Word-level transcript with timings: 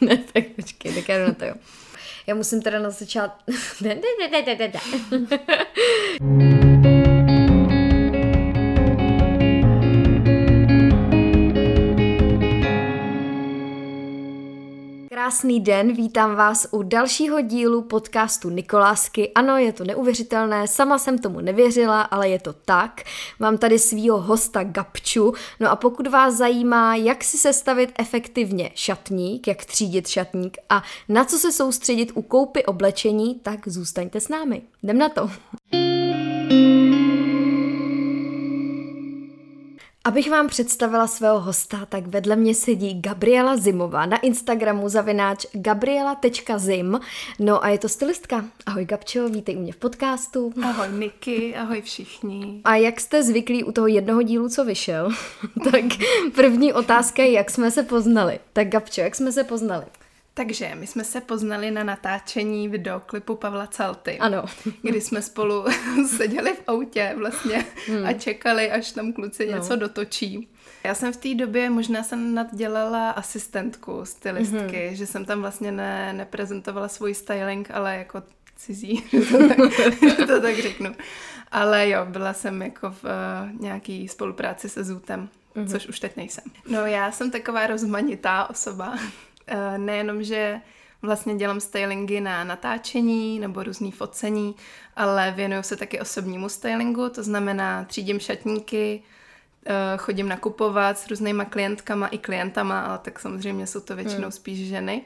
ne, 0.06 0.16
tak 0.32 0.44
počkej, 0.56 0.94
tak 0.94 1.08
já 1.08 1.26
na 1.26 1.34
to 1.34 1.44
jo. 1.44 1.54
Já 2.26 2.34
musím 2.34 2.62
teda 2.62 2.78
na 2.78 2.90
začátku... 2.90 3.52
Krásný 15.30 15.60
den, 15.60 15.92
vítám 15.92 16.34
vás 16.36 16.66
u 16.70 16.82
dalšího 16.82 17.40
dílu 17.40 17.82
podcastu 17.82 18.50
Nikolásky. 18.50 19.32
Ano, 19.34 19.56
je 19.56 19.72
to 19.72 19.84
neuvěřitelné, 19.84 20.68
sama 20.68 20.98
jsem 20.98 21.18
tomu 21.18 21.40
nevěřila, 21.40 22.02
ale 22.02 22.28
je 22.28 22.38
to 22.38 22.52
tak. 22.52 23.02
Mám 23.38 23.58
tady 23.58 23.78
svýho 23.78 24.20
hosta 24.20 24.64
Gabču, 24.64 25.32
no 25.60 25.70
a 25.70 25.76
pokud 25.76 26.06
vás 26.06 26.34
zajímá, 26.34 26.94
jak 26.94 27.24
si 27.24 27.38
sestavit 27.38 27.92
efektivně 27.98 28.70
šatník, 28.74 29.48
jak 29.48 29.64
třídit 29.64 30.08
šatník 30.08 30.58
a 30.68 30.82
na 31.08 31.24
co 31.24 31.38
se 31.38 31.52
soustředit 31.52 32.12
u 32.14 32.22
koupy 32.22 32.64
oblečení, 32.64 33.34
tak 33.34 33.68
zůstaňte 33.68 34.20
s 34.20 34.28
námi. 34.28 34.62
Jdem 34.82 34.98
na 34.98 35.08
to. 35.08 35.30
Abych 40.04 40.30
vám 40.30 40.48
představila 40.48 41.06
svého 41.06 41.40
hosta, 41.40 41.86
tak 41.86 42.06
vedle 42.06 42.36
mě 42.36 42.54
sedí 42.54 43.00
Gabriela 43.00 43.56
Zimová 43.56 44.06
na 44.06 44.16
Instagramu 44.16 44.88
zavináč 44.88 45.46
gabriela.zim. 45.52 47.00
No 47.38 47.64
a 47.64 47.68
je 47.68 47.78
to 47.78 47.88
stylistka. 47.88 48.44
Ahoj 48.66 48.84
Gabčo, 48.84 49.28
vítej 49.28 49.56
u 49.56 49.60
mě 49.60 49.72
v 49.72 49.76
podcastu. 49.76 50.52
Ahoj 50.62 50.88
Niky, 50.98 51.56
ahoj 51.56 51.82
všichni. 51.82 52.60
A 52.64 52.76
jak 52.76 53.00
jste 53.00 53.22
zvyklí 53.22 53.64
u 53.64 53.72
toho 53.72 53.86
jednoho 53.86 54.22
dílu, 54.22 54.48
co 54.48 54.64
vyšel, 54.64 55.10
tak 55.72 55.84
první 56.34 56.72
otázka 56.72 57.22
je, 57.22 57.32
jak 57.32 57.50
jsme 57.50 57.70
se 57.70 57.82
poznali. 57.82 58.40
Tak 58.52 58.68
Gabčo, 58.68 59.00
jak 59.00 59.14
jsme 59.14 59.32
se 59.32 59.44
poznali? 59.44 59.84
Takže 60.34 60.70
my 60.74 60.86
jsme 60.86 61.04
se 61.04 61.20
poznali 61.20 61.70
na 61.70 61.84
natáčení 61.84 62.68
videoklipu 62.68 63.36
Pavla 63.36 63.66
Calty. 63.66 64.18
Ano. 64.18 64.44
Kdy 64.82 65.00
jsme 65.00 65.22
spolu 65.22 65.64
seděli 66.16 66.52
v 66.52 66.62
autě 66.66 67.14
vlastně 67.18 67.64
hmm. 67.86 68.06
a 68.06 68.12
čekali, 68.12 68.70
až 68.70 68.92
tam 68.92 69.12
kluci 69.12 69.46
no. 69.46 69.56
něco 69.56 69.76
dotočí. 69.76 70.48
Já 70.84 70.94
jsem 70.94 71.12
v 71.12 71.16
té 71.16 71.34
době, 71.34 71.70
možná 71.70 72.02
jsem 72.02 72.34
naddělala 72.34 73.10
asistentku 73.10 74.04
stylistky, 74.04 74.56
mm-hmm. 74.56 74.92
že 74.92 75.06
jsem 75.06 75.24
tam 75.24 75.40
vlastně 75.40 75.72
ne, 75.72 76.12
neprezentovala 76.12 76.88
svůj 76.88 77.14
styling, 77.14 77.70
ale 77.70 77.96
jako 77.96 78.22
cizí, 78.56 79.02
to 79.30 79.48
tak, 79.48 79.56
to 80.26 80.40
tak 80.40 80.56
řeknu. 80.56 80.94
Ale 81.52 81.88
jo, 81.88 82.06
byla 82.08 82.32
jsem 82.32 82.62
jako 82.62 82.90
v 82.90 83.04
uh, 83.04 83.60
nějaký 83.60 84.08
spolupráci 84.08 84.68
se 84.68 84.84
Zůtem, 84.84 85.28
mm-hmm. 85.56 85.70
což 85.70 85.86
už 85.86 86.00
teď 86.00 86.16
nejsem. 86.16 86.44
No 86.68 86.86
já 86.86 87.12
jsem 87.12 87.30
taková 87.30 87.66
rozmanitá 87.66 88.50
osoba. 88.50 88.98
Eh, 89.50 89.78
nejenom, 89.78 90.22
že 90.22 90.60
vlastně 91.02 91.34
dělám 91.34 91.60
stylingy 91.60 92.20
na 92.20 92.44
natáčení 92.44 93.38
nebo 93.38 93.62
různý 93.62 93.92
focení, 93.92 94.56
ale 94.96 95.32
věnuju 95.36 95.62
se 95.62 95.76
taky 95.76 96.00
osobnímu 96.00 96.48
stylingu, 96.48 97.08
to 97.08 97.22
znamená 97.22 97.84
třídím 97.84 98.20
šatníky, 98.20 99.02
eh, 99.66 99.72
chodím 99.96 100.28
nakupovat 100.28 100.98
s 100.98 101.08
různýma 101.08 101.44
klientkama 101.44 102.06
i 102.06 102.18
klientama, 102.18 102.80
ale 102.80 102.98
tak 102.98 103.18
samozřejmě 103.18 103.66
jsou 103.66 103.80
to 103.80 103.96
většinou 103.96 104.22
hmm. 104.22 104.32
spíš 104.32 104.68
ženy. 104.68 105.02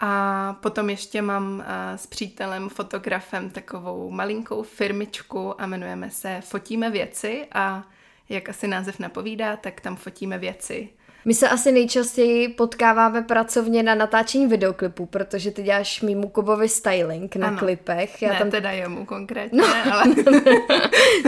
A 0.00 0.52
potom 0.60 0.90
ještě 0.90 1.22
mám 1.22 1.64
eh, 1.66 1.98
s 1.98 2.06
přítelem, 2.06 2.68
fotografem 2.68 3.50
takovou 3.50 4.10
malinkou 4.10 4.62
firmičku 4.62 5.60
a 5.60 5.64
jmenujeme 5.64 6.10
se 6.10 6.40
Fotíme 6.40 6.90
věci 6.90 7.46
a 7.52 7.84
jak 8.28 8.48
asi 8.48 8.68
název 8.68 8.98
napovídá, 8.98 9.56
tak 9.56 9.80
tam 9.80 9.96
fotíme 9.96 10.38
věci 10.38 10.88
my 11.24 11.34
se 11.34 11.48
asi 11.48 11.72
nejčastěji 11.72 12.48
potkáváme 12.48 13.22
pracovně 13.22 13.82
na 13.82 13.94
natáčení 13.94 14.46
videoklipů, 14.46 15.06
protože 15.06 15.50
ty 15.50 15.62
děláš 15.62 16.02
mýmu 16.02 16.28
Kubovi 16.28 16.68
styling 16.68 17.36
na 17.36 17.48
ano. 17.48 17.58
klipech. 17.58 18.22
Já 18.22 18.32
ne, 18.32 18.38
tam 18.38 18.50
teda 18.50 18.70
jemu 18.70 19.04
konkrétně, 19.04 19.62
no. 19.62 19.92
ale... 19.92 20.04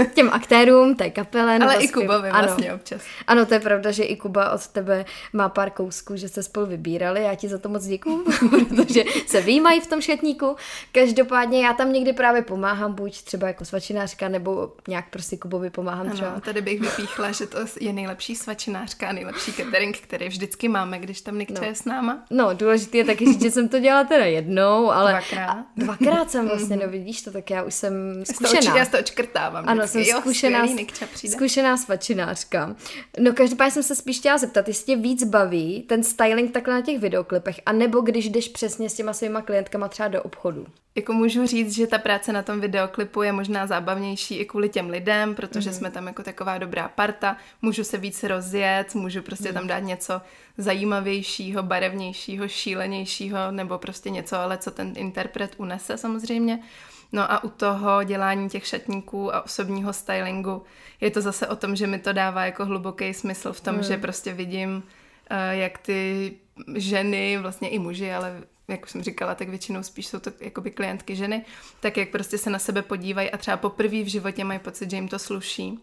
Těm 0.14 0.30
aktérům, 0.32 0.94
té 0.94 1.10
kapele. 1.10 1.58
Ale 1.58 1.74
i 1.74 1.88
Kubovi 1.88 2.28
ano. 2.28 2.42
vlastně 2.42 2.74
občas. 2.74 3.02
Ano, 3.26 3.46
to 3.46 3.54
je 3.54 3.60
pravda, 3.60 3.90
že 3.90 4.04
i 4.04 4.16
Kuba 4.16 4.50
od 4.50 4.66
tebe 4.66 5.04
má 5.32 5.48
pár 5.48 5.70
kousků, 5.70 6.16
že 6.16 6.28
se 6.28 6.42
spolu 6.42 6.66
vybírali. 6.66 7.22
Já 7.22 7.34
ti 7.34 7.48
za 7.48 7.58
to 7.58 7.68
moc 7.68 7.86
děkuju, 7.86 8.24
protože 8.68 9.04
se 9.26 9.40
výjímají 9.40 9.80
v 9.80 9.86
tom 9.86 10.00
šatníku. 10.00 10.56
Každopádně 10.92 11.66
já 11.66 11.72
tam 11.72 11.92
někdy 11.92 12.12
právě 12.12 12.42
pomáhám, 12.42 12.94
buď 12.94 13.22
třeba 13.22 13.46
jako 13.46 13.64
svačinářka, 13.64 14.28
nebo 14.28 14.72
nějak 14.88 15.10
prostě 15.10 15.36
Kubovi 15.36 15.70
pomáhám 15.70 16.06
ano, 16.06 16.14
třeba. 16.14 16.40
tady 16.40 16.60
bych 16.60 16.80
vypíchla, 16.80 17.32
že 17.32 17.46
to 17.46 17.58
je 17.80 17.92
nejlepší 17.92 18.36
svačinářka 18.36 19.08
a 19.08 19.12
nejlepší 19.12 19.52
catering 19.52 19.81
catering, 19.82 19.98
který 19.98 20.28
vždycky 20.28 20.68
máme, 20.68 20.98
když 20.98 21.20
tam 21.20 21.38
Nikča 21.38 21.60
no. 21.60 21.66
je 21.66 21.74
s 21.74 21.84
náma. 21.84 22.24
No, 22.30 22.54
důležité 22.54 22.98
je 22.98 23.04
taky 23.04 23.24
říct, 23.24 23.42
že 23.42 23.50
jsem 23.50 23.68
to 23.68 23.78
dělala 23.78 24.04
teda 24.04 24.24
jednou, 24.24 24.90
ale... 24.90 25.10
Dvakrát. 25.12 25.66
Dvakrát 25.76 26.30
jsem 26.30 26.48
vlastně, 26.48 26.76
no 26.76 26.88
vidíš 26.88 27.22
to, 27.22 27.30
tak 27.30 27.50
já 27.50 27.62
už 27.62 27.74
jsem 27.74 28.24
zkušená. 28.24 28.76
Já 28.76 28.86
to 28.86 28.98
očkrtávám. 28.98 29.64
Ano, 29.68 29.86
jsem 29.86 30.02
jo, 30.02 30.20
zkušená, 30.20 30.66
zkušená 31.28 31.76
svačinářka. 31.76 32.76
No, 33.18 33.32
každopádně 33.32 33.70
jsem 33.70 33.82
se 33.82 33.94
spíš 33.94 34.18
chtěla 34.18 34.38
zeptat, 34.38 34.68
jestli 34.68 34.84
tě 34.84 34.96
víc 34.96 35.24
baví 35.24 35.82
ten 35.88 36.04
styling 36.04 36.52
takhle 36.52 36.74
na 36.74 36.80
těch 36.80 36.98
videoklipech, 36.98 37.60
anebo 37.66 38.00
když 38.00 38.28
jdeš 38.28 38.48
přesně 38.48 38.90
s 38.90 38.94
těma 38.94 39.12
svýma 39.12 39.42
klientkama 39.42 39.88
třeba 39.88 40.08
do 40.08 40.22
obchodu. 40.22 40.66
Jako 40.94 41.12
můžu 41.12 41.46
říct, 41.46 41.74
že 41.74 41.86
ta 41.86 41.98
práce 41.98 42.32
na 42.32 42.42
tom 42.42 42.60
videoklipu 42.60 43.22
je 43.22 43.32
možná 43.32 43.66
zábavnější 43.66 44.34
i 44.34 44.44
kvůli 44.44 44.68
těm 44.68 44.90
lidem, 44.90 45.34
protože 45.34 45.70
mm-hmm. 45.70 45.74
jsme 45.74 45.90
tam 45.90 46.06
jako 46.06 46.22
taková 46.22 46.58
dobrá 46.58 46.88
parta, 46.88 47.36
můžu 47.62 47.84
se 47.84 47.98
víc 47.98 48.22
rozjet, 48.22 48.94
můžu 48.94 49.22
prostě 49.22 49.48
mm. 49.48 49.54
tam 49.54 49.66
dát 49.72 49.80
něco 49.80 50.20
zajímavějšího, 50.58 51.62
barevnějšího, 51.62 52.48
šílenějšího, 52.48 53.50
nebo 53.50 53.78
prostě 53.78 54.10
něco, 54.10 54.36
ale 54.36 54.58
co 54.58 54.70
ten 54.70 54.92
interpret 54.96 55.54
unese 55.56 55.96
samozřejmě. 55.96 56.58
No 57.12 57.32
a 57.32 57.44
u 57.44 57.48
toho 57.48 58.04
dělání 58.04 58.48
těch 58.48 58.66
šatníků 58.66 59.34
a 59.34 59.44
osobního 59.44 59.92
stylingu 59.92 60.62
je 61.00 61.10
to 61.10 61.20
zase 61.20 61.46
o 61.46 61.56
tom, 61.56 61.76
že 61.76 61.86
mi 61.86 61.98
to 61.98 62.12
dává 62.12 62.44
jako 62.46 62.64
hluboký 62.64 63.14
smysl 63.14 63.52
v 63.52 63.60
tom, 63.60 63.74
mm. 63.76 63.82
že 63.82 63.96
prostě 63.96 64.32
vidím, 64.32 64.82
eh, 65.30 65.56
jak 65.56 65.78
ty 65.78 66.32
ženy, 66.76 67.38
vlastně 67.38 67.68
i 67.68 67.78
muži, 67.78 68.12
ale 68.12 68.42
jak 68.68 68.84
už 68.84 68.90
jsem 68.90 69.02
říkala, 69.02 69.34
tak 69.34 69.48
většinou 69.48 69.82
spíš 69.82 70.06
jsou 70.06 70.18
to 70.18 70.30
jakoby 70.40 70.70
klientky 70.70 71.16
ženy, 71.16 71.44
tak 71.80 71.96
jak 71.96 72.08
prostě 72.08 72.38
se 72.38 72.50
na 72.50 72.58
sebe 72.58 72.82
podívají 72.82 73.30
a 73.30 73.36
třeba 73.36 73.56
poprvé 73.56 74.02
v 74.02 74.10
životě 74.10 74.44
mají 74.44 74.58
pocit, 74.58 74.90
že 74.90 74.96
jim 74.96 75.08
to 75.08 75.18
sluší. 75.18 75.78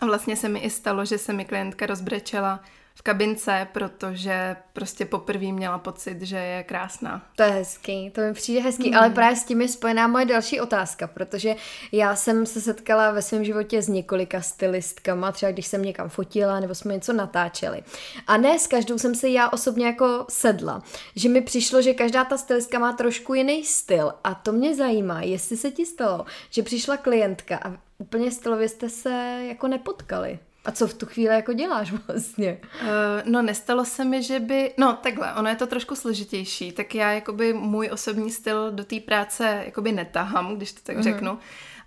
A 0.00 0.06
vlastně 0.06 0.36
se 0.36 0.48
mi 0.48 0.58
i 0.58 0.70
stalo, 0.70 1.04
že 1.04 1.18
se 1.18 1.32
mi 1.32 1.44
klientka 1.44 1.86
rozbrečela 1.86 2.60
v 2.98 3.02
kabince, 3.02 3.68
protože 3.72 4.56
prostě 4.72 5.04
poprvé 5.04 5.52
měla 5.52 5.78
pocit, 5.78 6.22
že 6.22 6.36
je 6.36 6.62
krásná. 6.62 7.22
To 7.36 7.42
je 7.42 7.50
hezký, 7.50 8.10
to 8.10 8.20
mi 8.20 8.32
přijde 8.32 8.60
hezký, 8.60 8.90
mm. 8.90 8.96
ale 8.96 9.10
právě 9.10 9.36
s 9.36 9.44
tím 9.44 9.60
je 9.60 9.68
spojená 9.68 10.06
moje 10.06 10.24
další 10.24 10.60
otázka, 10.60 11.06
protože 11.06 11.54
já 11.92 12.16
jsem 12.16 12.46
se 12.46 12.60
setkala 12.60 13.10
ve 13.10 13.22
svém 13.22 13.44
životě 13.44 13.82
s 13.82 13.88
několika 13.88 14.40
stylistkama, 14.40 15.32
třeba 15.32 15.52
když 15.52 15.66
jsem 15.66 15.82
někam 15.82 16.08
fotila 16.08 16.60
nebo 16.60 16.74
jsme 16.74 16.94
něco 16.94 17.12
natáčeli. 17.12 17.82
A 18.26 18.36
ne 18.36 18.58
s 18.58 18.66
každou 18.66 18.98
jsem 18.98 19.14
se 19.14 19.28
já 19.28 19.48
osobně 19.48 19.86
jako 19.86 20.26
sedla, 20.28 20.82
že 21.16 21.28
mi 21.28 21.40
přišlo, 21.40 21.82
že 21.82 21.94
každá 21.94 22.24
ta 22.24 22.38
stylistka 22.38 22.78
má 22.78 22.92
trošku 22.92 23.34
jiný 23.34 23.64
styl 23.64 24.12
a 24.24 24.34
to 24.34 24.52
mě 24.52 24.74
zajímá, 24.74 25.22
jestli 25.22 25.56
se 25.56 25.70
ti 25.70 25.86
stalo, 25.86 26.24
že 26.50 26.62
přišla 26.62 26.96
klientka 26.96 27.56
a 27.56 27.72
úplně 27.98 28.30
stylově 28.30 28.68
jste 28.68 28.88
se 28.88 29.44
jako 29.48 29.68
nepotkali. 29.68 30.38
A 30.68 30.72
co 30.72 30.86
v 30.88 30.94
tu 30.94 31.06
chvíli 31.06 31.34
jako 31.34 31.52
děláš 31.52 31.92
vlastně? 32.06 32.58
Uh, 32.82 32.88
no 33.24 33.42
nestalo 33.42 33.84
se 33.84 34.04
mi, 34.04 34.22
že 34.22 34.40
by... 34.40 34.74
No 34.78 34.92
takhle, 35.02 35.34
ono 35.34 35.48
je 35.48 35.56
to 35.56 35.66
trošku 35.66 35.96
složitější, 35.96 36.72
tak 36.72 36.94
já 36.94 37.12
jakoby 37.12 37.52
můj 37.52 37.90
osobní 37.92 38.30
styl 38.30 38.72
do 38.72 38.84
té 38.84 39.00
práce 39.00 39.62
jakoby 39.64 39.92
netahám, 39.92 40.56
když 40.56 40.72
to 40.72 40.80
tak 40.82 40.96
uh-huh. 40.96 41.02
řeknu, 41.02 41.38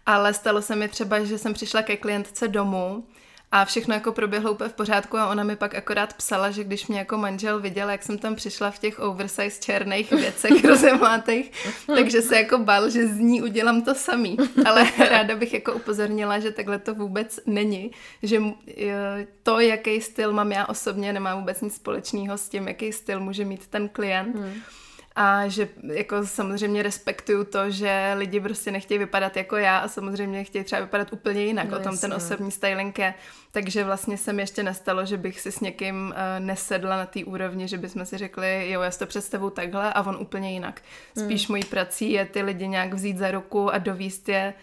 ale 0.06 0.34
stalo 0.34 0.62
se 0.62 0.76
mi 0.76 0.88
třeba, 0.88 1.24
že 1.24 1.38
jsem 1.38 1.54
přišla 1.54 1.82
ke 1.82 1.98
klientce 1.98 2.48
domů 2.48 3.04
a 3.52 3.66
všechno 3.66 3.94
jako 3.94 4.12
proběhlo 4.12 4.52
úplně 4.52 4.70
v 4.70 4.74
pořádku 4.74 5.18
a 5.18 5.30
ona 5.30 5.44
mi 5.44 5.56
pak 5.56 5.76
akorát 5.76 6.14
psala, 6.14 6.52
že 6.52 6.64
když 6.64 6.88
mě 6.88 7.00
jako 7.00 7.18
manžel 7.18 7.60
viděl, 7.60 7.90
jak 7.90 8.04
jsem 8.04 8.18
tam 8.18 8.36
přišla 8.36 8.72
v 8.72 8.80
těch 8.80 9.00
oversize 9.00 9.62
černých 9.62 10.12
věcech 10.12 10.66
rozemlátých, 10.66 11.52
takže 11.96 12.22
se 12.22 12.36
jako 12.36 12.58
bál, 12.58 12.90
že 12.90 13.08
z 13.08 13.18
ní 13.18 13.42
udělám 13.42 13.82
to 13.82 13.96
samý. 13.96 14.38
Ale 14.66 14.92
ráda 15.10 15.36
bych 15.36 15.54
jako 15.54 15.74
upozornila, 15.74 16.40
že 16.40 16.52
takhle 16.52 16.80
to 16.80 16.96
vůbec 16.96 17.40
není, 17.46 17.92
že 18.24 18.42
to, 19.44 19.60
jaký 19.60 20.02
styl 20.02 20.34
mám 20.34 20.52
já 20.52 20.66
osobně, 20.66 21.14
nemá 21.14 21.36
vůbec 21.36 21.62
nic 21.62 21.76
společného 21.76 22.38
s 22.38 22.50
tím, 22.50 22.68
jaký 22.68 22.92
styl 22.92 23.20
může 23.20 23.46
mít 23.46 23.68
ten 23.68 23.90
klient. 23.90 24.36
Hmm 24.36 24.62
a 25.16 25.48
že 25.48 25.70
jako 25.84 26.26
samozřejmě 26.26 26.84
respektuju 26.84 27.44
to, 27.44 27.72
že 27.72 28.14
lidi 28.18 28.40
prostě 28.40 28.72
nechtějí 28.72 28.98
vypadat 28.98 29.38
jako 29.38 29.58
já 29.58 29.78
a 29.78 29.88
samozřejmě 29.88 30.44
chtějí 30.44 30.64
třeba 30.64 30.82
vypadat 30.82 31.14
úplně 31.14 31.46
jinak, 31.46 31.70
no, 31.70 31.78
o 31.78 31.80
tom 31.80 31.94
jasně. 31.94 32.10
ten 32.10 32.18
osobní 32.18 32.52
styling 32.52 33.00
je. 33.00 33.14
Takže 33.52 33.84
vlastně 33.84 34.18
se 34.18 34.34
mi 34.34 34.42
ještě 34.42 34.64
nestalo, 34.64 35.06
že 35.06 35.18
bych 35.18 35.40
si 35.40 35.52
s 35.52 35.60
někým 35.60 35.96
uh, 35.96 36.46
nesedla 36.46 36.98
na 36.98 37.06
té 37.06 37.26
úrovni, 37.26 37.68
že 37.68 37.78
bychom 37.78 38.06
si 38.06 38.18
řekli, 38.18 38.72
jo, 38.72 38.82
já 38.82 38.92
si 38.92 39.00
to 39.00 39.06
představu 39.06 39.50
takhle 39.50 39.94
a 39.94 40.02
on 40.02 40.18
úplně 40.20 40.52
jinak. 40.52 40.82
Spíš 41.18 41.48
hmm. 41.48 41.54
mojí 41.54 41.64
prací 41.64 42.12
je 42.12 42.26
ty 42.26 42.42
lidi 42.42 42.68
nějak 42.68 42.94
vzít 42.94 43.18
za 43.18 43.32
ruku 43.32 43.74
a 43.74 43.78
dovíst 43.78 44.30
je 44.30 44.54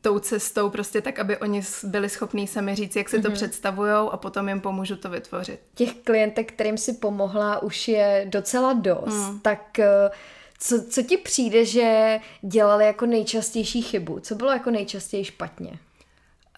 tou 0.00 0.18
cestou 0.18 0.70
prostě 0.70 1.00
tak, 1.00 1.18
aby 1.18 1.36
oni 1.36 1.62
byli 1.82 2.08
schopní 2.08 2.46
sami 2.46 2.74
říct, 2.74 2.96
jak 2.96 3.08
si 3.08 3.18
mm-hmm. 3.18 3.22
to 3.22 3.28
mhm. 3.28 3.34
představujou 3.34 4.10
a 4.10 4.16
potom 4.16 4.48
jim 4.48 4.60
pomůžu 4.60 4.96
to 4.96 5.10
vytvořit. 5.10 5.60
Těch 5.74 5.94
klientek, 5.94 6.52
kterým 6.52 6.78
si 6.78 6.92
pomohla, 6.92 7.62
už 7.62 7.88
je 7.88 8.26
docela 8.28 8.72
dost, 8.72 9.14
mm. 9.14 9.40
tak 9.40 9.78
eh, 9.78 10.10
co, 10.58 10.82
co 10.82 11.02
ti 11.02 11.16
přijde, 11.16 11.64
že 11.64 12.18
dělali 12.42 12.86
jako 12.86 13.06
nejčastější 13.06 13.82
chybu? 13.82 14.20
Co 14.20 14.34
bylo 14.34 14.50
jako 14.50 14.70
nejčastěji 14.70 15.24
špatně? 15.24 15.78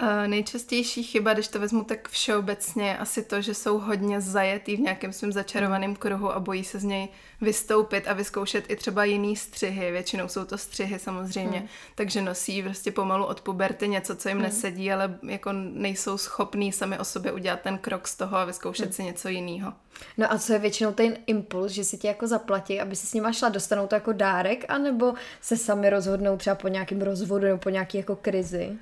Uh, 0.02 0.26
nejčastější 0.26 1.02
chyba, 1.02 1.34
když 1.34 1.48
to 1.48 1.60
vezmu 1.60 1.84
tak 1.84 2.08
všeobecně, 2.08 2.98
asi 2.98 3.22
to, 3.22 3.40
že 3.40 3.54
jsou 3.54 3.78
hodně 3.78 4.20
zajetý 4.20 4.76
v 4.76 4.80
nějakém 4.80 5.12
svém 5.12 5.32
začarovaném 5.32 5.96
kruhu 5.96 6.32
a 6.32 6.40
bojí 6.40 6.64
se 6.64 6.78
z 6.78 6.84
něj 6.84 7.08
vystoupit 7.40 8.08
a 8.08 8.12
vyzkoušet 8.12 8.70
i 8.70 8.76
třeba 8.76 9.04
jiný 9.04 9.36
střihy. 9.36 9.92
Většinou 9.92 10.28
jsou 10.28 10.44
to 10.44 10.58
střihy 10.58 10.98
samozřejmě, 10.98 11.58
hmm. 11.58 11.68
takže 11.94 12.22
nosí 12.22 12.62
prostě 12.62 12.92
pomalu 12.92 13.24
od 13.24 13.40
puberty 13.40 13.88
něco, 13.88 14.16
co 14.16 14.28
jim 14.28 14.38
hmm. 14.38 14.46
nesedí, 14.46 14.92
ale 14.92 15.18
jako 15.28 15.52
nejsou 15.52 16.18
schopní 16.18 16.72
sami 16.72 16.98
o 16.98 17.04
sobě 17.04 17.32
udělat 17.32 17.60
ten 17.60 17.78
krok 17.78 18.08
z 18.08 18.16
toho 18.16 18.36
a 18.36 18.44
vyzkoušet 18.44 18.84
hmm. 18.84 18.92
si 18.92 19.04
něco 19.04 19.28
jiného. 19.28 19.72
No 20.16 20.32
a 20.32 20.38
co 20.38 20.52
je 20.52 20.58
většinou 20.58 20.92
ten 20.92 21.16
impuls, 21.26 21.72
že 21.72 21.84
si 21.84 21.98
tě 21.98 22.08
jako 22.08 22.26
zaplatí, 22.26 22.80
aby 22.80 22.96
si 22.96 23.06
s 23.06 23.14
nima 23.14 23.32
šla, 23.32 23.48
dostanou 23.48 23.86
to 23.86 23.94
jako 23.94 24.12
dárek, 24.12 24.64
anebo 24.68 25.14
se 25.40 25.56
sami 25.56 25.90
rozhodnou 25.90 26.36
třeba 26.36 26.56
po 26.56 26.68
nějakém 26.68 27.02
rozvodu 27.02 27.44
nebo 27.44 27.58
po 27.58 27.70
nějaké 27.70 27.98
jako 27.98 28.16
krizi? 28.16 28.78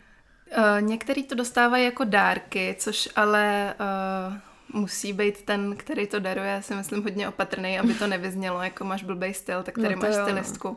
Uh, 0.58 0.80
některý 0.80 1.22
to 1.22 1.34
dostávají 1.34 1.84
jako 1.84 2.04
dárky, 2.04 2.76
což 2.78 3.08
ale 3.16 3.74
uh, 4.30 4.80
musí 4.80 5.12
být 5.12 5.42
ten, 5.42 5.76
který 5.76 6.06
to 6.06 6.18
daruje, 6.18 6.50
já 6.50 6.62
si 6.62 6.74
myslím 6.74 7.02
hodně 7.02 7.28
opatrný, 7.28 7.78
aby 7.78 7.94
to 7.94 8.06
nevyznělo, 8.06 8.62
jako 8.62 8.84
máš 8.84 9.02
blbý 9.02 9.34
styl, 9.34 9.62
tak 9.62 9.74
tady 9.74 9.96
no 9.96 10.02
máš 10.02 10.14
stylistku. 10.14 10.68
Jo. 10.68 10.76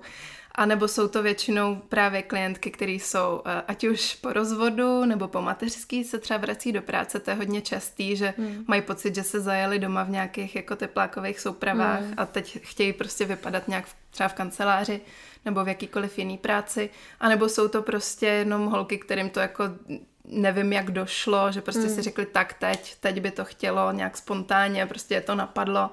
A 0.57 0.65
nebo 0.65 0.87
jsou 0.87 1.07
to 1.07 1.23
většinou 1.23 1.75
právě 1.75 2.21
klientky, 2.21 2.71
které 2.71 2.91
jsou 2.91 3.41
uh, 3.45 3.51
ať 3.67 3.83
už 3.83 4.15
po 4.15 4.33
rozvodu 4.33 5.05
nebo 5.05 5.27
po 5.27 5.41
mateřský 5.41 6.03
se 6.03 6.19
třeba 6.19 6.37
vrací 6.37 6.71
do 6.71 6.81
práce, 6.81 7.19
to 7.19 7.29
je 7.29 7.35
hodně 7.35 7.61
častý, 7.61 8.15
že 8.15 8.33
hmm. 8.37 8.65
mají 8.67 8.81
pocit, 8.81 9.15
že 9.15 9.23
se 9.23 9.39
zajeli 9.39 9.79
doma 9.79 10.03
v 10.03 10.09
nějakých 10.09 10.55
jako 10.55 10.75
teplákových 10.75 11.39
soupravách 11.39 12.01
hmm. 12.01 12.13
a 12.17 12.25
teď 12.25 12.59
chtějí 12.63 12.93
prostě 12.93 13.25
vypadat 13.25 13.67
nějak 13.67 13.85
v, 13.85 13.95
třeba 14.11 14.29
v 14.29 14.33
kanceláři 14.33 15.01
nebo 15.45 15.63
v 15.63 15.67
jakýkoliv 15.67 16.17
jiný 16.17 16.37
práci, 16.37 16.89
anebo 17.19 17.49
jsou 17.49 17.67
to 17.67 17.81
prostě 17.81 18.25
jenom 18.25 18.65
holky, 18.65 18.97
kterým 18.97 19.29
to 19.29 19.39
jako 19.39 19.63
nevím, 20.25 20.73
jak 20.73 20.91
došlo, 20.91 21.51
že 21.51 21.61
prostě 21.61 21.81
hmm. 21.81 21.95
si 21.95 22.01
řekli 22.01 22.25
tak 22.25 22.53
teď, 22.53 22.95
teď 22.99 23.21
by 23.21 23.31
to 23.31 23.45
chtělo 23.45 23.91
nějak 23.91 24.17
spontánně, 24.17 24.85
prostě 24.85 25.13
je 25.13 25.21
to 25.21 25.35
napadlo 25.35 25.89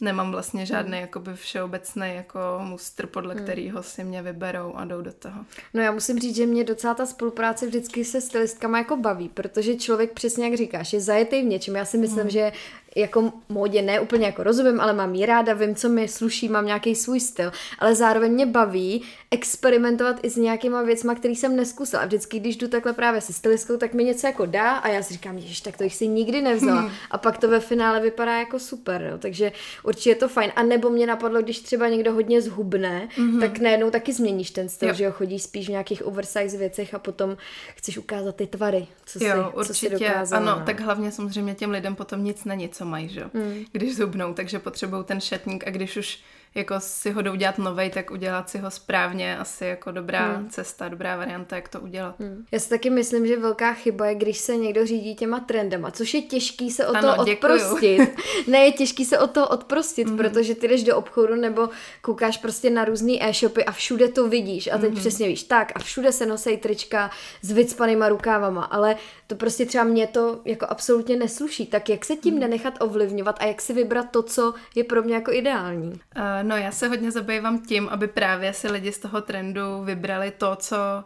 nemám 0.00 0.30
vlastně 0.30 0.66
žádný 0.66 0.92
hmm. 0.92 1.00
jakoby 1.00 1.34
všeobecný 1.34 2.14
jako 2.14 2.38
mustr, 2.62 3.06
podle 3.06 3.34
hmm. 3.34 3.44
kterého 3.44 3.82
si 3.82 4.04
mě 4.04 4.22
vyberou 4.22 4.74
a 4.74 4.84
jdou 4.84 5.02
do 5.02 5.12
toho. 5.12 5.44
No 5.74 5.82
já 5.82 5.92
musím 5.92 6.18
říct, 6.18 6.36
že 6.36 6.46
mě 6.46 6.64
docela 6.64 6.94
ta 6.94 7.06
spolupráce 7.06 7.66
vždycky 7.66 8.04
se 8.04 8.20
stylistkama 8.20 8.78
jako 8.78 8.96
baví, 8.96 9.28
protože 9.28 9.74
člověk 9.74 10.12
přesně 10.12 10.44
jak 10.44 10.54
říkáš, 10.54 10.92
je 10.92 11.00
zajetý 11.00 11.42
v 11.42 11.44
něčem. 11.44 11.76
Já 11.76 11.84
si 11.84 11.98
myslím, 11.98 12.20
hmm. 12.20 12.30
že 12.30 12.52
jako 12.96 13.32
módě 13.48 13.82
ne 13.82 14.00
úplně 14.00 14.26
jako 14.26 14.42
rozumím, 14.42 14.80
ale 14.80 14.92
mám 14.92 15.14
ji 15.14 15.26
ráda, 15.26 15.54
vím, 15.54 15.74
co 15.74 15.88
mi 15.88 16.08
sluší, 16.08 16.48
mám 16.48 16.66
nějaký 16.66 16.94
svůj 16.94 17.20
styl, 17.20 17.52
ale 17.78 17.94
zároveň 17.94 18.32
mě 18.32 18.46
baví 18.46 19.02
experimentovat 19.30 20.16
i 20.22 20.30
s 20.30 20.36
nějakýma 20.36 20.82
věcma, 20.82 21.14
který 21.14 21.36
jsem 21.36 21.56
neskusila. 21.56 22.02
A 22.02 22.06
vždycky, 22.06 22.38
když 22.38 22.56
jdu 22.56 22.68
takhle 22.68 22.92
právě 22.92 23.20
se 23.20 23.32
stylistkou, 23.32 23.76
tak 23.76 23.94
mi 23.94 24.04
něco 24.04 24.26
jako 24.26 24.46
dá 24.46 24.70
a 24.70 24.88
já 24.88 25.02
si 25.02 25.14
říkám, 25.14 25.40
že 25.40 25.62
tak 25.62 25.76
to 25.76 25.84
jich 25.84 25.94
si 25.94 26.08
nikdy 26.08 26.42
nevzala. 26.42 26.80
Hmm. 26.80 26.90
A 27.10 27.18
pak 27.18 27.38
to 27.38 27.48
ve 27.48 27.60
finále 27.60 28.00
vypadá 28.00 28.38
jako 28.38 28.58
super, 28.58 29.08
jo. 29.10 29.18
takže 29.18 29.52
určitě 29.82 30.10
je 30.10 30.14
to 30.14 30.28
fajn. 30.28 30.52
A 30.56 30.62
nebo 30.62 30.90
mě 30.90 31.06
napadlo, 31.06 31.42
když 31.42 31.60
třeba 31.60 31.88
někdo 31.88 32.12
hodně 32.12 32.42
zhubne, 32.42 33.08
mm-hmm. 33.16 33.40
tak 33.40 33.58
najednou 33.58 33.90
taky 33.90 34.12
změníš 34.12 34.50
ten 34.50 34.68
styl, 34.68 34.88
jo. 34.88 34.94
že 34.94 35.04
jo, 35.04 35.12
chodíš 35.12 35.42
spíš 35.42 35.66
v 35.66 35.70
nějakých 35.70 36.06
oversize 36.06 36.58
věcech 36.58 36.94
a 36.94 36.98
potom 36.98 37.36
chceš 37.74 37.98
ukázat 37.98 38.36
ty 38.36 38.46
tvary, 38.46 38.86
co 39.06 39.24
jo, 39.24 39.34
si, 39.34 39.56
určitě. 39.56 39.66
co 39.66 39.74
si 39.74 39.90
dokázala. 39.90 40.52
Ano, 40.52 40.60
no. 40.60 40.66
tak 40.66 40.80
hlavně 40.80 41.12
samozřejmě 41.12 41.54
těm 41.54 41.70
lidem 41.70 41.96
potom 41.96 42.24
nic 42.24 42.44
není, 42.44 42.68
co 42.68 42.85
mají, 42.86 43.08
že? 43.08 43.24
Mm. 43.34 43.64
když 43.72 43.96
zubnou, 43.96 44.34
takže 44.34 44.58
potřebují 44.58 45.04
ten 45.04 45.20
šatník 45.20 45.66
a 45.66 45.70
když 45.70 45.96
už 45.96 46.18
jako 46.54 46.74
si 46.78 47.10
ho 47.10 47.22
jdou 47.22 47.34
dělat 47.34 47.58
novej, 47.58 47.90
tak 47.90 48.10
udělat 48.10 48.50
si 48.50 48.58
ho 48.58 48.70
správně 48.70 49.38
asi 49.38 49.64
jako 49.64 49.90
dobrá 49.90 50.32
hmm. 50.32 50.50
cesta, 50.50 50.88
dobrá 50.88 51.16
varianta, 51.16 51.56
jak 51.56 51.68
to 51.68 51.80
udělat. 51.80 52.14
Hmm. 52.20 52.44
Já 52.52 52.58
si 52.58 52.68
taky 52.68 52.90
myslím, 52.90 53.26
že 53.26 53.36
velká 53.36 53.72
chyba 53.72 54.06
je, 54.06 54.14
když 54.14 54.38
se 54.38 54.56
někdo 54.56 54.86
řídí 54.86 55.14
těma 55.14 55.40
trendama, 55.40 55.90
což 55.90 56.14
je 56.14 56.22
těžký 56.22 56.70
se 56.70 56.86
o 56.86 56.92
to 56.92 56.98
ano, 56.98 57.16
odprostit. 57.16 58.00
ne, 58.46 58.58
je 58.58 58.72
těžký 58.72 59.04
se 59.04 59.18
o 59.18 59.26
to 59.26 59.48
odprostit, 59.48 60.08
hmm. 60.08 60.16
protože 60.16 60.54
ty 60.54 60.68
jdeš 60.68 60.84
do 60.84 60.96
obchodu 60.96 61.34
nebo 61.34 61.68
koukáš 62.02 62.36
prostě 62.36 62.70
na 62.70 62.84
různý 62.84 63.24
e-shopy 63.24 63.64
a 63.64 63.72
všude 63.72 64.08
to 64.08 64.28
vidíš 64.28 64.66
a 64.72 64.78
teď 64.78 64.90
hmm. 64.90 65.00
přesně 65.00 65.28
víš, 65.28 65.42
tak 65.42 65.72
a 65.74 65.78
všude 65.78 66.12
se 66.12 66.26
nosí 66.26 66.56
trička 66.56 67.10
s 67.42 67.50
vycpanýma 67.50 68.08
rukávama, 68.08 68.64
ale 68.64 68.96
to 69.26 69.34
prostě 69.34 69.66
třeba 69.66 69.84
mě 69.84 70.06
to 70.06 70.40
jako 70.44 70.66
absolutně 70.68 71.16
nesluší. 71.16 71.66
Tak 71.66 71.88
jak 71.88 72.04
se 72.04 72.16
tím 72.16 72.32
hmm. 72.32 72.40
nenechat 72.40 72.74
ovlivňovat 72.80 73.36
a 73.40 73.44
jak 73.44 73.62
si 73.62 73.72
vybrat 73.72 74.10
to, 74.10 74.22
co 74.22 74.54
je 74.74 74.84
pro 74.84 75.02
mě 75.02 75.14
jako 75.14 75.32
ideální? 75.32 75.88
Uh, 75.88 76.35
No, 76.42 76.56
já 76.56 76.70
se 76.70 76.88
hodně 76.88 77.10
zabývám 77.10 77.58
tím, 77.58 77.88
aby 77.88 78.06
právě 78.08 78.52
si 78.52 78.68
lidi 78.68 78.92
z 78.92 78.98
toho 78.98 79.20
trendu 79.20 79.82
vybrali 79.84 80.30
to, 80.30 80.56
co 80.56 80.76
Eh, 80.76 81.04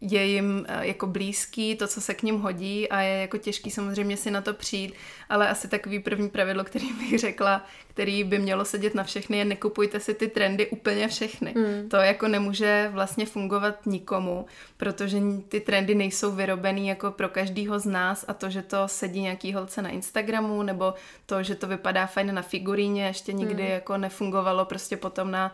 je 0.00 0.26
jim 0.26 0.66
eh, 0.68 0.86
jako 0.86 1.06
blízký, 1.06 1.76
to, 1.76 1.88
co 1.88 2.00
se 2.00 2.14
k 2.14 2.22
ním 2.22 2.38
hodí 2.38 2.88
a 2.88 3.00
je 3.00 3.20
jako 3.20 3.38
těžký 3.38 3.70
samozřejmě 3.70 4.16
si 4.16 4.30
na 4.30 4.40
to 4.40 4.54
přijít, 4.54 4.94
ale 5.28 5.48
asi 5.48 5.68
takový 5.68 5.98
první 5.98 6.28
pravidlo, 6.28 6.64
který 6.64 6.92
bych 6.98 7.18
řekla, 7.18 7.66
který 7.88 8.24
by 8.24 8.38
mělo 8.38 8.64
sedět 8.64 8.94
na 8.94 9.04
všechny, 9.04 9.38
je 9.38 9.44
nekupujte 9.44 10.00
si 10.00 10.14
ty 10.14 10.28
trendy 10.28 10.66
úplně 10.66 11.08
všechny. 11.08 11.54
Mm. 11.56 11.88
To 11.88 11.96
jako 11.96 12.28
nemůže 12.28 12.90
vlastně 12.92 13.26
fungovat 13.26 13.86
nikomu, 13.86 14.46
protože 14.76 15.18
ty 15.48 15.60
trendy 15.60 15.94
nejsou 15.94 16.32
vyrobený 16.32 16.88
jako 16.88 17.10
pro 17.10 17.28
každýho 17.28 17.78
z 17.78 17.86
nás 17.86 18.24
a 18.28 18.34
to, 18.34 18.50
že 18.50 18.62
to 18.62 18.88
sedí 18.88 19.20
nějaký 19.20 19.52
holce 19.52 19.82
na 19.82 19.88
Instagramu 19.88 20.62
nebo 20.62 20.94
to, 21.26 21.42
že 21.42 21.54
to 21.54 21.66
vypadá 21.66 22.06
fajn 22.06 22.34
na 22.34 22.42
figuríně, 22.42 23.06
ještě 23.06 23.32
nikdy 23.32 23.62
mm. 23.62 23.68
jako 23.68 23.96
nefungovalo 23.96 24.64
prostě 24.64 24.96
potom 24.96 25.30
na 25.30 25.52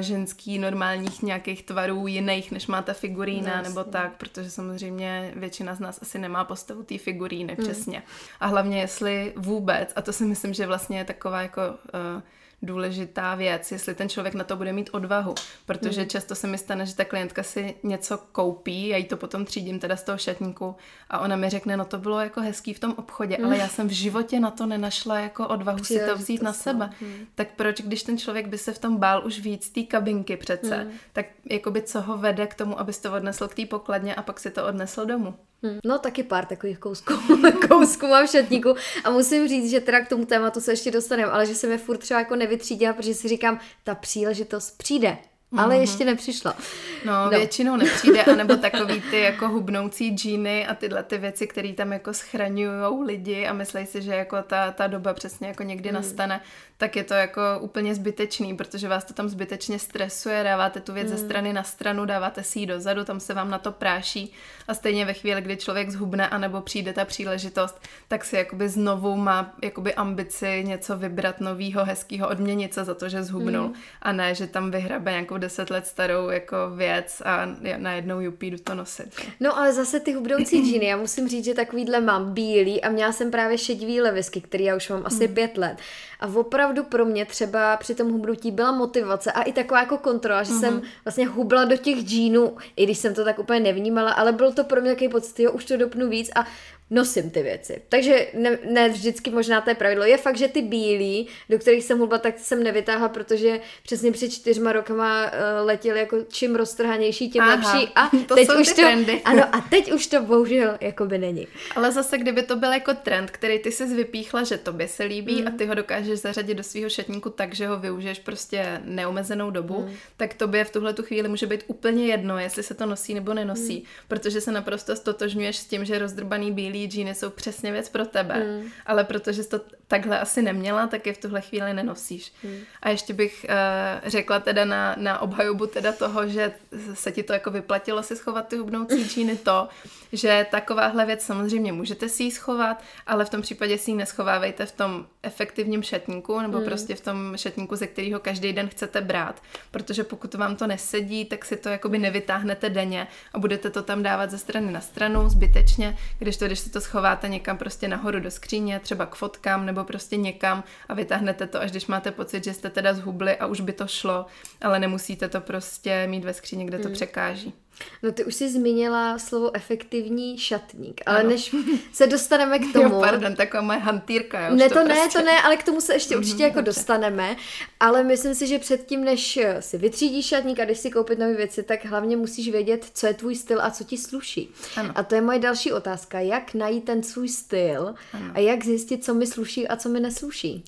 ženský 0.00 0.58
normálních 0.58 1.22
nějakých 1.22 1.62
tvarů 1.62 2.06
jiných, 2.06 2.52
než 2.52 2.66
má 2.66 2.82
ta 2.82 2.92
figurína 2.92 3.56
no, 3.56 3.62
nebo 3.62 3.84
tak, 3.84 4.16
protože 4.16 4.50
samozřejmě 4.50 5.32
většina 5.36 5.74
z 5.74 5.80
nás 5.80 5.98
asi 6.02 6.18
nemá 6.18 6.44
postavu 6.44 6.82
té 6.82 6.98
figuríny 6.98 7.54
hmm. 7.54 7.64
přesně. 7.64 8.02
A 8.40 8.46
hlavně 8.46 8.80
jestli 8.80 9.32
vůbec, 9.36 9.92
a 9.96 10.02
to 10.02 10.12
si 10.12 10.24
myslím, 10.24 10.54
že 10.54 10.66
vlastně 10.66 10.98
je 10.98 11.04
taková 11.04 11.42
jako 11.42 11.60
uh, 11.70 12.22
důležitá 12.62 13.34
věc, 13.34 13.72
jestli 13.72 13.94
ten 13.94 14.08
člověk 14.08 14.34
na 14.34 14.44
to 14.44 14.56
bude 14.56 14.72
mít 14.72 14.90
odvahu, 14.92 15.34
protože 15.66 16.00
mm. 16.00 16.08
často 16.08 16.34
se 16.34 16.46
mi 16.46 16.58
stane, 16.58 16.86
že 16.86 16.94
ta 16.94 17.04
klientka 17.04 17.42
si 17.42 17.74
něco 17.82 18.18
koupí, 18.32 18.88
já 18.88 18.96
jí 18.96 19.04
to 19.04 19.16
potom 19.16 19.44
třídím 19.44 19.78
teda 19.78 19.96
z 19.96 20.02
toho 20.02 20.18
šatníku 20.18 20.76
a 21.10 21.18
ona 21.18 21.36
mi 21.36 21.50
řekne, 21.50 21.76
no 21.76 21.84
to 21.84 21.98
bylo 21.98 22.20
jako 22.20 22.40
hezký 22.40 22.74
v 22.74 22.80
tom 22.80 22.94
obchodě, 22.96 23.36
ale 23.36 23.58
já 23.58 23.68
jsem 23.68 23.88
v 23.88 23.92
životě 23.92 24.40
na 24.40 24.50
to 24.50 24.66
nenašla 24.66 25.18
jako 25.18 25.48
odvahu 25.48 25.84
si 25.84 26.00
to 26.06 26.16
vzít 26.16 26.38
to 26.38 26.44
na 26.44 26.52
sebe. 26.52 26.90
Mm. 27.00 27.26
Tak 27.34 27.48
proč, 27.56 27.80
když 27.80 28.02
ten 28.02 28.18
člověk 28.18 28.46
by 28.46 28.58
se 28.58 28.72
v 28.72 28.78
tom 28.78 28.96
bál 28.96 29.26
už 29.26 29.40
víc 29.40 29.70
té 29.70 29.82
kabinky 29.82 30.36
přece, 30.36 30.84
mm. 30.84 30.90
tak 31.12 31.26
jakoby 31.50 31.82
co 31.82 32.00
ho 32.00 32.18
vede 32.18 32.46
k 32.46 32.54
tomu, 32.54 32.80
abys 32.80 32.98
to 32.98 33.12
odnesl 33.12 33.48
k 33.48 33.54
té 33.54 33.66
pokladně 33.66 34.14
a 34.14 34.22
pak 34.22 34.40
si 34.40 34.50
to 34.50 34.66
odnesl 34.66 35.06
domů. 35.06 35.34
Hmm. 35.62 35.78
No 35.84 35.98
taky 35.98 36.22
pár 36.22 36.46
takových 36.46 36.78
kousků, 36.78 37.12
kousků 37.68 38.06
mám 38.06 38.26
v 38.26 38.30
šatníku 38.30 38.74
a 39.04 39.10
musím 39.10 39.48
říct, 39.48 39.70
že 39.70 39.80
teda 39.80 40.00
k 40.00 40.08
tomu 40.08 40.26
tématu 40.26 40.60
se 40.60 40.72
ještě 40.72 40.90
dostaneme, 40.90 41.32
ale 41.32 41.46
že 41.46 41.54
se 41.54 41.66
mi 41.66 41.78
furt 41.78 41.98
třeba 41.98 42.20
jako 42.20 42.36
nevytřídila, 42.36 42.92
protože 42.92 43.14
si 43.14 43.28
říkám, 43.28 43.60
ta 43.84 43.94
příležitost 43.94 44.78
přijde 44.78 45.18
ale 45.56 45.74
mm-hmm. 45.74 45.80
ještě 45.80 46.04
nepřišla. 46.04 46.56
No, 47.04 47.24
no, 47.24 47.30
většinou 47.30 47.76
nepřijde, 47.76 48.24
anebo 48.24 48.56
takový 48.56 49.02
ty 49.10 49.20
jako 49.20 49.48
hubnoucí 49.48 50.10
džíny 50.10 50.66
a 50.66 50.74
tyhle 50.74 51.02
ty 51.02 51.18
věci, 51.18 51.46
které 51.46 51.72
tam 51.72 51.92
jako 51.92 52.14
schraňují 52.14 53.04
lidi 53.04 53.46
a 53.46 53.52
myslí 53.52 53.86
si, 53.86 54.02
že 54.02 54.14
jako 54.14 54.42
ta, 54.42 54.72
ta 54.72 54.86
doba 54.86 55.14
přesně 55.14 55.48
jako 55.48 55.62
někdy 55.62 55.88
mm. 55.88 55.94
nastane, 55.94 56.40
tak 56.76 56.96
je 56.96 57.04
to 57.04 57.14
jako 57.14 57.40
úplně 57.60 57.94
zbytečný, 57.94 58.56
protože 58.56 58.88
vás 58.88 59.04
to 59.04 59.14
tam 59.14 59.28
zbytečně 59.28 59.78
stresuje, 59.78 60.44
dáváte 60.44 60.80
tu 60.80 60.92
věc 60.92 61.04
mm. 61.04 61.10
ze 61.10 61.16
hmm. 61.16 61.24
strany 61.24 61.52
na 61.52 61.62
stranu, 61.62 62.04
dáváte 62.04 62.42
si 62.42 62.58
ji 62.58 62.66
dozadu, 62.66 63.04
tam 63.04 63.20
se 63.20 63.34
vám 63.34 63.50
na 63.50 63.58
to 63.58 63.72
práší 63.72 64.32
a 64.68 64.74
stejně 64.74 65.04
ve 65.04 65.12
chvíli, 65.12 65.42
kdy 65.42 65.56
člověk 65.56 65.90
zhubne 65.90 66.28
anebo 66.28 66.60
přijde 66.60 66.92
ta 66.92 67.04
příležitost, 67.04 67.88
tak 68.08 68.24
si 68.24 68.36
jakoby 68.36 68.68
znovu 68.68 69.16
má 69.16 69.54
jakoby 69.62 69.94
ambici 69.94 70.64
něco 70.66 70.96
vybrat 70.96 71.40
novýho, 71.40 71.84
hezkýho, 71.84 72.28
odměnit 72.28 72.74
se 72.74 72.84
za 72.84 72.94
to, 72.94 73.08
že 73.08 73.22
zhubnul 73.22 73.68
mm. 73.68 73.74
a 74.02 74.12
ne, 74.12 74.34
že 74.34 74.46
tam 74.46 74.70
vyhrabe 74.70 75.10
nějakou 75.10 75.38
deset 75.42 75.70
let 75.70 75.86
starou 75.86 76.28
jako 76.28 76.56
věc 76.76 77.22
a 77.24 77.46
najednou 77.76 78.20
jupí 78.20 78.50
jdu 78.50 78.58
to 78.58 78.74
nosit. 78.74 79.08
No 79.40 79.58
ale 79.58 79.72
zase 79.72 80.00
ty 80.00 80.12
hubnoucí 80.12 80.62
džíny, 80.64 80.86
já 80.86 80.96
musím 80.96 81.28
říct, 81.28 81.44
že 81.44 81.54
takovýhle 81.54 82.00
mám 82.00 82.34
bílý 82.34 82.82
a 82.82 82.90
měla 82.90 83.12
jsem 83.12 83.30
právě 83.30 83.58
šedivý 83.58 84.00
levisky, 84.00 84.40
který 84.40 84.64
já 84.64 84.76
už 84.76 84.88
mám 84.88 85.02
asi 85.04 85.28
mm. 85.28 85.34
pět 85.34 85.58
let. 85.58 85.76
A 86.20 86.26
opravdu 86.26 86.84
pro 86.84 87.04
mě 87.04 87.26
třeba 87.26 87.76
při 87.76 87.94
tom 87.94 88.12
hubnutí 88.12 88.50
byla 88.50 88.72
motivace 88.72 89.32
a 89.32 89.42
i 89.42 89.52
taková 89.52 89.80
jako 89.80 89.98
kontrola, 89.98 90.42
že 90.42 90.52
mm-hmm. 90.52 90.60
jsem 90.60 90.82
vlastně 91.04 91.26
hubla 91.26 91.64
do 91.64 91.76
těch 91.76 91.98
džínů, 91.98 92.56
i 92.76 92.84
když 92.84 92.98
jsem 92.98 93.14
to 93.14 93.24
tak 93.24 93.38
úplně 93.38 93.60
nevnímala, 93.60 94.12
ale 94.12 94.32
byl 94.32 94.52
to 94.52 94.64
pro 94.64 94.80
mě 94.80 94.90
takový 94.90 95.08
pocit, 95.08 95.42
jo, 95.42 95.52
už 95.52 95.64
to 95.64 95.76
dopnu 95.76 96.08
víc 96.08 96.30
a 96.34 96.46
nosím 96.92 97.30
ty 97.30 97.42
věci. 97.42 97.82
Takže 97.88 98.26
ne, 98.34 98.58
ne 98.70 98.88
vždycky 98.88 99.30
možná 99.30 99.60
to 99.60 99.70
je 99.70 99.74
pravidlo. 99.74 100.04
Je 100.04 100.16
fakt, 100.16 100.36
že 100.36 100.48
ty 100.48 100.62
bílí, 100.62 101.28
do 101.48 101.58
kterých 101.58 101.84
jsem 101.84 101.98
hudba, 101.98 102.18
tak 102.18 102.38
jsem 102.38 102.62
nevytáhla, 102.62 103.08
protože 103.08 103.60
přesně 103.82 104.12
před 104.12 104.28
čtyřma 104.32 104.72
rokama 104.72 105.24
uh, 105.24 105.66
letěl 105.66 105.96
jako 105.96 106.16
čím 106.28 106.54
roztrhanější, 106.54 107.30
tím 107.30 107.42
Aha, 107.42 107.54
lepší. 107.54 107.92
A 107.94 108.08
to 108.26 108.34
teď 108.34 108.46
jsou 108.46 108.60
už 108.60 108.68
ty 108.68 108.74
to, 108.74 108.80
trendy. 108.80 109.22
ano, 109.24 109.54
a 109.54 109.60
teď 109.60 109.92
už 109.92 110.06
to 110.06 110.22
bohužel 110.22 110.78
jakoby 110.80 111.18
není. 111.18 111.46
Ale 111.76 111.92
zase, 111.92 112.18
kdyby 112.18 112.42
to 112.42 112.56
byl 112.56 112.72
jako 112.72 112.94
trend, 112.94 113.30
který 113.30 113.58
ty 113.58 113.72
si 113.72 113.86
vypíchla, 113.86 114.42
že 114.42 114.58
tobě 114.58 114.88
se 114.88 115.04
líbí 115.04 115.42
mm. 115.42 115.48
a 115.48 115.50
ty 115.50 115.66
ho 115.66 115.74
dokážeš 115.74 116.20
zařadit 116.20 116.54
do 116.54 116.62
svého 116.62 116.90
šatníku 116.90 117.30
tak, 117.30 117.54
že 117.54 117.66
ho 117.66 117.78
využiješ 117.78 118.18
prostě 118.18 118.80
neomezenou 118.84 119.50
dobu, 119.50 119.80
mm. 119.80 119.94
tak 120.16 120.34
tobě 120.34 120.64
v 120.64 120.70
tuhle 120.70 120.92
tu 120.92 121.02
chvíli 121.02 121.28
může 121.28 121.46
být 121.46 121.64
úplně 121.66 122.06
jedno, 122.06 122.38
jestli 122.38 122.62
se 122.62 122.74
to 122.74 122.86
nosí 122.86 123.14
nebo 123.14 123.34
nenosí, 123.34 123.76
mm. 123.76 123.84
protože 124.08 124.40
se 124.40 124.52
naprosto 124.52 124.96
stotožňuješ 124.96 125.56
s 125.56 125.64
tím, 125.64 125.84
že 125.84 125.98
rozdrbaný 125.98 126.52
bílý 126.52 126.81
džíny 126.88 127.14
jsou 127.14 127.30
přesně 127.30 127.72
věc 127.72 127.88
pro 127.88 128.06
tebe, 128.06 128.34
mm. 128.34 128.70
ale 128.86 129.04
protože 129.04 129.42
jsi 129.42 129.48
to 129.48 129.60
takhle 129.88 130.20
asi 130.20 130.42
neměla, 130.42 130.86
tak 130.86 131.06
je 131.06 131.12
v 131.12 131.18
tuhle 131.18 131.40
chvíli 131.40 131.74
nenosíš. 131.74 132.32
Mm. 132.42 132.56
A 132.82 132.90
ještě 132.90 133.12
bych 133.12 133.46
uh, 133.48 134.08
řekla 134.10 134.40
teda 134.40 134.64
na, 134.64 134.94
na 134.98 135.18
obhajobu 135.18 135.66
teda 135.66 135.92
toho, 135.92 136.28
že 136.28 136.52
se 136.94 137.12
ti 137.12 137.22
to 137.22 137.32
jako 137.32 137.50
vyplatilo 137.50 138.02
si 138.02 138.16
schovat 138.16 138.48
ty 138.48 138.56
hubnoucí 138.56 139.04
džíny 139.08 139.36
to, 139.36 139.68
že 140.12 140.46
takováhle 140.50 141.06
věc 141.06 141.22
samozřejmě 141.22 141.72
můžete 141.72 142.08
si 142.08 142.22
ji 142.22 142.30
schovat, 142.30 142.82
ale 143.06 143.24
v 143.24 143.30
tom 143.30 143.42
případě 143.42 143.78
si 143.78 143.90
ji 143.90 143.96
neschovávejte 143.96 144.66
v 144.66 144.72
tom 144.72 145.06
efektivním 145.22 145.82
šatníku 145.82 146.40
nebo 146.40 146.58
mm. 146.58 146.64
prostě 146.64 146.94
v 146.94 147.00
tom 147.00 147.32
šatníku, 147.36 147.76
ze 147.76 147.86
kterého 147.86 148.20
každý 148.20 148.52
den 148.52 148.68
chcete 148.68 149.00
brát, 149.00 149.42
protože 149.70 150.04
pokud 150.04 150.34
vám 150.34 150.56
to 150.56 150.66
nesedí, 150.66 151.24
tak 151.24 151.44
si 151.44 151.56
to 151.56 151.68
jakoby 151.68 151.98
nevytáhnete 151.98 152.70
denně 152.70 153.06
a 153.32 153.38
budete 153.38 153.70
to 153.70 153.82
tam 153.82 154.02
dávat 154.02 154.30
ze 154.30 154.38
strany 154.38 154.72
na 154.72 154.80
stranu 154.80 155.28
zbytečně, 155.28 155.96
když 156.18 156.36
to, 156.36 156.46
když 156.46 156.58
si 156.58 156.70
to 156.70 156.80
schováte 156.80 157.28
někam 157.28 157.58
prostě 157.58 157.88
nahoru 157.88 158.20
do 158.20 158.30
skříně, 158.30 158.80
třeba 158.80 159.06
k 159.06 159.14
fotkám 159.14 159.66
nebo 159.66 159.84
prostě 159.84 160.16
někam 160.16 160.64
a 160.88 160.94
vytáhnete 160.94 161.46
to, 161.46 161.60
až 161.60 161.70
když 161.70 161.86
máte 161.86 162.10
pocit, 162.10 162.44
že 162.44 162.54
jste 162.54 162.70
teda 162.70 162.94
zhubli 162.94 163.36
a 163.36 163.46
už 163.46 163.60
by 163.60 163.72
to 163.72 163.86
šlo, 163.86 164.26
ale 164.60 164.78
nemusíte 164.78 165.28
to 165.28 165.40
prostě 165.40 166.06
mít 166.06 166.24
ve 166.24 166.34
skříni, 166.34 166.64
kde 166.64 166.78
to 166.78 166.88
mm. 166.88 166.94
překáží. 166.94 167.54
No 168.02 168.12
ty 168.12 168.24
už 168.24 168.34
jsi 168.34 168.50
zmínila 168.50 169.18
slovo 169.18 169.56
efektivní 169.56 170.38
šatník, 170.38 171.00
ale 171.06 171.20
ano. 171.20 171.28
než 171.28 171.54
se 171.92 172.06
dostaneme 172.06 172.58
k 172.58 172.62
tomu... 172.72 172.84
Jo, 172.84 173.00
pardon, 173.00 173.34
taková 173.34 173.62
moje 173.62 173.78
hantýrka. 173.78 174.50
Ne, 174.50 174.68
to, 174.68 174.74
to 174.74 174.84
ne, 174.84 174.94
prostě... 174.94 175.18
to 175.18 175.24
ne, 175.24 175.42
ale 175.42 175.56
k 175.56 175.62
tomu 175.62 175.80
se 175.80 175.92
ještě 175.94 176.16
určitě 176.16 176.42
jako 176.42 176.60
dostaneme, 176.60 177.36
ale 177.80 178.02
myslím 178.02 178.34
si, 178.34 178.46
že 178.46 178.58
předtím, 178.58 179.04
než 179.04 179.38
si 179.60 179.78
vytřídíš 179.78 180.26
šatník 180.26 180.60
a 180.60 180.64
když 180.64 180.78
si 180.78 180.90
koupit 180.90 181.18
nové 181.18 181.34
věci, 181.34 181.62
tak 181.62 181.84
hlavně 181.84 182.16
musíš 182.16 182.48
vědět, 182.48 182.86
co 182.94 183.06
je 183.06 183.14
tvůj 183.14 183.36
styl 183.36 183.62
a 183.62 183.70
co 183.70 183.84
ti 183.84 183.98
sluší. 183.98 184.50
Ano. 184.76 184.92
A 184.94 185.02
to 185.02 185.14
je 185.14 185.20
moje 185.20 185.38
další 185.38 185.72
otázka, 185.72 186.20
jak 186.20 186.54
najít 186.54 186.84
ten 186.84 187.02
svůj 187.02 187.28
styl 187.28 187.94
ano. 188.12 188.30
a 188.34 188.38
jak 188.38 188.64
zjistit, 188.64 189.04
co 189.04 189.14
mi 189.14 189.26
sluší 189.26 189.68
a 189.68 189.76
co 189.76 189.88
mi 189.88 190.00
nesluší. 190.00 190.64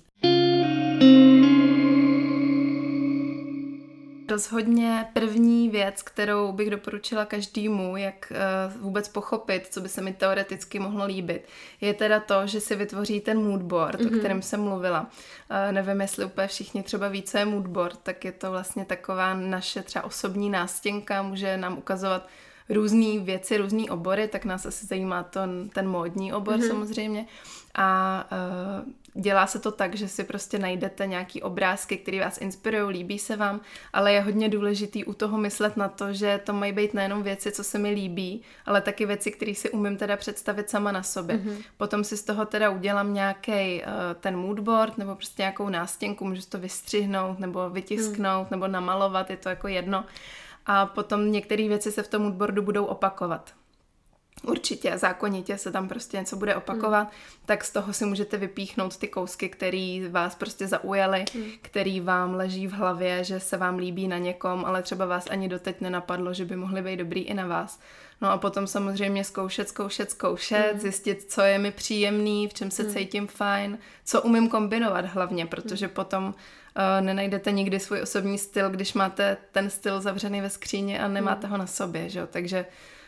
Rozhodně 4.28 5.06
první 5.12 5.68
věc, 5.68 6.02
kterou 6.02 6.52
bych 6.52 6.70
doporučila 6.70 7.24
každému, 7.24 7.96
jak 7.96 8.32
uh, 8.32 8.82
vůbec 8.82 9.08
pochopit, 9.08 9.66
co 9.70 9.80
by 9.80 9.88
se 9.88 10.02
mi 10.02 10.12
teoreticky 10.12 10.78
mohlo 10.78 11.04
líbit, 11.04 11.48
je 11.80 11.94
teda 11.94 12.20
to, 12.20 12.46
že 12.46 12.60
si 12.60 12.76
vytvoří 12.76 13.20
ten 13.20 13.38
moodboard, 13.38 14.00
mm-hmm. 14.00 14.06
o 14.06 14.10
mhm. 14.10 14.18
kterém 14.18 14.42
jsem 14.42 14.60
mluvila. 14.60 15.00
Uh, 15.00 15.72
nevím, 15.72 16.00
jestli 16.00 16.24
úplně 16.24 16.46
všichni 16.46 16.82
třeba 16.82 17.08
ví, 17.08 17.22
co 17.22 17.38
je 17.38 17.44
moodboard, 17.44 17.98
tak 18.02 18.24
je 18.24 18.32
to 18.32 18.50
vlastně 18.50 18.84
taková 18.84 19.34
naše 19.34 19.82
třeba 19.82 20.04
osobní 20.04 20.50
nástěnka, 20.50 21.22
může 21.22 21.56
nám 21.56 21.78
ukazovat 21.78 22.28
různé 22.68 23.18
věci, 23.18 23.56
různé 23.56 23.82
obory, 23.90 24.28
tak 24.28 24.44
nás 24.44 24.66
asi 24.66 24.86
zajímá 24.86 25.22
to, 25.22 25.40
ten 25.72 25.88
módní 25.88 26.32
obor 26.32 26.56
mm-hmm. 26.56 26.68
samozřejmě. 26.68 27.26
A 27.74 28.24
uh, 28.82 29.22
dělá 29.22 29.46
se 29.46 29.58
to 29.58 29.72
tak, 29.72 29.94
že 29.94 30.08
si 30.08 30.24
prostě 30.24 30.58
najdete 30.58 31.06
nějaký 31.06 31.42
obrázky, 31.42 31.96
které 31.96 32.20
vás 32.20 32.38
inspirují, 32.38 32.92
líbí 32.92 33.18
se 33.18 33.36
vám, 33.36 33.60
ale 33.92 34.12
je 34.12 34.20
hodně 34.20 34.48
důležitý 34.48 35.04
u 35.04 35.12
toho 35.12 35.38
myslet 35.38 35.76
na 35.76 35.88
to, 35.88 36.12
že 36.12 36.40
to 36.44 36.52
mají 36.52 36.72
být 36.72 36.94
nejenom 36.94 37.22
věci, 37.22 37.52
co 37.52 37.64
se 37.64 37.78
mi 37.78 37.90
líbí, 37.90 38.42
ale 38.66 38.80
taky 38.80 39.06
věci, 39.06 39.30
které 39.30 39.54
si 39.54 39.70
umím 39.70 39.96
teda 39.96 40.16
představit 40.16 40.70
sama 40.70 40.92
na 40.92 41.02
sobě. 41.02 41.36
Mm-hmm. 41.36 41.62
Potom 41.76 42.04
si 42.04 42.16
z 42.16 42.22
toho 42.22 42.44
teda 42.44 42.70
udělám 42.70 43.14
nějaký 43.14 43.82
uh, 43.82 43.88
ten 44.20 44.36
moodboard 44.36 44.98
nebo 44.98 45.14
prostě 45.14 45.42
nějakou 45.42 45.68
nástěnku, 45.68 46.24
můžu 46.24 46.42
to 46.48 46.58
vystřihnout 46.58 47.38
nebo 47.38 47.70
vytisknout 47.70 48.42
mm. 48.42 48.48
nebo 48.50 48.68
namalovat, 48.68 49.30
je 49.30 49.36
to 49.36 49.48
jako 49.48 49.68
jedno. 49.68 50.04
A 50.66 50.86
potom 50.86 51.32
některé 51.32 51.68
věci 51.68 51.92
se 51.92 52.02
v 52.02 52.08
tom 52.08 52.22
moodboardu 52.22 52.62
budou 52.62 52.84
opakovat 52.84 53.52
určitě 54.46 54.98
zákonitě 54.98 55.58
se 55.58 55.72
tam 55.72 55.88
prostě 55.88 56.16
něco 56.16 56.36
bude 56.36 56.56
opakovat, 56.56 57.02
mm. 57.02 57.10
tak 57.46 57.64
z 57.64 57.72
toho 57.72 57.92
si 57.92 58.04
můžete 58.04 58.36
vypíchnout 58.36 58.96
ty 58.96 59.08
kousky, 59.08 59.48
které 59.48 60.00
vás 60.10 60.34
prostě 60.34 60.66
zaujaly, 60.66 61.24
mm. 61.34 61.44
který 61.62 62.00
vám 62.00 62.34
leží 62.34 62.66
v 62.66 62.72
hlavě, 62.72 63.24
že 63.24 63.40
se 63.40 63.56
vám 63.56 63.76
líbí 63.76 64.08
na 64.08 64.18
někom, 64.18 64.64
ale 64.64 64.82
třeba 64.82 65.06
vás 65.06 65.26
ani 65.30 65.48
doteď 65.48 65.80
nenapadlo, 65.80 66.34
že 66.34 66.44
by 66.44 66.56
mohly 66.56 66.82
být 66.82 66.96
dobrý 66.96 67.20
i 67.20 67.34
na 67.34 67.46
vás. 67.46 67.80
No 68.20 68.30
a 68.30 68.38
potom 68.38 68.66
samozřejmě 68.66 69.24
zkoušet, 69.24 69.68
zkoušet, 69.68 70.10
zkoušet, 70.10 70.74
mm. 70.74 70.80
zjistit, 70.80 71.32
co 71.32 71.40
je 71.40 71.58
mi 71.58 71.70
příjemný, 71.70 72.48
v 72.48 72.54
čem 72.54 72.70
se 72.70 72.82
mm. 72.82 72.90
cítím 72.94 73.26
fajn, 73.26 73.78
co 74.04 74.22
umím 74.22 74.48
kombinovat 74.48 75.04
hlavně, 75.04 75.46
protože 75.46 75.86
mm. 75.86 75.92
potom 75.92 76.24
uh, 76.24 76.32
nenajdete 77.00 77.52
nikdy 77.52 77.80
svůj 77.80 78.02
osobní 78.02 78.38
styl, 78.38 78.70
když 78.70 78.94
máte 78.94 79.36
ten 79.52 79.70
styl 79.70 80.00
zavřený 80.00 80.40
ve 80.40 80.50
skříně 80.50 81.00
a 81.00 81.08
nemáte 81.08 81.46
mm. 81.46 81.50
ho 81.50 81.58
na 81.58 81.66
sobě, 81.66 82.08
že 82.08 82.18
jo? 82.18 82.26
Takže 82.26 82.66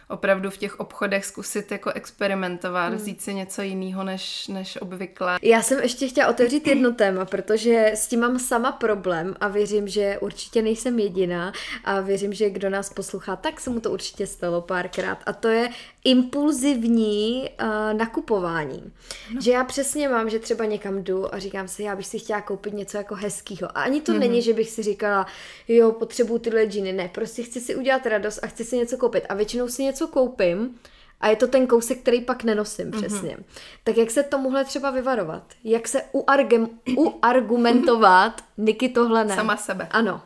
opravdu 0.08 0.50
v 0.50 0.56
těch 0.56 0.80
obchodech 0.80 1.24
zkusit 1.24 1.72
jako 1.72 1.90
experimentovat, 1.90 2.88
hmm. 2.88 2.96
vzít 2.96 3.22
si 3.22 3.34
něco 3.34 3.62
jiného 3.62 4.04
než, 4.04 4.48
než 4.48 4.78
obvykle. 4.80 5.38
Já 5.42 5.62
jsem 5.62 5.80
ještě 5.80 6.08
chtěla 6.08 6.28
otevřít 6.28 6.66
jedno 6.66 6.92
téma, 6.92 7.24
protože 7.24 7.90
s 7.94 8.06
tím 8.06 8.20
mám 8.20 8.38
sama 8.38 8.72
problém 8.72 9.34
a 9.40 9.48
věřím, 9.48 9.88
že 9.88 10.18
určitě 10.20 10.62
nejsem 10.62 10.98
jediná 10.98 11.52
a 11.84 12.00
věřím, 12.00 12.32
že 12.32 12.50
kdo 12.50 12.70
nás 12.70 12.90
poslouchá, 12.90 13.36
tak 13.36 13.60
se 13.60 13.70
mu 13.70 13.80
to 13.80 13.90
určitě 13.90 14.26
stalo 14.26 14.60
párkrát 14.60 15.18
a 15.26 15.32
to 15.32 15.48
je 15.48 15.68
impulzivní 16.04 17.50
uh, 17.62 17.98
nakupování. 17.98 18.92
No. 19.34 19.40
Že 19.40 19.52
já 19.52 19.64
přesně 19.64 20.08
mám, 20.08 20.30
že 20.30 20.38
třeba 20.38 20.64
někam 20.64 21.02
jdu 21.02 21.34
a 21.34 21.38
říkám 21.38 21.68
si, 21.68 21.82
já 21.82 21.96
bych 21.96 22.06
si 22.06 22.18
chtěla 22.18 22.40
koupit 22.40 22.74
něco 22.74 22.96
jako 22.96 23.14
hezkýho. 23.14 23.78
A 23.78 23.82
ani 23.82 24.00
to 24.00 24.12
mm-hmm. 24.12 24.18
není, 24.18 24.42
že 24.42 24.52
bych 24.52 24.70
si 24.70 24.82
říkala, 24.82 25.26
jo, 25.68 25.92
potřebuju 25.92 26.38
tyhle 26.38 26.64
džiny. 26.64 26.92
Ne, 26.92 27.08
prostě 27.08 27.42
chci 27.42 27.60
si 27.60 27.76
udělat 27.76 28.06
radost 28.06 28.38
a 28.42 28.46
chci 28.46 28.64
si 28.64 28.76
něco 28.76 28.96
koupit. 28.96 29.24
A 29.28 29.34
většinou 29.34 29.68
si 29.68 29.82
něco 29.82 29.95
koupím 30.04 30.78
a 31.20 31.28
je 31.28 31.36
to 31.36 31.46
ten 31.46 31.66
kousek, 31.66 32.00
který 32.00 32.20
pak 32.20 32.44
nenosím 32.44 32.90
mm-hmm. 32.90 32.96
přesně. 32.96 33.36
Tak 33.84 33.96
jak 33.96 34.10
se 34.10 34.22
tomuhle 34.22 34.64
třeba 34.64 34.90
vyvarovat? 34.90 35.42
Jak 35.64 35.88
se 35.88 36.02
uargem, 36.12 36.68
uargumentovat, 36.96 38.44
Niky 38.56 38.88
tohle 38.88 39.24
ne? 39.24 39.34
Sama 39.34 39.56
sebe. 39.56 39.88
Ano. 39.90 40.22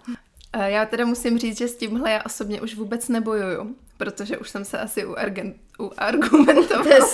Já 0.65 0.87
teda 0.87 1.05
musím 1.05 1.39
říct, 1.39 1.59
že 1.59 1.69
s 1.69 1.77
tímhle 1.77 2.11
já 2.11 2.23
osobně 2.27 2.61
už 2.61 2.75
vůbec 2.75 3.09
nebojuju 3.09 3.77
protože 4.01 4.39
už 4.39 4.51
jsem 4.51 4.65
se 4.65 4.79
asi 4.79 5.07
uargen, 5.07 5.55
uargumentovala, 5.79 7.07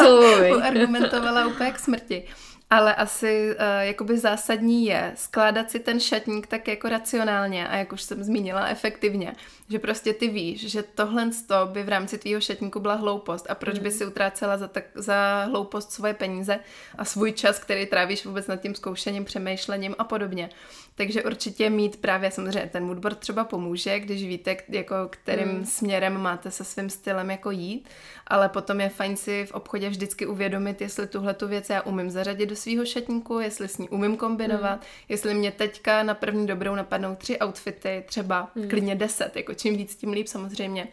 uargumentovala 0.56 1.46
úplně 1.46 1.70
k 1.70 1.78
smrti. 1.78 2.24
Ale 2.70 2.94
asi 2.94 3.50
uh, 3.50 3.56
jakoby 3.80 4.18
zásadní 4.18 4.86
je 4.86 5.12
skládat 5.14 5.70
si 5.70 5.78
ten 5.78 6.00
šatník 6.00 6.46
tak 6.46 6.68
jako 6.68 6.88
racionálně 6.88 7.68
a 7.68 7.76
jak 7.76 7.92
už 7.92 8.02
jsem 8.02 8.24
zmínila, 8.24 8.66
efektivně. 8.66 9.32
Že 9.68 9.78
prostě 9.78 10.12
ty 10.12 10.28
víš, 10.28 10.70
že 10.70 10.82
tohle 10.82 11.30
by 11.64 11.82
v 11.82 11.88
rámci 11.88 12.18
tvýho 12.18 12.40
šatníku 12.40 12.80
byla 12.80 12.94
hloupost 12.94 13.46
a 13.50 13.54
proč 13.54 13.78
mm. 13.78 13.82
by 13.82 13.90
si 13.90 14.06
utrácela 14.06 14.56
za, 14.56 14.68
tak, 14.68 14.84
za 14.94 15.44
hloupost 15.44 15.92
svoje 15.92 16.14
peníze 16.14 16.58
a 16.98 17.04
svůj 17.04 17.32
čas, 17.32 17.58
který 17.58 17.86
trávíš 17.86 18.26
vůbec 18.26 18.46
nad 18.46 18.56
tím 18.56 18.74
zkoušením, 18.74 19.24
přemýšlením 19.24 19.94
a 19.98 20.04
podobně. 20.04 20.50
Takže 20.96 21.22
určitě 21.22 21.70
mít 21.70 22.00
právě 22.00 22.30
samozřejmě 22.30 22.70
ten 22.72 22.84
moodboard 22.84 23.18
třeba 23.18 23.44
pomůže, 23.44 24.00
když 24.00 24.26
víte, 24.26 24.56
jako 24.68 24.94
kterým 25.10 25.48
mm. 25.48 25.64
směrem 25.64 26.20
máte 26.20 26.50
se 26.50 26.64
svým 26.64 26.90
stylem 26.90 27.30
jako 27.30 27.50
jít, 27.50 27.88
ale 28.26 28.48
potom 28.48 28.80
je 28.80 28.88
fajn 28.88 29.16
si 29.16 29.46
v 29.46 29.52
obchodě 29.52 29.88
vždycky 29.88 30.26
uvědomit, 30.26 30.80
jestli 30.80 31.06
tuhle 31.06 31.34
tu 31.34 31.48
věc 31.48 31.70
já 31.70 31.82
umím 31.82 32.10
zařadit 32.10 32.46
do 32.46 32.56
svého 32.56 32.86
šatníku, 32.86 33.40
jestli 33.40 33.68
s 33.68 33.78
ní 33.78 33.88
umím 33.88 34.16
kombinovat, 34.16 34.80
mm. 34.80 34.86
jestli 35.08 35.34
mě 35.34 35.52
teďka 35.52 36.02
na 36.02 36.14
první 36.14 36.46
dobrou 36.46 36.74
napadnou 36.74 37.14
tři 37.14 37.38
outfity, 37.38 38.04
třeba 38.06 38.50
mm. 38.54 38.68
klidně 38.68 38.94
deset, 38.94 39.36
jako 39.36 39.54
čím 39.54 39.76
víc, 39.76 39.96
tím 39.96 40.12
líp 40.12 40.28
samozřejmě. 40.28 40.88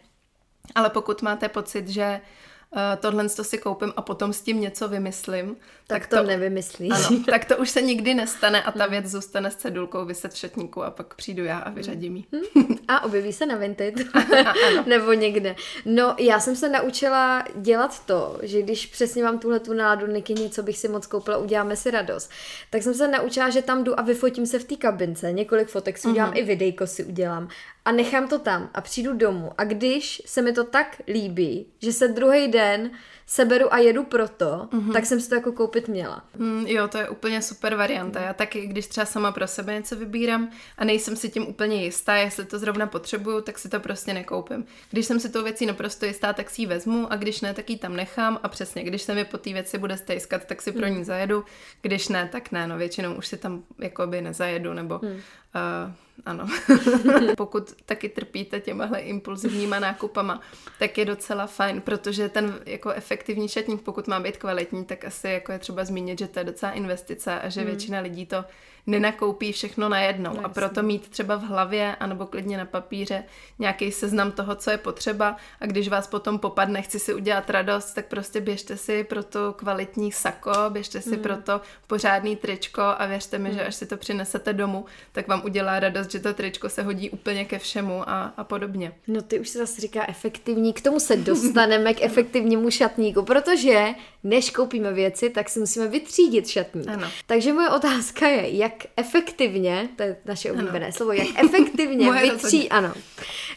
Ale 0.76 0.90
pokud 0.90 1.22
máte 1.22 1.50
pocit, 1.50 1.88
že 1.88 2.22
uh, 2.24 2.53
tohle 3.00 3.30
to 3.30 3.44
si 3.44 3.58
koupím 3.58 3.94
a 3.96 4.02
potom 4.02 4.34
s 4.34 4.42
tím 4.42 4.62
něco 4.62 4.88
vymyslím. 4.88 5.56
Tak, 5.88 6.00
tak 6.02 6.08
to, 6.08 6.18
to 6.18 6.24
nevymyslíš. 6.24 6.92
Ano, 6.92 7.24
tak 7.30 7.46
to 7.46 7.58
už 7.58 7.70
se 7.70 7.82
nikdy 7.82 8.14
nestane 8.14 8.64
a 8.64 8.72
ta 8.72 8.88
věc 8.88 9.06
zůstane 9.06 9.52
s 9.52 9.56
cedulkou 9.56 10.06
vyset 10.06 10.34
v 10.34 10.38
šatníku 10.38 10.84
a 10.84 10.92
pak 10.92 11.14
přijdu 11.14 11.44
já 11.44 11.58
a 11.58 11.70
vyřadím 11.70 12.16
ji. 12.16 12.24
Hmm. 12.32 12.78
A 12.88 13.04
objeví 13.04 13.34
se 13.34 13.46
na 13.46 13.56
Vinted. 13.56 13.96
Nebo 14.86 15.14
někde. 15.14 15.56
No, 15.86 16.16
já 16.20 16.40
jsem 16.40 16.56
se 16.56 16.70
naučila 16.70 17.44
dělat 17.56 18.06
to, 18.06 18.40
že 18.42 18.62
když 18.62 18.86
přesně 18.86 19.24
mám 19.24 19.40
tuhle 19.40 19.60
tu 19.60 19.74
náladu, 19.74 20.08
Niky, 20.08 20.34
něco 20.34 20.64
bych 20.64 20.78
si 20.78 20.88
moc 20.88 21.08
koupila, 21.08 21.38
uděláme 21.38 21.76
si 21.76 21.92
radost, 21.92 22.32
tak 22.70 22.84
jsem 22.84 22.94
se 22.94 23.08
naučila, 23.08 23.50
že 23.50 23.62
tam 23.62 23.84
jdu 23.84 24.00
a 24.00 24.04
vyfotím 24.04 24.46
se 24.46 24.60
v 24.60 24.64
té 24.64 24.76
kabince, 24.76 25.32
několik 25.32 25.68
fotek 25.68 25.98
si 25.98 26.08
udělám, 26.08 26.32
uh-huh. 26.32 26.38
i 26.38 26.44
videjko 26.44 26.88
si 26.88 27.04
udělám 27.04 27.50
a 27.86 27.92
nechám 27.92 28.28
to 28.28 28.40
tam 28.40 28.70
a 28.74 28.82
přijdu 28.82 29.14
domů 29.14 29.52
a 29.58 29.64
když 29.64 30.22
se 30.26 30.42
mi 30.42 30.54
to 30.54 30.64
tak 30.64 31.02
líbí, 31.08 31.68
že 31.82 31.94
se 31.94 32.08
druhý 32.08 32.48
den 32.48 32.92
seberu 33.26 33.74
a 33.74 33.78
jedu 33.78 34.04
proto, 34.04 34.68
mm-hmm. 34.72 34.94
tak 34.94 35.06
jsem 35.06 35.20
si 35.20 35.30
to 35.30 35.36
jako 35.36 35.52
koupit 35.52 35.88
měla. 35.88 36.24
Mm, 36.38 36.66
jo, 36.68 36.88
to 36.88 36.98
je 36.98 37.10
úplně 37.10 37.42
super 37.42 37.76
varianta. 37.76 38.22
Já 38.22 38.34
taky, 38.34 38.68
když 38.68 38.88
třeba 38.88 39.06
sama 39.06 39.32
pro 39.32 39.48
sebe 39.48 39.74
něco 39.74 39.96
vybírám 39.96 40.50
a 40.78 40.86
nejsem 40.86 41.16
si 41.16 41.30
tím 41.30 41.48
úplně 41.48 41.84
jistá, 41.84 42.16
jestli 42.16 42.46
to 42.46 42.60
zrovna 42.60 42.88
potřebuju, 42.88 43.42
tak 43.42 43.60
si 43.60 43.70
to 43.70 43.80
prostě 43.80 44.14
nekoupím. 44.14 44.66
Když 44.92 45.06
jsem 45.06 45.20
si 45.20 45.30
tou 45.30 45.44
věcí 45.44 45.66
naprosto 45.66 46.06
jistá, 46.06 46.34
tak 46.34 46.50
si 46.50 46.62
ji 46.62 46.66
vezmu 46.66 47.12
a 47.12 47.16
když 47.16 47.42
ne, 47.42 47.54
tak 47.54 47.70
ji 47.70 47.78
tam 47.78 47.96
nechám 47.96 48.40
a 48.44 48.48
přesně, 48.48 48.84
když 48.84 49.02
se 49.02 49.16
mi 49.16 49.26
po 49.26 49.38
té 49.38 49.54
věci 49.54 49.78
bude 49.78 49.98
stejskat, 49.98 50.46
tak 50.46 50.62
si 50.62 50.72
pro 50.72 50.88
ní 50.88 50.98
mm. 50.98 51.04
zajedu, 51.04 51.46
když 51.82 52.08
ne, 52.08 52.30
tak 52.32 52.52
ne, 52.52 52.68
no 52.68 52.78
většinou 52.78 53.14
už 53.14 53.28
si 53.28 53.38
tam 53.38 53.64
jakoby 53.80 54.22
nezajedu, 54.22 54.74
nebo 54.74 55.00
mm. 55.04 55.20
Uh, 55.56 55.92
ano. 56.26 56.48
Pokud 57.38 57.74
taky 57.86 58.10
trpíte 58.10 58.60
těmahle 58.60 59.00
impulzivníma 59.00 59.80
nákupama, 59.80 60.42
tak 60.80 60.98
je 60.98 61.06
docela 61.06 61.48
fajn, 61.48 61.82
protože 61.82 62.30
ten 62.30 62.60
jako 62.66 62.92
efektivní 62.92 63.48
šatník, 63.48 63.82
pokud 63.82 64.08
má 64.08 64.20
být 64.20 64.38
kvalitní, 64.38 64.86
tak 64.86 65.06
asi 65.06 65.28
jako 65.28 65.52
je 65.52 65.60
třeba 65.60 65.86
zmínit, 65.86 66.20
že 66.20 66.28
to 66.28 66.40
je 66.40 66.46
docela 66.46 66.72
investice 66.72 67.40
a 67.40 67.50
že 67.50 67.62
hmm. 67.62 67.70
většina 67.70 68.00
lidí 68.00 68.26
to 68.26 68.46
nenakoupí 68.88 69.52
všechno 69.52 69.90
najednou. 69.90 70.34
No, 70.34 70.46
a 70.46 70.50
proto 70.50 70.84
mít 70.84 71.10
třeba 71.10 71.36
v 71.36 71.44
hlavě, 71.44 71.96
anebo 71.96 72.26
klidně 72.26 72.58
na 72.58 72.66
papíře, 72.66 73.24
nějaký 73.60 73.92
seznam 73.92 74.32
toho, 74.32 74.56
co 74.56 74.72
je 74.72 74.78
potřeba 74.78 75.38
a 75.62 75.66
když 75.66 75.88
vás 75.88 76.08
potom 76.08 76.40
popadne, 76.40 76.82
chci 76.82 77.00
si 77.00 77.14
udělat 77.14 77.50
radost, 77.50 77.94
tak 77.94 78.06
prostě 78.06 78.42
běžte 78.42 78.78
si 78.78 79.04
pro 79.04 79.24
to 79.24 79.54
kvalitní 79.54 80.12
sako, 80.12 80.52
běžte 80.70 81.02
si 81.02 81.18
mm. 81.18 81.24
pro 81.24 81.38
to 81.38 81.62
pořádný 81.88 82.36
tričko 82.36 82.82
a 82.82 83.06
věřte 83.06 83.40
mi, 83.40 83.50
mm. 83.50 83.56
že 83.56 83.66
až 83.66 83.76
si 83.76 83.86
to 83.86 83.98
přinesete 83.98 84.54
domů, 84.54 84.86
tak 85.12 85.28
vám 85.28 85.42
udělá 85.46 85.80
radost, 85.80 86.12
že 86.12 86.20
to 86.20 86.34
tričko 86.34 86.70
se 86.70 86.84
hodí 86.84 87.10
úplně 87.10 87.46
ke 87.46 87.60
všemu 87.60 88.10
a, 88.10 88.34
a 88.38 88.44
podobně. 88.44 88.92
No 89.08 89.22
ty 89.22 89.40
už 89.40 89.50
se 89.50 89.58
zase 89.58 89.82
říká 89.82 90.06
efektivní, 90.08 90.74
k 90.74 90.82
tomu 90.82 91.00
se 91.00 91.16
dostaneme 91.16 91.94
k 91.94 92.02
efektivnímu 92.02 92.72
šatníku, 92.72 93.24
protože 93.24 93.88
než 94.24 94.50
koupíme 94.50 94.94
věci, 94.94 95.30
tak 95.30 95.50
si 95.50 95.60
musíme 95.60 95.88
vytřídit 95.88 96.48
šatník. 96.48 96.88
Ano. 96.88 97.08
Takže 97.26 97.54
moje 97.54 97.70
otázka 97.70 98.28
je, 98.28 98.58
jak 98.58 98.73
efektivně, 98.98 99.90
to 99.96 100.04
je 100.04 100.18
naše 100.26 100.52
oblíbené 100.52 100.86
ano. 100.86 100.94
slovo, 100.94 101.12
jak 101.12 101.28
efektivně 101.44 102.12
vytřídit, 102.22 102.70
ano, 102.70 102.94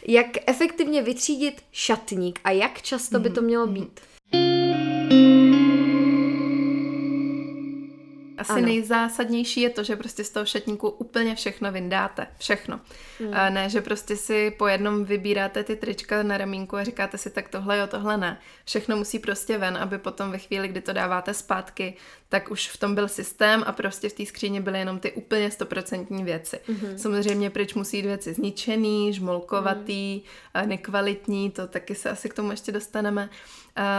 jak 0.07 0.27
efektivně 0.45 1.01
vytřídit 1.01 1.61
šatník 1.71 2.39
a 2.43 2.51
jak 2.51 2.81
často 2.81 3.19
by 3.19 3.29
to 3.29 3.41
mělo 3.41 3.65
mhm. 3.65 3.73
být. 3.73 3.99
Asi 8.37 8.51
ano. 8.51 8.61
nejzásadnější 8.61 9.61
je 9.61 9.69
to, 9.69 9.83
že 9.83 9.95
prostě 9.95 10.23
z 10.23 10.29
toho 10.29 10.45
šatníku 10.45 10.89
úplně 10.89 11.35
všechno 11.35 11.71
vyndáte. 11.71 12.27
Všechno. 12.37 12.79
Hmm. 13.19 13.33
A 13.33 13.49
ne, 13.49 13.69
že 13.69 13.81
prostě 13.81 14.17
si 14.17 14.51
po 14.51 14.67
jednom 14.67 15.05
vybíráte 15.05 15.63
ty 15.63 15.75
trička 15.75 16.23
na 16.23 16.37
ramínku 16.37 16.75
a 16.75 16.83
říkáte 16.83 17.17
si 17.17 17.29
tak 17.29 17.49
tohle 17.49 17.77
jo, 17.77 17.87
tohle 17.87 18.17
ne. 18.17 18.39
Všechno 18.65 18.97
musí 18.97 19.19
prostě 19.19 19.57
ven, 19.57 19.77
aby 19.77 19.97
potom 19.97 20.31
ve 20.31 20.37
chvíli, 20.37 20.67
kdy 20.67 20.81
to 20.81 20.93
dáváte 20.93 21.33
zpátky, 21.33 21.93
tak 22.29 22.51
už 22.51 22.67
v 22.67 22.77
tom 22.77 22.95
byl 22.95 23.07
systém 23.07 23.63
a 23.65 23.71
prostě 23.71 24.09
v 24.09 24.13
té 24.13 24.25
skříně 24.25 24.61
byly 24.61 24.79
jenom 24.79 24.99
ty 24.99 25.11
úplně 25.11 25.51
stoprocentní 25.51 26.23
věci. 26.23 26.59
Hmm. 26.67 26.97
Samozřejmě 26.97 27.49
pryč 27.49 27.73
musí 27.73 27.97
jít 27.97 28.05
věci 28.05 28.33
zničený, 28.33 29.13
žmolkovatý, 29.13 30.21
hmm. 30.53 30.69
nekvalitní, 30.69 31.51
to 31.51 31.67
taky 31.67 31.95
se 31.95 32.09
asi 32.09 32.29
k 32.29 32.33
tomu 32.33 32.51
ještě 32.51 32.71
dostaneme. 32.71 33.29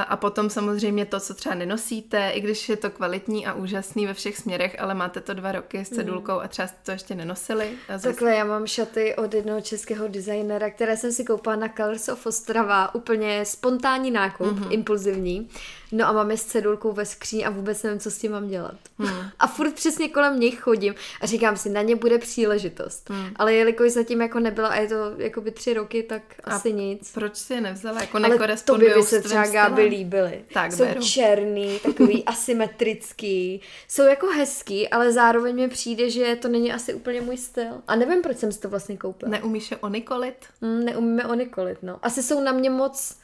A 0.09 0.17
potom 0.17 0.51
samozřejmě 0.51 1.07
to, 1.07 1.21
co 1.21 1.35
třeba 1.35 1.55
nenosíte, 1.55 2.31
i 2.31 2.41
když 2.41 2.69
je 2.69 2.77
to 2.77 2.91
kvalitní 2.91 3.47
a 3.47 3.55
úžasný 3.55 4.07
ve 4.07 4.15
všech 4.15 4.37
směrech, 4.37 4.77
ale 4.79 4.95
máte 4.95 5.21
to 5.21 5.35
dva 5.35 5.53
roky 5.53 5.85
s 5.85 5.89
cedulkou 5.89 6.33
mm. 6.33 6.41
a 6.41 6.49
třeba 6.49 6.69
to 6.83 6.91
ještě 6.91 7.15
nenosili. 7.15 7.71
Zase... 7.89 8.09
Takhle, 8.09 8.35
já 8.35 8.45
mám 8.45 8.67
šaty 8.67 9.17
od 9.17 9.35
jednoho 9.35 9.61
českého 9.61 10.09
designera, 10.09 10.71
které 10.71 10.97
jsem 10.97 11.13
si 11.13 11.25
koupila 11.25 11.57
na 11.57 11.69
Colors 11.69 12.09
of 12.09 12.27
Ostrava, 12.27 12.95
úplně 12.95 13.45
spontánní 13.45 14.11
nákup, 14.11 14.47
mm-hmm. 14.47 14.73
impulzivní. 14.73 15.49
No 15.92 16.09
a 16.09 16.12
mám 16.12 16.30
je 16.30 16.37
s 16.37 16.45
cedulkou 16.45 16.92
ve 16.92 17.07
skříni 17.07 17.45
a 17.45 17.50
vůbec 17.50 17.83
nevím, 17.83 18.00
co 18.00 18.11
s 18.11 18.18
tím 18.18 18.33
mám 18.33 18.49
dělat. 18.49 18.75
Hmm. 18.99 19.30
A 19.38 19.47
furt 19.47 19.75
přesně 19.75 20.09
kolem 20.09 20.40
nich 20.40 20.61
chodím 20.61 20.95
a 21.21 21.26
říkám 21.26 21.57
si, 21.57 21.68
na 21.68 21.83
ně 21.83 21.97
bude 21.97 22.18
příležitost. 22.18 23.11
Hmm. 23.11 23.30
Ale 23.37 23.54
jelikož 23.54 23.92
zatím 23.92 24.21
jako 24.21 24.40
nebyla 24.40 24.68
a 24.68 24.76
je 24.76 24.88
to 24.88 24.95
jako 25.16 25.40
by 25.40 25.50
tři 25.50 25.75
roky, 25.75 26.02
tak 26.02 26.23
a 26.45 26.50
asi 26.50 26.73
nic. 26.73 27.12
Proč 27.12 27.37
si 27.37 27.54
je 27.54 27.61
nevzala? 27.61 28.00
Jako 28.00 28.16
Ale 28.16 28.57
to 28.64 28.78
by, 28.78 28.92
by 28.95 29.02
se 29.02 29.23
třeba 29.23 29.47
Gáby 29.47 29.83
líbily. 29.83 30.45
Tak, 30.54 30.73
Jsou 30.73 30.85
beru. 30.85 31.02
černý, 31.02 31.78
takový 31.78 32.25
asymetrický. 32.26 33.61
Jsou 33.88 34.02
jako 34.02 34.26
hezký, 34.26 34.88
ale 34.88 35.12
zároveň 35.12 35.57
mi 35.57 35.68
přijde, 35.68 36.11
že 36.11 36.37
to 36.37 36.49
není 36.49 36.73
asi 36.73 36.95
úplně 36.95 37.21
můj 37.21 37.37
styl. 37.37 37.73
A 37.87 37.97
nevím, 37.97 38.23
proč 38.23 38.38
jsem 38.38 38.52
si 38.52 38.61
to 38.61 38.68
vlastně 38.68 38.97
koupila. 38.97 39.30
Neumíš 39.30 39.71
je 39.71 39.76
onikolit? 39.76 40.47
Mm, 40.61 40.85
neumíme 40.85 41.27
onikolit, 41.27 41.79
no. 41.83 41.98
Asi 42.03 42.22
jsou 42.22 42.40
na 42.40 42.53
mě 42.53 42.70
moc 42.70 43.16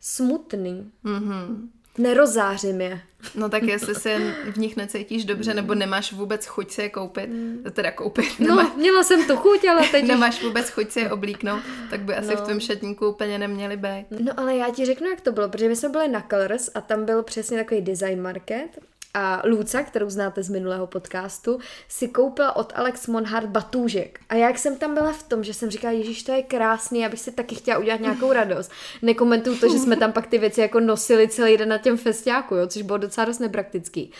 smutný. 0.00 0.90
Mm-hmm. 1.04 1.68
Nerozářím 1.98 2.80
je. 2.80 3.00
No 3.34 3.48
tak 3.48 3.62
jestli 3.62 3.94
se 3.94 4.34
v 4.52 4.56
nich 4.56 4.76
necítíš 4.76 5.24
dobře, 5.24 5.54
nebo 5.54 5.74
nemáš 5.74 6.12
vůbec 6.12 6.46
chuť 6.46 6.70
si 6.70 6.82
je 6.82 6.88
koupit, 6.88 7.26
mm. 7.26 7.64
teda 7.72 7.90
koupit. 7.90 8.40
No, 8.40 8.46
nemá... 8.46 8.74
měla 8.76 9.02
jsem 9.02 9.24
tu 9.24 9.36
chuť, 9.36 9.64
ale 9.64 9.88
teď 9.88 10.04
Nemáš 10.08 10.42
vůbec 10.42 10.70
chuť 10.70 10.90
si 10.90 11.00
je 11.00 11.10
oblíknout, 11.12 11.62
tak 11.90 12.00
by 12.00 12.14
asi 12.14 12.28
no. 12.28 12.36
v 12.36 12.48
tom 12.48 12.60
šatníku 12.60 13.08
úplně 13.08 13.38
neměli 13.38 13.76
být. 13.76 14.06
No 14.20 14.32
ale 14.36 14.56
já 14.56 14.70
ti 14.70 14.84
řeknu, 14.84 15.08
jak 15.08 15.20
to 15.20 15.32
bylo, 15.32 15.48
protože 15.48 15.68
my 15.68 15.76
jsme 15.76 15.88
byli 15.88 16.08
na 16.08 16.26
Colors 16.30 16.70
a 16.74 16.80
tam 16.80 17.04
byl 17.04 17.22
přesně 17.22 17.58
takový 17.58 17.80
design 17.80 18.22
market 18.22 18.78
a 19.14 19.42
Luca, 19.44 19.82
kterou 19.82 20.10
znáte 20.10 20.42
z 20.42 20.48
minulého 20.48 20.86
podcastu, 20.86 21.58
si 21.88 22.08
koupila 22.08 22.56
od 22.56 22.72
Alex 22.76 23.06
Monhart 23.06 23.48
batůžek. 23.48 24.20
A 24.28 24.34
jak 24.34 24.58
jsem 24.58 24.76
tam 24.76 24.94
byla 24.94 25.12
v 25.12 25.22
tom, 25.22 25.44
že 25.44 25.54
jsem 25.54 25.70
říkala, 25.70 25.92
Ježíš, 25.92 26.22
to 26.22 26.32
je 26.32 26.42
krásný, 26.42 27.06
abych 27.06 27.20
si 27.20 27.32
taky 27.32 27.54
chtěla 27.54 27.78
udělat 27.78 28.00
nějakou 28.00 28.32
radost. 28.32 28.70
Nekomentuju 29.02 29.58
to, 29.58 29.68
že 29.68 29.78
jsme 29.78 29.96
tam 29.96 30.12
pak 30.12 30.26
ty 30.26 30.38
věci 30.38 30.60
jako 30.60 30.80
nosili 30.80 31.28
celý 31.28 31.56
den 31.56 31.68
na 31.68 31.78
těm 31.78 31.96
festiáku, 31.96 32.54
jo, 32.54 32.66
což 32.66 32.82
bylo 32.82 32.98
docela 32.98 33.24
dost 33.24 33.38
nepraktický 33.38 34.12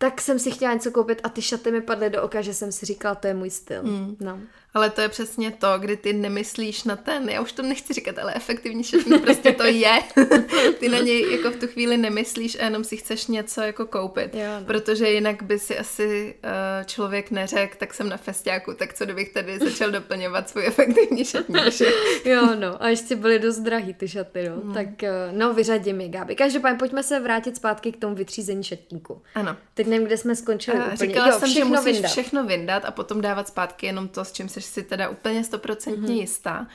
tak 0.00 0.20
jsem 0.20 0.38
si 0.38 0.50
chtěla 0.50 0.72
něco 0.72 0.90
koupit 0.90 1.20
a 1.22 1.28
ty 1.28 1.42
šaty 1.42 1.72
mi 1.72 1.80
padly 1.80 2.10
do 2.10 2.22
oka, 2.22 2.40
že 2.40 2.54
jsem 2.54 2.72
si 2.72 2.86
říkala, 2.86 3.14
to 3.14 3.26
je 3.26 3.34
můj 3.34 3.50
styl. 3.50 3.82
Mm. 3.82 4.16
No. 4.20 4.40
Ale 4.74 4.90
to 4.90 5.00
je 5.00 5.08
přesně 5.08 5.50
to, 5.50 5.78
kdy 5.78 5.96
ty 5.96 6.12
nemyslíš 6.12 6.84
na 6.84 6.96
ten, 6.96 7.28
já 7.28 7.40
už 7.40 7.52
to 7.52 7.62
nechci 7.62 7.92
říkat, 7.92 8.18
ale 8.18 8.34
efektivní 8.34 8.84
šatník 8.84 9.20
prostě 9.22 9.52
to 9.52 9.64
je. 9.64 9.98
ty 10.78 10.88
na 10.88 10.98
něj 10.98 11.32
jako 11.32 11.50
v 11.50 11.56
tu 11.56 11.66
chvíli 11.66 11.96
nemyslíš 11.96 12.58
a 12.60 12.64
jenom 12.64 12.84
si 12.84 12.96
chceš 12.96 13.26
něco 13.26 13.60
jako 13.60 13.86
koupit. 13.86 14.34
Jo, 14.34 14.60
no. 14.60 14.66
Protože 14.66 15.10
jinak 15.10 15.42
by 15.42 15.58
si 15.58 15.78
asi 15.78 16.34
uh, 16.44 16.86
člověk 16.86 17.30
neřekl, 17.30 17.76
tak 17.78 17.94
jsem 17.94 18.08
na 18.08 18.16
festiáku, 18.16 18.74
tak 18.74 18.94
co 18.94 19.04
kdybych 19.04 19.32
tady 19.32 19.58
začal 19.58 19.90
doplňovat 19.90 20.48
svůj 20.48 20.66
efektivní 20.66 21.24
šatník. 21.24 21.80
jo, 22.24 22.54
no. 22.54 22.82
A 22.82 22.88
ještě 22.88 23.16
byly 23.16 23.38
dost 23.38 23.58
drahý 23.58 23.94
ty 23.94 24.08
šaty, 24.08 24.48
no. 24.48 24.60
Hmm. 24.60 24.74
Tak 24.74 24.88
uh, 24.88 25.38
no, 25.38 25.54
vyřadím 25.54 26.00
je, 26.00 26.08
Gáby. 26.08 26.34
Každopádně 26.34 26.78
pojďme 26.78 27.02
se 27.02 27.20
vrátit 27.20 27.56
zpátky 27.56 27.92
k 27.92 27.96
tomu 27.96 28.14
vytřízení 28.14 28.64
šatníku. 28.64 29.22
Ano. 29.34 29.56
Teď 29.74 29.89
nevím, 29.90 30.06
kde 30.06 30.16
jsme 30.16 30.36
skončili 30.36 30.78
uh, 30.78 30.84
úplně. 30.84 30.96
Říkala 30.96 31.28
jo, 31.28 31.38
jsem, 31.38 31.48
že 31.48 31.64
musíš 31.64 31.84
vyndat. 31.84 32.10
všechno 32.10 32.44
vyndat 32.44 32.84
a 32.84 32.90
potom 32.90 33.20
dávat 33.20 33.48
zpátky 33.48 33.86
jenom 33.86 34.08
to, 34.08 34.24
s 34.24 34.32
čím 34.32 34.48
jsi 34.48 34.60
si 34.60 34.82
teda 34.82 35.08
úplně 35.08 35.44
stoprocentně 35.44 36.14
mm-hmm. 36.14 36.20
jistá. 36.20 36.66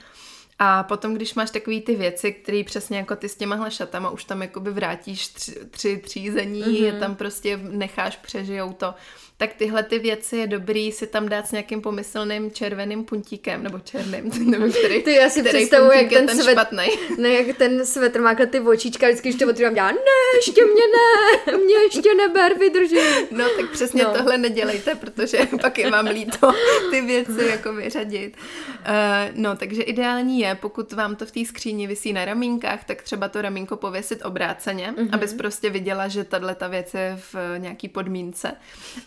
A 0.60 0.84
potom, 0.84 1.14
když 1.14 1.34
máš 1.34 1.52
takové 1.52 1.82
ty 1.82 1.96
věci, 1.96 2.32
které 2.32 2.64
přesně 2.66 2.98
jako 2.98 3.16
ty 3.16 3.30
s 3.30 3.36
těmahle 3.36 3.72
šatama 3.72 4.10
už 4.10 4.24
tam 4.24 4.42
jakoby 4.42 4.72
vrátíš 4.72 5.28
tři, 5.28 5.56
tři 5.72 5.98
třízení, 5.98 6.64
mm-hmm. 6.64 6.84
je 6.84 6.94
tam 6.94 7.16
prostě 7.16 7.58
necháš, 7.58 8.18
přežijou 8.18 8.74
to, 8.74 8.94
tak 9.38 9.54
tyhle 9.54 9.84
ty 9.84 10.00
věci 10.00 10.38
je 10.38 10.48
dobrý 10.48 10.92
si 10.92 11.08
tam 11.08 11.30
dát 11.30 11.48
s 11.48 11.52
nějakým 11.52 11.82
pomyslným 11.82 12.52
červeným 12.52 13.04
puntíkem, 13.04 13.64
nebo 13.64 13.80
černým, 13.80 14.32
nevím, 14.52 14.72
který, 14.72 15.04
ty 15.04 15.14
já 15.14 15.30
si 15.30 15.44
představuji, 15.44 15.98
jak 15.98 16.10
ten, 16.10 16.28
ten 16.28 16.38
svet, 16.38 16.52
špatný. 16.52 16.86
Ne, 17.18 17.30
jak 17.30 17.58
ten 17.58 17.86
svetr 17.86 18.22
má 18.22 18.36
ty 18.36 18.60
očička, 18.60 19.08
vždycky, 19.08 19.30
když 19.30 19.40
to 19.40 19.50
otvírám, 19.50 19.74
dělá, 19.74 19.92
ne, 19.92 19.98
ještě 20.36 20.66
mě 20.66 20.84
ne, 20.88 21.58
mě 21.58 21.76
ještě 21.76 22.16
neber, 22.16 22.58
vydrží. 22.60 22.96
No, 23.32 23.46
tak 23.50 23.72
přesně 23.72 24.04
no. 24.04 24.14
tohle 24.14 24.38
nedělejte, 24.38 24.96
protože 24.96 25.38
pak 25.62 25.78
je 25.78 25.92
vám 25.92 26.06
líto 26.06 26.52
ty 26.92 27.02
věci 27.02 27.46
jako 27.50 27.74
vyřadit. 27.74 28.38
Uh, 28.38 28.94
no, 29.34 29.56
takže 29.56 29.82
ideální 29.82 30.40
je, 30.40 30.56
pokud 30.56 30.94
vám 30.94 31.16
to 31.16 31.26
v 31.26 31.32
té 31.32 31.46
skříni 31.46 31.88
visí 31.88 32.14
na 32.14 32.26
ramínkách, 32.26 32.84
tak 32.84 33.02
třeba 33.02 33.28
to 33.28 33.42
ramínko 33.42 33.76
pověsit 33.76 34.26
obráceně, 34.26 34.94
mm-hmm. 34.98 35.10
abys 35.12 35.34
prostě 35.34 35.70
viděla, 35.70 36.08
že 36.08 36.24
tahle 36.24 36.56
ta 36.56 36.68
věc 36.68 36.94
je 36.94 37.20
v 37.34 37.36
nějaký 37.58 37.88
podmínce. 37.90 38.52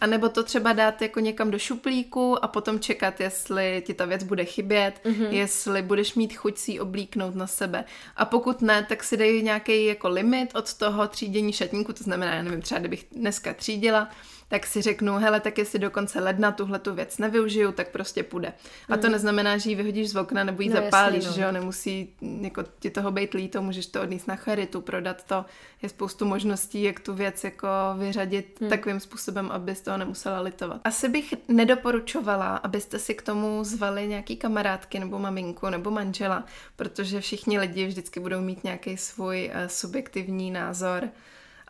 A 0.00 0.06
nebo 0.06 0.17
to 0.28 0.42
třeba 0.42 0.72
dát 0.72 1.02
jako 1.02 1.20
někam 1.20 1.50
do 1.50 1.58
šuplíku 1.58 2.44
a 2.44 2.48
potom 2.48 2.80
čekat, 2.80 3.20
jestli 3.20 3.82
ti 3.86 3.94
ta 3.94 4.04
věc 4.04 4.22
bude 4.22 4.44
chybět, 4.44 5.00
mm-hmm. 5.04 5.28
jestli 5.30 5.82
budeš 5.82 6.14
mít 6.14 6.36
chuť 6.36 6.58
si 6.58 6.72
ji 6.72 6.80
oblíknout 6.80 7.34
na 7.34 7.46
sebe. 7.46 7.84
A 8.16 8.24
pokud 8.24 8.62
ne, 8.62 8.86
tak 8.88 9.04
si 9.04 9.16
dej 9.16 9.42
nějaký 9.42 9.84
jako 9.84 10.08
limit 10.08 10.54
od 10.54 10.74
toho 10.74 11.08
třídění 11.08 11.52
šatníku, 11.52 11.92
to 11.92 12.04
znamená, 12.04 12.34
já 12.34 12.42
nevím, 12.42 12.62
třeba 12.62 12.78
kdybych 12.78 13.06
dneska 13.12 13.54
třídila, 13.54 14.08
tak 14.48 14.66
si 14.66 14.82
řeknu, 14.82 15.16
hele, 15.16 15.40
tak 15.40 15.58
jestli 15.58 15.78
do 15.78 15.90
konce 15.90 16.20
ledna 16.20 16.52
tuhle 16.52 16.78
tu 16.78 16.94
věc 16.94 17.18
nevyužiju, 17.18 17.72
tak 17.72 17.88
prostě 17.88 18.22
půjde. 18.22 18.52
A 18.88 18.96
to 18.96 19.06
mm. 19.06 19.12
neznamená, 19.12 19.58
že 19.58 19.70
ji 19.70 19.76
vyhodíš 19.76 20.10
z 20.10 20.16
okna 20.16 20.44
nebo 20.44 20.62
ji 20.62 20.68
no, 20.68 20.76
zapálíš, 20.76 21.24
jasně, 21.24 21.28
no. 21.28 21.34
že 21.34 21.42
jo, 21.42 21.52
nemusí 21.52 22.14
jako 22.40 22.64
ti 22.78 22.90
toho 22.90 23.10
být 23.10 23.34
líto, 23.34 23.62
můžeš 23.62 23.86
to 23.86 24.02
odníst 24.02 24.28
na 24.28 24.36
charitu, 24.36 24.80
prodat 24.80 25.24
to. 25.24 25.44
Je 25.82 25.88
spoustu 25.88 26.24
možností, 26.24 26.82
jak 26.82 27.00
tu 27.00 27.14
věc 27.14 27.44
jako 27.44 27.68
vyřadit 27.98 28.60
hmm. 28.60 28.70
takovým 28.70 29.00
způsobem, 29.00 29.50
aby 29.50 29.74
z 29.74 29.80
toho 29.80 29.98
nemusela 29.98 30.40
litovat. 30.40 30.80
Asi 30.84 31.08
bych 31.08 31.34
nedoporučovala, 31.48 32.56
abyste 32.56 32.98
si 32.98 33.14
k 33.14 33.22
tomu 33.22 33.64
zvali 33.64 34.08
nějaký 34.08 34.36
kamarádky 34.36 34.98
nebo 34.98 35.18
maminku 35.18 35.70
nebo 35.70 35.90
manžela, 35.90 36.44
protože 36.76 37.20
všichni 37.20 37.58
lidi 37.58 37.86
vždycky 37.86 38.20
budou 38.20 38.40
mít 38.40 38.64
nějaký 38.64 38.96
svůj 38.96 39.50
uh, 39.54 39.66
subjektivní 39.66 40.50
názor 40.50 41.08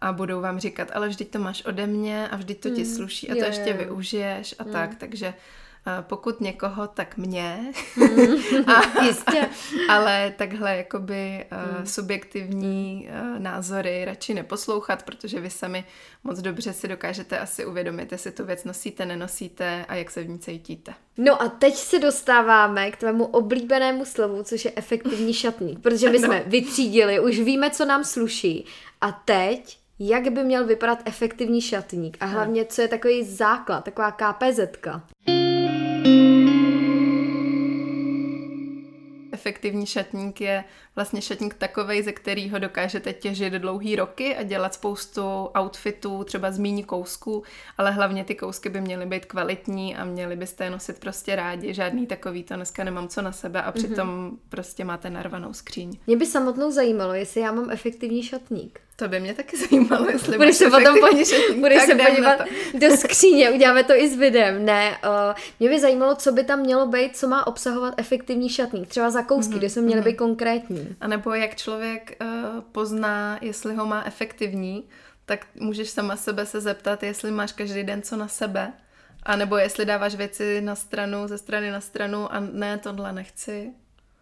a 0.00 0.12
budou 0.12 0.40
vám 0.40 0.60
říkat, 0.60 0.88
ale 0.94 1.08
vždyť 1.08 1.30
to 1.30 1.38
máš 1.38 1.64
ode 1.64 1.86
mě 1.86 2.28
a 2.28 2.36
vždyť 2.36 2.60
to 2.60 2.70
ti 2.70 2.82
hmm. 2.82 2.94
sluší 2.94 3.30
a 3.30 3.34
to 3.34 3.40
je, 3.40 3.46
ještě 3.46 3.72
využiješ 3.72 4.54
a 4.58 4.64
mm. 4.64 4.72
tak, 4.72 4.94
takže 4.94 5.34
pokud 6.00 6.40
někoho, 6.40 6.86
tak 6.86 7.16
mě. 7.16 7.72
Mm, 7.96 8.64
a, 8.70 9.02
jistě. 9.04 9.48
ale 9.88 10.34
takhle 10.36 10.76
jakoby 10.76 11.44
mm. 11.50 11.86
subjektivní 11.86 13.08
uh, 13.10 13.38
názory 13.38 14.04
radši 14.04 14.34
neposlouchat, 14.34 15.02
protože 15.02 15.40
vy 15.40 15.50
sami 15.50 15.84
moc 16.24 16.38
dobře 16.38 16.72
si 16.72 16.88
dokážete 16.88 17.38
asi 17.38 17.66
uvědomit, 17.66 18.12
jestli 18.12 18.30
tu 18.30 18.44
věc 18.44 18.64
nosíte, 18.64 19.06
nenosíte 19.06 19.84
a 19.88 19.94
jak 19.94 20.10
se 20.10 20.22
v 20.22 20.28
ní 20.28 20.38
cítíte. 20.38 20.94
No 21.16 21.42
a 21.42 21.48
teď 21.48 21.74
se 21.74 21.98
dostáváme 21.98 22.90
k 22.90 22.96
tvému 22.96 23.24
oblíbenému 23.24 24.04
slovu, 24.04 24.42
což 24.42 24.64
je 24.64 24.72
efektivní 24.76 25.34
šatník, 25.34 25.78
protože 25.78 26.10
my 26.10 26.18
jsme 26.22 26.42
no. 26.44 26.50
vytřídili, 26.50 27.20
už 27.20 27.38
víme, 27.38 27.70
co 27.70 27.84
nám 27.84 28.04
sluší 28.04 28.64
a 29.00 29.12
teď 29.12 29.78
jak 29.98 30.32
by 30.32 30.44
měl 30.44 30.66
vypadat 30.66 31.02
efektivní 31.04 31.60
šatník 31.60 32.16
a 32.20 32.26
hlavně, 32.26 32.64
co 32.64 32.82
je 32.82 32.88
takový 32.88 33.24
základ, 33.24 33.84
taková 33.84 34.10
KPZka. 34.10 35.02
Efektivní 39.32 39.86
šatník 39.86 40.40
je 40.40 40.64
vlastně 40.98 41.22
šatník 41.22 41.54
takovej, 41.54 42.02
ze 42.02 42.12
kterého 42.12 42.58
dokážete 42.58 43.12
těžit 43.12 43.52
dlouhý 43.52 43.96
roky 43.96 44.36
a 44.36 44.42
dělat 44.42 44.74
spoustu 44.74 45.22
outfitů, 45.58 46.24
třeba 46.24 46.50
z 46.50 46.58
míní 46.58 46.84
kousků, 46.84 47.42
ale 47.78 47.90
hlavně 47.90 48.24
ty 48.24 48.34
kousky 48.34 48.68
by 48.68 48.80
měly 48.80 49.06
být 49.06 49.24
kvalitní 49.24 49.96
a 49.96 50.04
měli 50.04 50.36
byste 50.36 50.64
je 50.64 50.70
nosit 50.70 50.98
prostě 50.98 51.36
rádi. 51.36 51.74
Žádný 51.74 52.06
takový 52.06 52.44
to 52.44 52.54
dneska 52.54 52.84
nemám 52.84 53.08
co 53.08 53.22
na 53.22 53.32
sebe 53.32 53.62
a 53.62 53.72
přitom 53.72 54.08
mm-hmm. 54.08 54.36
prostě 54.48 54.84
máte 54.84 55.10
narvanou 55.10 55.52
skříň. 55.52 55.98
Mě 56.06 56.16
by 56.16 56.26
samotnou 56.26 56.70
zajímalo, 56.70 57.14
jestli 57.14 57.40
já 57.40 57.52
mám 57.52 57.70
efektivní 57.70 58.22
šatník. 58.22 58.80
To 58.96 59.08
by 59.08 59.20
mě 59.20 59.34
taky 59.34 59.56
zajímalo, 59.56 60.10
jestli 60.10 60.36
budeš 60.36 60.56
se 60.56 60.70
potom 60.70 61.00
po, 61.00 61.06
budeš 61.60 61.82
se 61.82 61.94
podívat 61.94 62.38
do 62.74 62.96
skříně, 62.96 63.50
uděláme 63.50 63.84
to 63.84 63.94
i 63.94 64.08
s 64.08 64.16
videem. 64.16 64.64
Ne, 64.64 64.90
uh, 64.90 65.36
mě 65.60 65.68
by 65.68 65.80
zajímalo, 65.80 66.14
co 66.14 66.32
by 66.32 66.44
tam 66.44 66.60
mělo 66.60 66.86
být, 66.86 67.16
co 67.16 67.28
má 67.28 67.46
obsahovat 67.46 67.94
efektivní 67.96 68.48
šatník. 68.48 68.88
Třeba 68.88 69.10
za 69.10 69.22
kousky, 69.22 69.54
mm-hmm. 69.54 69.58
kde 69.58 69.70
jsme 69.70 69.82
měli 69.82 70.00
mm-hmm. 70.00 70.04
být 70.04 70.16
konkrétní. 70.16 70.87
A 71.00 71.08
nebo 71.08 71.34
jak 71.34 71.56
člověk 71.56 72.16
uh, 72.20 72.60
pozná, 72.60 73.38
jestli 73.42 73.74
ho 73.74 73.86
má 73.86 74.04
efektivní, 74.04 74.88
tak 75.26 75.46
můžeš 75.54 75.90
sama 75.90 76.16
sebe 76.16 76.46
se 76.46 76.60
zeptat, 76.60 77.02
jestli 77.02 77.30
máš 77.30 77.52
každý 77.52 77.82
den 77.82 78.02
co 78.02 78.16
na 78.16 78.28
sebe. 78.28 78.72
A 79.22 79.36
nebo 79.36 79.56
jestli 79.56 79.84
dáváš 79.84 80.14
věci 80.14 80.60
na 80.60 80.74
stranu, 80.74 81.28
ze 81.28 81.38
strany 81.38 81.70
na 81.70 81.80
stranu 81.80 82.32
a 82.32 82.40
ne, 82.40 82.78
tohle 82.78 83.12
nechci, 83.12 83.72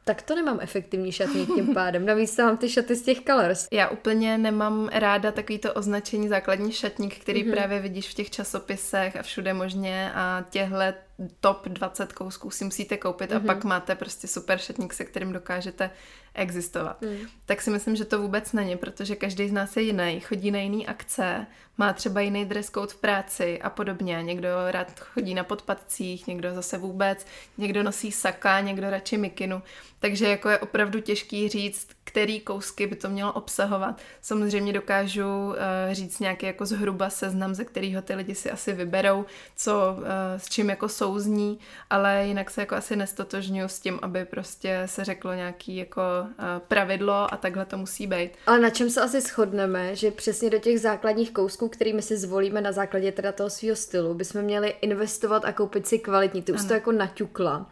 tak 0.05 0.23
to 0.23 0.35
nemám 0.35 0.59
efektivní 0.61 1.13
šatník 1.13 1.55
tím 1.55 1.75
pádem. 1.75 2.07
Navíc 2.07 2.37
mám 2.39 2.57
ty 2.57 2.69
šaty 2.69 2.95
z 2.95 3.03
těch 3.03 3.19
colors. 3.21 3.69
Já 3.73 3.89
úplně 3.89 4.39
nemám 4.39 4.89
ráda 4.93 5.33
takový 5.33 5.59
to 5.59 5.75
označení 5.75 6.29
základní 6.29 6.73
šatník, 6.73 7.19
který 7.19 7.45
mm-hmm. 7.45 7.53
právě 7.53 7.81
vidíš 7.81 8.09
v 8.09 8.15
těch 8.15 8.31
časopisech 8.31 9.17
a 9.17 9.23
všude 9.23 9.55
možně 9.55 10.13
a 10.15 10.45
těhle 10.51 10.95
top 11.41 11.69
20 11.69 12.13
kousků 12.13 12.51
si 12.51 12.65
musíte 12.65 12.97
koupit 12.97 13.31
mm-hmm. 13.31 13.37
a 13.37 13.39
mhm. 13.39 13.47
pak 13.47 13.65
máte 13.65 13.95
prostě 13.95 14.27
super 14.27 14.59
šatník, 14.59 14.93
se 14.93 15.05
kterým 15.05 15.33
dokážete 15.33 15.91
existovat. 16.35 17.03
Mm. 17.03 17.17
Tak 17.47 17.63
si 17.63 17.71
myslím, 17.71 17.97
že 17.97 18.05
to 18.05 18.23
vůbec 18.23 18.53
není, 18.53 18.77
protože 18.77 19.17
každý 19.17 19.49
z 19.49 19.53
nás 19.53 19.77
je 19.77 19.83
jiný, 19.83 20.21
chodí 20.21 20.51
na 20.51 20.59
jiný 20.59 20.87
akce, 20.87 21.47
má 21.79 21.93
třeba 21.93 22.21
jiný 22.21 22.45
dress 22.45 22.71
code 22.71 22.93
v 22.93 22.97
práci 22.97 23.63
a 23.63 23.71
podobně. 23.71 24.23
Někdo 24.23 24.49
rád 24.71 25.01
chodí 25.01 25.35
na 25.35 25.45
podpadcích, 25.45 26.27
někdo 26.27 26.55
zase 26.55 26.79
vůbec, 26.79 27.27
někdo 27.59 27.83
nosí 27.83 28.13
saka, 28.13 28.61
někdo 28.61 28.91
radši 28.91 29.17
mikinu. 29.17 29.63
Takže 29.99 30.29
jako 30.29 30.49
je 30.49 30.59
opravdu 30.59 31.01
těžký 31.01 31.49
říct, 31.49 31.89
který 32.07 32.41
kousky 32.41 32.87
by 32.87 32.97
to 32.97 33.09
mělo 33.09 33.33
obsahovat. 33.33 34.01
Samozřejmě 34.23 34.73
dokážu 34.73 35.25
uh, 35.25 35.55
říct 35.93 36.21
nějaký 36.21 36.47
jako 36.47 36.67
zhruba 36.67 37.11
seznam, 37.11 37.55
ze 37.55 37.65
kterého 37.65 38.03
ty 38.03 38.15
lidi 38.15 38.35
si 38.35 38.51
asi 38.51 38.73
vyberou, 38.73 39.25
co 39.57 39.97
uh, 39.99 40.05
s 40.37 40.49
čím 40.49 40.71
jako 40.71 40.89
souzní, 40.89 41.59
ale 41.91 42.27
jinak 42.27 42.51
se 42.51 42.61
jako 42.61 42.75
asi 42.75 42.97
nestotožňuji 42.97 43.69
s 43.69 43.81
tím, 43.81 43.99
aby 44.03 44.25
prostě 44.25 44.83
se 44.87 45.05
řeklo 45.05 45.35
nějaký 45.35 45.77
jako 45.77 46.01
uh, 46.23 46.45
pravidlo 46.69 47.35
a 47.35 47.37
takhle 47.37 47.65
to 47.65 47.77
musí 47.79 48.07
být. 48.07 48.31
Ale 48.47 48.59
na 48.59 48.71
čem 48.71 48.91
se 48.91 49.01
asi 49.01 49.21
shodneme, 49.21 49.97
že 49.97 50.11
přesně 50.11 50.51
do 50.51 50.59
těch 50.59 50.81
základních 50.81 51.31
kousků, 51.31 51.69
kterými 51.69 52.03
si 52.03 52.17
zvolíme 52.17 52.61
na 52.61 52.73
základě 52.73 53.13
teda 53.13 53.33
toho 53.33 53.51
svého 53.51 53.77
stylu, 53.77 54.15
bychom 54.15 54.43
měli 54.43 54.75
investovat 54.81 55.45
a 55.45 55.53
koupit 55.53 55.87
si 55.87 55.99
kvalitní. 55.99 56.43
Ty 56.43 56.53
už 56.53 56.65
to 56.65 56.75
jako 56.75 56.93
naťukla. 56.93 57.67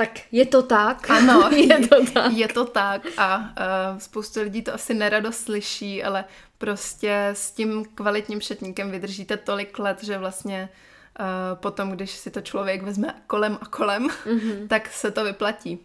Tak 0.00 0.20
je 0.32 0.46
to 0.46 0.62
tak. 0.62 1.10
Ano, 1.10 1.50
je 1.56 1.88
to 1.88 2.06
tak. 2.12 2.32
Je 2.32 2.48
to 2.48 2.64
tak 2.64 3.02
a 3.16 3.38
uh, 3.38 3.98
spoustu 3.98 4.40
lidí 4.40 4.62
to 4.62 4.74
asi 4.74 4.94
nerado 4.94 5.32
slyší, 5.32 6.02
ale 6.02 6.24
prostě 6.58 7.28
s 7.32 7.50
tím 7.50 7.84
kvalitním 7.94 8.40
šatníkem 8.40 8.90
vydržíte 8.90 9.36
tolik 9.36 9.78
let, 9.78 10.04
že 10.04 10.18
vlastně 10.18 10.68
uh, 11.20 11.26
potom, 11.60 11.90
když 11.90 12.10
si 12.10 12.30
to 12.30 12.40
člověk 12.40 12.82
vezme 12.82 13.14
kolem 13.26 13.58
a 13.60 13.66
kolem, 13.66 14.08
mm-hmm. 14.08 14.68
tak 14.68 14.88
se 14.88 15.10
to 15.10 15.24
vyplatí. 15.24 15.78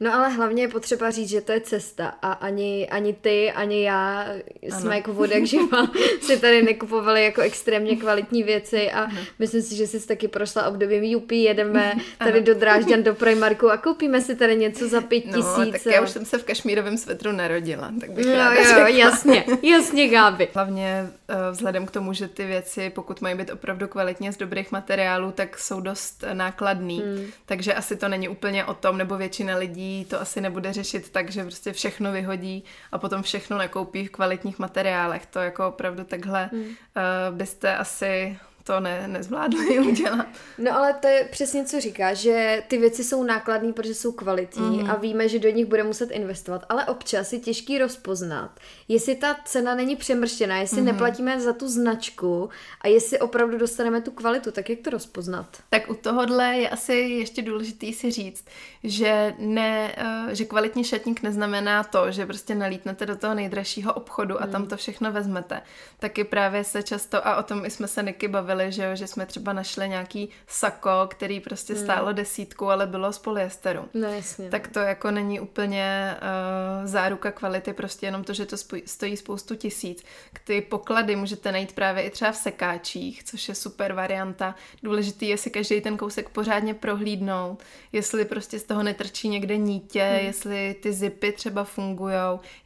No 0.00 0.14
ale 0.14 0.28
hlavně 0.28 0.62
je 0.62 0.68
potřeba 0.68 1.10
říct, 1.10 1.28
že 1.28 1.40
to 1.40 1.52
je 1.52 1.60
cesta 1.60 2.14
a 2.22 2.32
ani, 2.32 2.88
ani 2.88 3.12
ty, 3.12 3.52
ani 3.52 3.82
já 3.82 4.20
ano. 4.20 4.80
jsme 4.80 4.96
jako 4.96 5.12
vodek 5.12 5.44
živa 5.44 5.86
si 6.20 6.40
tady 6.40 6.62
nekupovali 6.62 7.24
jako 7.24 7.40
extrémně 7.40 7.96
kvalitní 7.96 8.42
věci 8.42 8.90
a 8.90 9.00
ano. 9.00 9.16
myslím 9.38 9.62
si, 9.62 9.76
že 9.76 9.86
jsi 9.86 10.06
taky 10.06 10.28
prošla 10.28 10.68
obdobím 10.68 11.16
UP, 11.16 11.32
jedeme 11.32 11.94
tady 12.18 12.38
ano. 12.38 12.46
do 12.46 12.54
Drážďan 12.54 13.02
do 13.02 13.14
Primarku 13.14 13.70
a 13.70 13.76
koupíme 13.76 14.20
si 14.20 14.36
tady 14.36 14.56
něco 14.56 14.88
za 14.88 15.00
pět 15.00 15.26
no, 15.26 15.32
tisíc. 15.32 15.72
tak 15.72 15.92
já 15.92 16.00
už 16.00 16.10
jsem 16.10 16.24
se 16.24 16.38
v 16.38 16.44
kašmírovém 16.44 16.98
svetru 16.98 17.32
narodila, 17.32 17.92
tak 18.00 18.10
bych 18.10 18.26
no, 18.26 18.34
ráda 18.34 18.54
jo, 18.54 18.64
řekla. 18.64 18.88
jasně, 18.88 19.44
jasně 19.62 20.08
Gáby. 20.08 20.48
Hlavně 20.54 21.10
uh, 21.30 21.36
vzhledem 21.50 21.86
k 21.86 21.90
tomu, 21.90 22.12
že 22.12 22.28
ty 22.28 22.46
věci, 22.46 22.90
pokud 22.90 23.20
mají 23.20 23.34
být 23.34 23.50
opravdu 23.50 23.88
kvalitně 23.88 24.32
z 24.32 24.36
dobrých 24.36 24.72
materiálů, 24.72 25.32
tak 25.32 25.58
jsou 25.58 25.80
dost 25.80 26.24
nákladný, 26.32 27.00
hmm. 27.00 27.26
takže 27.46 27.74
asi 27.74 27.96
to 27.96 28.08
není 28.08 28.28
úplně 28.28 28.64
o 28.64 28.74
tom, 28.74 28.98
nebo 28.98 29.16
většina 29.16 29.56
lidí 29.56 29.83
to 30.10 30.20
asi 30.20 30.40
nebude 30.40 30.72
řešit 30.72 31.10
tak, 31.10 31.30
že 31.30 31.42
prostě 31.44 31.72
všechno 31.72 32.12
vyhodí 32.12 32.64
a 32.92 32.98
potom 32.98 33.22
všechno 33.22 33.58
nakoupí 33.58 34.06
v 34.06 34.10
kvalitních 34.10 34.58
materiálech. 34.58 35.26
To 35.26 35.38
jako 35.38 35.68
opravdu 35.68 36.04
takhle 36.04 36.50
hmm. 36.52 36.62
uh, 36.62 36.74
byste 37.30 37.76
asi 37.76 38.38
to 38.64 38.80
ne, 38.80 39.08
nezvládli 39.08 39.78
udělat. 39.88 40.26
No 40.58 40.76
ale 40.76 40.94
to 40.94 41.08
je 41.08 41.28
přesně, 41.30 41.64
co 41.64 41.80
říká, 41.80 42.14
že 42.14 42.62
ty 42.68 42.78
věci 42.78 43.04
jsou 43.04 43.22
nákladné, 43.22 43.72
protože 43.72 43.94
jsou 43.94 44.12
kvalitní 44.12 44.82
mm. 44.82 44.90
a 44.90 44.96
víme, 44.96 45.28
že 45.28 45.38
do 45.38 45.50
nich 45.50 45.66
bude 45.66 45.82
muset 45.82 46.10
investovat, 46.10 46.66
ale 46.68 46.84
občas 46.86 47.32
je 47.32 47.38
těžký 47.38 47.78
rozpoznat, 47.78 48.60
jestli 48.88 49.14
ta 49.14 49.36
cena 49.44 49.74
není 49.74 49.96
přemrštěná, 49.96 50.56
jestli 50.56 50.80
mm. 50.80 50.86
neplatíme 50.86 51.40
za 51.40 51.52
tu 51.52 51.68
značku 51.68 52.48
a 52.80 52.88
jestli 52.88 53.18
opravdu 53.18 53.58
dostaneme 53.58 54.00
tu 54.00 54.10
kvalitu, 54.10 54.50
tak 54.50 54.70
jak 54.70 54.78
to 54.78 54.90
rozpoznat? 54.90 55.46
Tak 55.70 55.90
u 55.90 55.94
tohohle 55.94 56.56
je 56.56 56.68
asi 56.68 56.94
ještě 56.94 57.42
důležitý 57.42 57.92
si 57.92 58.10
říct, 58.10 58.44
že, 58.84 59.34
ne, 59.38 59.94
eh, 59.96 60.34
že 60.34 60.44
kvalitní 60.44 60.84
šatník 60.84 61.22
neznamená 61.22 61.84
to, 61.84 62.12
že 62.12 62.26
prostě 62.26 62.54
nalítnete 62.54 63.06
do 63.06 63.16
toho 63.16 63.34
nejdražšího 63.34 63.92
obchodu 63.92 64.42
a 64.42 64.46
mm. 64.46 64.52
tam 64.52 64.66
to 64.66 64.76
všechno 64.76 65.12
vezmete. 65.12 65.62
Taky 65.98 66.24
právě 66.24 66.64
se 66.64 66.82
často, 66.82 67.26
a 67.26 67.36
o 67.36 67.42
tom 67.42 67.64
jsme 67.64 67.88
se 67.88 68.02
Niky 68.02 68.28
bavili, 68.28 68.72
že, 68.72 68.84
jo, 68.84 68.96
že 68.96 69.06
jsme 69.06 69.26
třeba 69.26 69.52
našli 69.52 69.88
nějaký 69.88 70.28
sako, 70.46 70.90
který 71.08 71.40
prostě 71.40 71.74
hmm. 71.74 71.82
stálo 71.82 72.12
desítku, 72.12 72.70
ale 72.70 72.86
bylo 72.86 73.12
z 73.12 73.18
polyesteru. 73.18 73.88
No 73.94 74.08
jasně. 74.08 74.50
Tak 74.50 74.68
to 74.68 74.78
jako 74.78 75.10
není 75.10 75.40
úplně 75.40 76.16
uh, 76.16 76.86
záruka 76.86 77.30
kvality, 77.30 77.72
prostě 77.72 78.06
jenom 78.06 78.24
to, 78.24 78.32
že 78.32 78.46
to 78.46 78.56
stojí 78.86 79.16
spoustu 79.16 79.54
tisíc. 79.54 80.04
Ty 80.44 80.60
poklady 80.60 81.16
můžete 81.16 81.52
najít 81.52 81.72
právě 81.72 82.02
i 82.02 82.10
třeba 82.10 82.32
v 82.32 82.36
sekáčích, 82.36 83.24
což 83.24 83.48
je 83.48 83.54
super 83.54 83.92
varianta. 83.92 84.54
Důležitý 84.82 85.28
je 85.28 85.38
si 85.38 85.50
každý 85.50 85.80
ten 85.80 85.96
kousek 85.96 86.28
pořádně 86.28 86.74
prohlídnout, 86.74 87.62
jestli 87.92 88.24
prostě 88.24 88.58
z 88.58 88.62
toho 88.74 88.82
netrčí 88.82 89.28
někde 89.28 89.56
nítě, 89.56 90.04
hmm. 90.04 90.26
jestli 90.26 90.76
ty 90.82 90.92
zipy 90.92 91.32
třeba 91.32 91.64
fungují, 91.64 92.14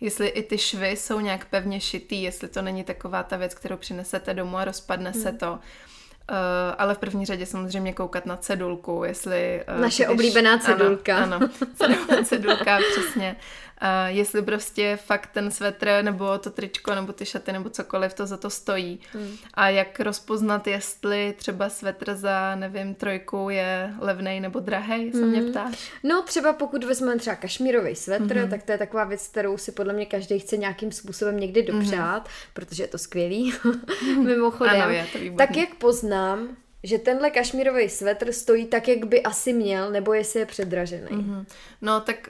jestli 0.00 0.28
i 0.28 0.42
ty 0.42 0.58
švy 0.58 0.88
jsou 0.88 1.20
nějak 1.20 1.44
pevně 1.44 1.80
šitý, 1.80 2.22
jestli 2.22 2.48
to 2.48 2.62
není 2.62 2.84
taková 2.84 3.22
ta 3.22 3.36
věc, 3.36 3.54
kterou 3.54 3.76
přinesete 3.76 4.34
domů 4.34 4.56
a 4.56 4.64
rozpadne 4.64 5.10
hmm. 5.10 5.22
se 5.22 5.32
to. 5.32 5.52
Uh, 5.52 6.36
ale 6.78 6.94
v 6.94 6.98
první 6.98 7.26
řadě 7.26 7.46
samozřejmě 7.46 7.92
koukat 7.92 8.26
na 8.26 8.36
cedulku, 8.36 9.04
jestli... 9.04 9.64
Uh, 9.74 9.80
Naše 9.80 10.04
když, 10.04 10.12
oblíbená 10.12 10.58
cedulka. 10.58 11.16
Ano, 11.16 11.40
ano 11.80 11.96
cedulka, 12.24 12.78
přesně. 12.92 13.36
Uh, 13.82 14.16
jestli 14.16 14.42
prostě 14.42 14.98
fakt 15.04 15.30
ten 15.32 15.50
svetr, 15.50 15.98
nebo 16.02 16.38
to 16.38 16.50
tričko, 16.50 16.94
nebo 16.94 17.12
ty 17.12 17.26
šaty, 17.26 17.52
nebo 17.52 17.70
cokoliv, 17.70 18.14
to 18.14 18.26
za 18.26 18.36
to 18.36 18.50
stojí. 18.50 19.00
Hmm. 19.12 19.36
A 19.54 19.68
jak 19.68 20.00
rozpoznat, 20.00 20.66
jestli 20.66 21.34
třeba 21.38 21.68
svetr 21.68 22.14
za, 22.14 22.54
nevím, 22.54 22.94
trojku 22.94 23.50
je 23.50 23.94
levnej 23.98 24.40
nebo 24.40 24.60
drahej, 24.60 25.12
se 25.12 25.18
hmm. 25.18 25.28
mě 25.28 25.42
ptáš? 25.42 25.92
No 26.02 26.22
třeba 26.22 26.52
pokud 26.52 26.84
vezmeme 26.84 27.18
třeba 27.18 27.36
kašmírový 27.36 27.94
svetr, 27.94 28.38
hmm. 28.38 28.50
tak 28.50 28.62
to 28.62 28.72
je 28.72 28.78
taková 28.78 29.04
věc, 29.04 29.28
kterou 29.28 29.56
si 29.56 29.72
podle 29.72 29.92
mě 29.92 30.06
každý 30.06 30.38
chce 30.38 30.56
nějakým 30.56 30.92
způsobem 30.92 31.40
někdy 31.40 31.62
mhm. 31.62 31.78
dopřát, 31.78 32.22
hmm. 32.22 32.32
protože 32.52 32.82
je 32.82 32.88
to 32.88 32.98
skvělý, 32.98 33.52
mimochodem. 34.22 34.82
Ano, 34.82 34.92
je 34.92 35.06
to 35.12 35.18
tak 35.36 35.56
jak 35.56 35.74
poznám, 35.74 36.56
že 36.82 36.98
tenhle 36.98 37.30
kašmírový 37.30 37.88
svetr 37.88 38.32
stojí 38.32 38.66
tak, 38.66 38.88
jak 38.88 39.04
by 39.04 39.22
asi 39.22 39.52
měl, 39.52 39.90
nebo 39.90 40.14
jestli 40.14 40.40
je 40.40 40.46
předražený. 40.46 41.08
Mm-hmm. 41.10 41.46
No 41.82 42.00
tak 42.00 42.28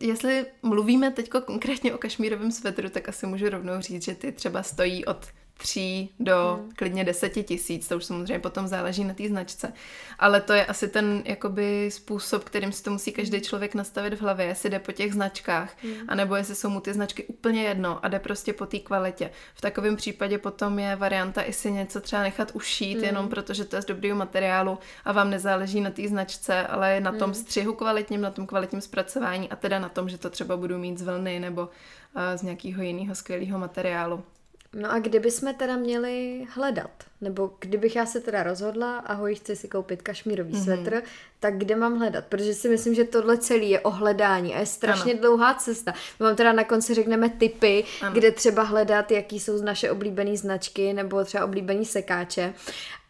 jestli 0.00 0.46
mluvíme 0.62 1.10
teď 1.10 1.28
konkrétně 1.28 1.94
o 1.94 1.98
kašmírovém 1.98 2.52
svetru, 2.52 2.88
tak 2.88 3.08
asi 3.08 3.26
můžu 3.26 3.48
rovnou 3.48 3.80
říct, 3.80 4.04
že 4.04 4.14
ty 4.14 4.32
třeba 4.32 4.62
stojí 4.62 5.04
od 5.04 5.26
tří 5.60 6.10
do 6.20 6.58
hmm. 6.60 6.70
klidně 6.76 7.04
deseti 7.04 7.42
tisíc, 7.42 7.88
to 7.88 7.96
už 7.96 8.04
samozřejmě 8.04 8.38
potom 8.38 8.66
záleží 8.66 9.04
na 9.04 9.14
té 9.14 9.28
značce. 9.28 9.72
Ale 10.18 10.40
to 10.40 10.52
je 10.52 10.66
asi 10.66 10.88
ten 10.88 11.22
jakoby 11.24 11.90
způsob, 11.90 12.44
kterým 12.44 12.72
si 12.72 12.82
to 12.82 12.90
musí 12.90 13.12
každý 13.12 13.36
hmm. 13.36 13.44
člověk 13.44 13.74
nastavit 13.74 14.14
v 14.14 14.20
hlavě, 14.20 14.46
jestli 14.46 14.70
jde 14.70 14.78
po 14.78 14.92
těch 14.92 15.14
značkách, 15.14 15.84
hmm. 15.84 15.94
anebo 16.08 16.36
jestli 16.36 16.54
jsou 16.54 16.70
mu 16.70 16.80
ty 16.80 16.92
značky 16.92 17.24
úplně 17.24 17.62
jedno 17.62 18.04
a 18.04 18.08
jde 18.08 18.18
prostě 18.18 18.52
po 18.52 18.66
té 18.66 18.78
kvalitě. 18.78 19.30
V 19.54 19.60
takovém 19.60 19.96
případě 19.96 20.38
potom 20.38 20.78
je 20.78 20.96
varianta 20.96 21.42
i 21.42 21.52
si 21.52 21.70
něco 21.70 22.00
třeba 22.00 22.22
nechat 22.22 22.50
ušít, 22.54 22.96
hmm. 22.96 23.04
jenom 23.04 23.28
protože 23.28 23.64
to 23.64 23.76
je 23.76 23.82
z 23.82 23.86
dobrého 23.86 24.18
materiálu 24.18 24.78
a 25.04 25.12
vám 25.12 25.30
nezáleží 25.30 25.80
na 25.80 25.90
té 25.90 26.08
značce, 26.08 26.66
ale 26.66 26.94
je 26.94 27.00
na 27.00 27.12
tom 27.12 27.30
hmm. 27.30 27.34
střihu 27.34 27.74
kvalitním, 27.74 28.20
na 28.20 28.30
tom 28.30 28.46
kvalitním 28.46 28.80
zpracování 28.80 29.50
a 29.50 29.56
teda 29.56 29.78
na 29.78 29.88
tom, 29.88 30.08
že 30.08 30.18
to 30.18 30.30
třeba 30.30 30.56
budu 30.56 30.78
mít 30.78 30.98
z 30.98 31.02
vlny 31.02 31.40
nebo 31.40 31.62
uh, 31.62 32.22
z 32.36 32.42
nějakého 32.42 32.82
jiného 32.82 33.14
skvělého 33.14 33.58
materiálu. 33.58 34.24
No 34.74 34.92
a 34.92 34.98
kdyby 34.98 35.30
jsme 35.30 35.54
teda 35.54 35.76
měli 35.76 36.46
hledat, 36.50 37.09
nebo 37.20 37.50
kdybych 37.60 37.96
já 37.96 38.06
se 38.06 38.20
teda 38.20 38.42
rozhodla, 38.42 38.98
ahoj, 38.98 39.34
chci 39.34 39.56
si 39.56 39.68
koupit 39.68 40.02
kašmírový 40.02 40.52
mm-hmm. 40.52 40.64
svetr, 40.64 41.02
tak 41.40 41.58
kde 41.58 41.76
mám 41.76 41.98
hledat? 41.98 42.24
Protože 42.24 42.54
si 42.54 42.68
myslím, 42.68 42.94
že 42.94 43.04
tohle 43.04 43.38
celý 43.38 43.70
je 43.70 43.80
o 43.80 43.90
hledání 43.90 44.54
a 44.54 44.60
je 44.60 44.66
strašně 44.66 45.12
ano. 45.12 45.20
dlouhá 45.20 45.54
cesta. 45.54 45.92
My 46.20 46.26
vám 46.26 46.36
teda 46.36 46.52
na 46.52 46.64
konci 46.64 46.94
řekneme 46.94 47.28
typy, 47.28 47.84
ano. 48.02 48.12
kde 48.12 48.30
třeba 48.30 48.62
hledat, 48.62 49.10
jaký 49.10 49.40
jsou 49.40 49.62
naše 49.62 49.90
oblíbené 49.90 50.36
značky 50.36 50.92
nebo 50.92 51.24
třeba 51.24 51.44
oblíbený 51.44 51.84
sekáče. 51.84 52.54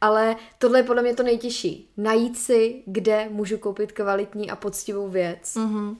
Ale 0.00 0.36
tohle 0.58 0.78
je 0.78 0.82
podle 0.82 1.02
mě 1.02 1.14
to 1.14 1.22
nejtěžší. 1.22 1.90
Najít 1.96 2.38
si, 2.38 2.82
kde 2.86 3.28
můžu 3.30 3.58
koupit 3.58 3.92
kvalitní 3.92 4.50
a 4.50 4.56
poctivou 4.56 5.08
věc. 5.08 5.54
Mm-hmm. 5.54 5.96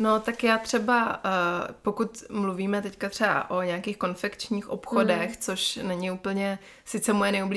No, 0.00 0.20
tak 0.20 0.44
já 0.44 0.58
třeba, 0.58 1.24
uh, 1.24 1.74
pokud 1.82 2.24
mluvíme 2.30 2.82
teďka 2.82 3.08
třeba 3.08 3.50
o 3.50 3.62
nějakých 3.62 3.96
konfekčních 3.96 4.68
obchodech, 4.68 5.30
mm. 5.30 5.36
což 5.40 5.76
není 5.82 6.10
úplně 6.10 6.58
sice 6.84 7.12
moje 7.12 7.32
nejoblíbenější 7.32 7.49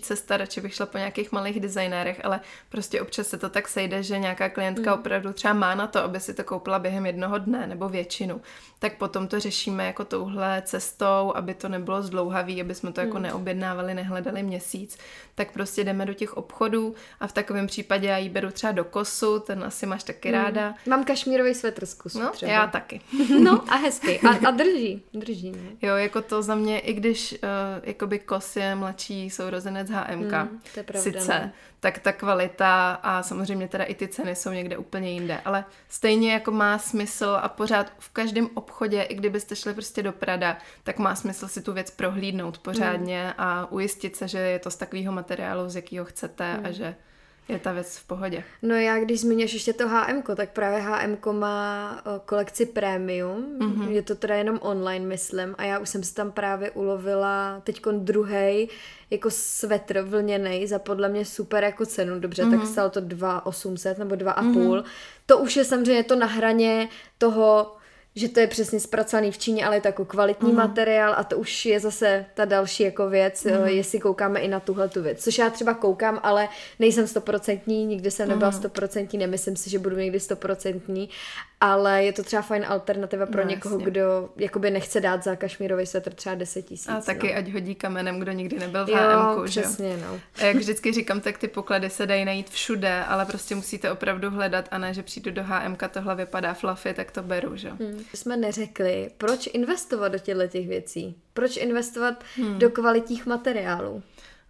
cesta, 0.00 0.36
radši 0.36 0.60
bych 0.60 0.74
šla 0.74 0.86
po 0.86 0.98
nějakých 0.98 1.32
malých 1.32 1.60
designérech, 1.60 2.20
ale 2.24 2.40
prostě 2.68 3.00
občas 3.00 3.28
se 3.28 3.38
to 3.38 3.48
tak 3.48 3.68
sejde, 3.68 4.02
že 4.02 4.18
nějaká 4.18 4.48
klientka 4.48 4.94
mm. 4.94 5.00
opravdu 5.00 5.32
třeba 5.32 5.54
má 5.54 5.74
na 5.74 5.86
to, 5.86 6.02
aby 6.02 6.20
si 6.20 6.34
to 6.34 6.44
koupila 6.44 6.78
během 6.78 7.06
jednoho 7.06 7.38
dne 7.38 7.66
nebo 7.66 7.88
většinu. 7.88 8.40
Tak 8.78 8.96
potom 8.96 9.28
to 9.28 9.40
řešíme 9.40 9.86
jako 9.86 10.04
touhle 10.04 10.62
cestou, 10.66 11.32
aby 11.34 11.54
to 11.54 11.68
nebylo 11.68 12.02
zdlouhavý, 12.02 12.60
aby 12.60 12.74
jsme 12.74 12.92
to 12.92 13.00
jako 13.00 13.16
mm. 13.16 13.22
neobjednávali, 13.22 13.94
nehledali 13.94 14.42
měsíc. 14.42 14.98
Tak 15.34 15.52
prostě 15.52 15.84
jdeme 15.84 16.06
do 16.06 16.14
těch 16.14 16.36
obchodů 16.36 16.94
a 17.20 17.26
v 17.26 17.32
takovém 17.32 17.66
případě 17.66 18.06
já 18.06 18.18
ji 18.18 18.28
beru 18.28 18.50
třeba 18.50 18.72
do 18.72 18.84
kosu, 18.84 19.38
ten 19.38 19.64
asi 19.64 19.86
máš 19.86 20.04
taky 20.04 20.28
mm. 20.28 20.34
ráda. 20.34 20.74
Mám 20.88 21.04
kašmírový 21.04 21.54
svetr 21.54 21.86
z 21.86 21.94
kosu 21.94 22.20
No, 22.20 22.30
třeba. 22.30 22.52
já 22.52 22.66
taky. 22.66 23.00
no 23.42 23.64
a 23.68 23.76
hezky. 23.76 24.20
A, 24.20 24.48
a 24.48 24.50
drží. 24.50 25.02
Drží, 25.14 25.50
ne? 25.50 25.58
Jo, 25.82 25.96
jako 25.96 26.22
to 26.22 26.42
za 26.42 26.54
mě, 26.54 26.78
i 26.78 26.92
když 26.92 27.32
uh, 27.32 27.38
jakoby 27.82 28.18
kos 28.18 28.56
je 28.56 28.74
mladší 28.74 29.30
sourozenec 29.36 29.90
HMK, 29.90 30.32
mm, 30.32 30.60
to 30.74 30.80
je 30.80 30.84
pravda, 30.84 31.02
sice, 31.02 31.32
ne? 31.32 31.52
tak 31.80 31.98
ta 31.98 32.12
kvalita 32.12 32.92
a 33.02 33.22
samozřejmě 33.22 33.68
teda 33.68 33.84
i 33.84 33.94
ty 33.94 34.08
ceny 34.08 34.36
jsou 34.36 34.50
někde 34.50 34.76
úplně 34.76 35.10
jinde, 35.10 35.40
ale 35.44 35.64
stejně 35.88 36.32
jako 36.32 36.50
má 36.50 36.78
smysl 36.78 37.38
a 37.42 37.48
pořád 37.48 37.92
v 37.98 38.10
každém 38.10 38.48
obchodě, 38.54 39.02
i 39.02 39.14
kdybyste 39.14 39.56
šli 39.56 39.74
prostě 39.74 40.02
do 40.02 40.12
Prada, 40.12 40.58
tak 40.82 40.98
má 40.98 41.14
smysl 41.14 41.48
si 41.48 41.62
tu 41.62 41.72
věc 41.72 41.90
prohlídnout 41.90 42.58
pořádně 42.58 43.24
mm. 43.26 43.44
a 43.44 43.72
ujistit 43.72 44.16
se, 44.16 44.28
že 44.28 44.38
je 44.38 44.58
to 44.58 44.70
z 44.70 44.76
takového 44.76 45.12
materiálu, 45.12 45.68
z 45.68 45.76
jakého 45.76 46.04
chcete 46.04 46.56
mm. 46.56 46.66
a 46.66 46.70
že 46.70 46.94
je 47.48 47.58
ta 47.58 47.72
věc 47.72 47.96
v 47.96 48.06
pohodě. 48.06 48.44
No 48.62 48.74
já, 48.74 48.98
když 48.98 49.20
zmíníš 49.20 49.54
ještě 49.54 49.72
to 49.72 49.88
HM, 49.88 50.22
tak 50.36 50.50
právě 50.50 50.80
HM 50.80 51.16
má 51.32 52.02
kolekci 52.24 52.66
premium, 52.66 53.46
mm-hmm. 53.58 53.88
je 53.88 54.02
to 54.02 54.14
teda 54.14 54.34
jenom 54.34 54.58
online, 54.62 55.06
myslím, 55.06 55.54
a 55.58 55.64
já 55.64 55.78
už 55.78 55.88
jsem 55.88 56.02
si 56.02 56.14
tam 56.14 56.32
právě 56.32 56.70
ulovila 56.70 57.60
teď 57.64 57.82
druhý 57.92 58.68
jako 59.10 59.30
svetr 59.30 60.00
vlněný 60.00 60.66
za 60.66 60.78
podle 60.78 61.08
mě 61.08 61.24
super 61.24 61.64
jako 61.64 61.86
cenu, 61.86 62.20
dobře, 62.20 62.44
mm-hmm. 62.44 62.50
tak 62.50 62.58
mhm. 62.58 62.68
stalo 62.68 62.90
to 62.90 63.00
2,800 63.00 63.98
nebo 63.98 64.14
2,5. 64.14 64.52
Mm-hmm. 64.52 64.84
To 65.26 65.38
už 65.38 65.56
je 65.56 65.64
samozřejmě 65.64 66.04
to 66.04 66.16
na 66.16 66.26
hraně 66.26 66.88
toho 67.18 67.75
že 68.16 68.28
to 68.28 68.40
je 68.40 68.46
přesně 68.46 68.80
zpracovaný 68.80 69.30
v 69.30 69.38
Číně, 69.38 69.66
ale 69.66 69.76
je 69.76 69.80
to 69.80 69.88
jako 69.88 70.04
kvalitní 70.04 70.50
mm. 70.50 70.56
materiál 70.56 71.14
a 71.16 71.24
to 71.24 71.38
už 71.38 71.66
je 71.66 71.80
zase 71.80 72.26
ta 72.34 72.44
další 72.44 72.82
jako 72.82 73.08
věc, 73.08 73.44
mm. 73.44 73.66
jestli 73.66 73.98
koukáme 73.98 74.40
i 74.40 74.48
na 74.48 74.60
tuhle 74.60 74.88
tu 74.88 75.02
věc. 75.02 75.24
Což 75.24 75.38
já 75.38 75.50
třeba 75.50 75.74
koukám, 75.74 76.20
ale 76.22 76.48
nejsem 76.78 77.06
stoprocentní, 77.06 77.86
nikdy 77.86 78.10
jsem 78.10 78.28
nebyla 78.28 78.50
mhm. 78.50 78.58
stoprocentní, 78.58 79.18
nemyslím 79.18 79.56
si, 79.56 79.70
že 79.70 79.78
budu 79.78 79.96
někdy 79.96 80.20
stoprocentní, 80.20 81.08
ale 81.60 82.04
je 82.04 82.12
to 82.12 82.22
třeba 82.22 82.42
fajn 82.42 82.64
alternativa 82.68 83.26
pro 83.26 83.44
no, 83.44 83.50
někoho, 83.50 83.74
jasně. 83.74 83.90
kdo 83.90 84.28
jakoby 84.36 84.70
nechce 84.70 85.00
dát 85.00 85.24
za 85.24 85.36
kašmírový 85.36 85.86
svetr 85.86 86.14
třeba 86.14 86.34
10 86.34 86.62
tisíc. 86.62 86.88
A 86.88 87.00
taky 87.00 87.32
no. 87.32 87.38
ať 87.38 87.52
hodí 87.52 87.74
kamenem, 87.74 88.20
kdo 88.20 88.32
nikdy 88.32 88.58
nebyl 88.58 88.86
v 88.86 88.90
HM. 88.90 89.44
přesně, 89.44 89.96
že? 89.96 90.02
no. 90.04 90.20
A 90.38 90.44
jak 90.44 90.56
vždycky 90.56 90.92
říkám, 90.92 91.20
tak 91.20 91.38
ty 91.38 91.48
poklady 91.48 91.90
se 91.90 92.06
dají 92.06 92.24
najít 92.24 92.50
všude, 92.50 93.04
ale 93.04 93.26
prostě 93.26 93.54
musíte 93.54 93.92
opravdu 93.92 94.30
hledat 94.30 94.68
a 94.70 94.78
ne, 94.78 94.94
že 94.94 95.02
přijdu 95.02 95.30
do 95.30 95.42
HM, 95.44 95.76
tohle 95.90 96.14
vypadá 96.14 96.54
fluffy, 96.54 96.94
tak 96.94 97.10
to 97.10 97.22
beru, 97.22 97.56
že? 97.56 97.70
Hmm. 97.70 98.04
Jsme 98.14 98.36
neřekli, 98.36 99.10
proč 99.18 99.48
investovat 99.52 100.08
do 100.08 100.18
těchto 100.18 100.46
těch 100.46 100.68
věcí? 100.68 101.16
Proč 101.34 101.56
investovat 101.56 102.24
hmm. 102.36 102.58
do 102.58 102.70
kvalitních 102.70 103.26
materiálů? 103.26 104.02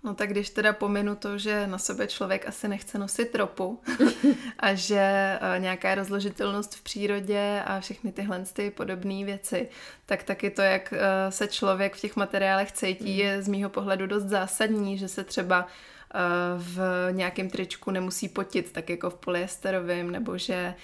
No 0.04 0.14
tak 0.14 0.30
když 0.30 0.50
teda 0.50 0.72
pominu 0.72 1.16
to, 1.16 1.38
že 1.38 1.66
na 1.66 1.78
sebe 1.78 2.06
člověk 2.06 2.48
asi 2.48 2.68
nechce 2.68 2.98
nosit 2.98 3.34
ropu 3.34 3.82
a 4.58 4.74
že 4.74 4.98
eh, 5.40 5.58
nějaká 5.58 5.94
rozložitelnost 5.94 6.74
v 6.74 6.82
přírodě 6.82 7.62
a 7.66 7.80
všechny 7.80 8.12
tyhle 8.12 8.44
ty 8.52 8.70
podobné 8.70 9.24
věci, 9.24 9.68
tak 10.06 10.22
taky 10.22 10.50
to, 10.50 10.62
jak 10.62 10.92
eh, 10.92 11.32
se 11.32 11.48
člověk 11.48 11.94
v 11.94 12.00
těch 12.00 12.16
materiálech 12.16 12.72
cítí, 12.72 13.10
hmm. 13.10 13.20
je 13.20 13.42
z 13.42 13.48
mýho 13.48 13.70
pohledu 13.70 14.06
dost 14.06 14.24
zásadní, 14.24 14.98
že 14.98 15.08
se 15.08 15.24
třeba 15.24 15.66
eh, 16.14 16.18
v 16.56 17.08
nějakém 17.12 17.50
tričku 17.50 17.90
nemusí 17.90 18.28
potit, 18.28 18.72
tak 18.72 18.90
jako 18.90 19.10
v 19.10 19.14
polyesterovém, 19.14 20.10
nebo 20.10 20.38
že 20.38 20.74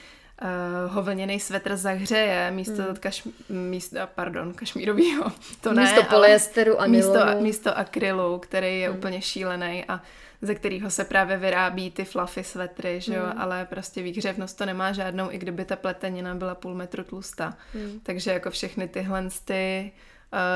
uh, 0.43 0.95
hovlněný 0.95 1.41
svetr 1.41 1.77
zahřeje 1.77 2.51
místo, 2.51 2.83
hmm. 2.83 2.97
kaš, 3.01 3.29
místo 3.49 3.99
pardon, 4.15 4.55
kašmírového. 4.55 5.33
To 5.61 5.73
místo 5.73 6.03
ne, 6.03 6.09
polyesteru 6.11 6.81
a 6.81 6.87
místo, 6.87 7.19
místo 7.41 7.79
akrylu, 7.79 8.39
který 8.39 8.81
je 8.81 8.89
hmm. 8.89 8.99
úplně 8.99 9.23
šílený 9.23 9.85
a 9.89 10.01
ze 10.43 10.55
kterého 10.55 10.91
se 10.91 11.05
právě 11.05 11.37
vyrábí 11.37 11.91
ty 11.91 12.05
fluffy 12.05 12.45
svetry, 12.45 13.01
že 13.01 13.15
jo, 13.15 13.23
hmm. 13.23 13.41
ale 13.41 13.65
prostě 13.65 14.03
výhřevnost 14.03 14.59
to 14.59 14.67
nemá 14.67 14.93
žádnou, 14.93 15.31
i 15.31 15.39
kdyby 15.39 15.65
ta 15.65 15.77
pletenina 15.77 16.35
byla 16.35 16.55
půl 16.55 16.75
metru 16.75 17.05
tlustá. 17.05 17.57
Hmm. 17.75 18.01
Takže 18.03 18.31
jako 18.31 18.51
všechny 18.51 18.89
tyhle 18.89 19.29
ty 19.45 19.93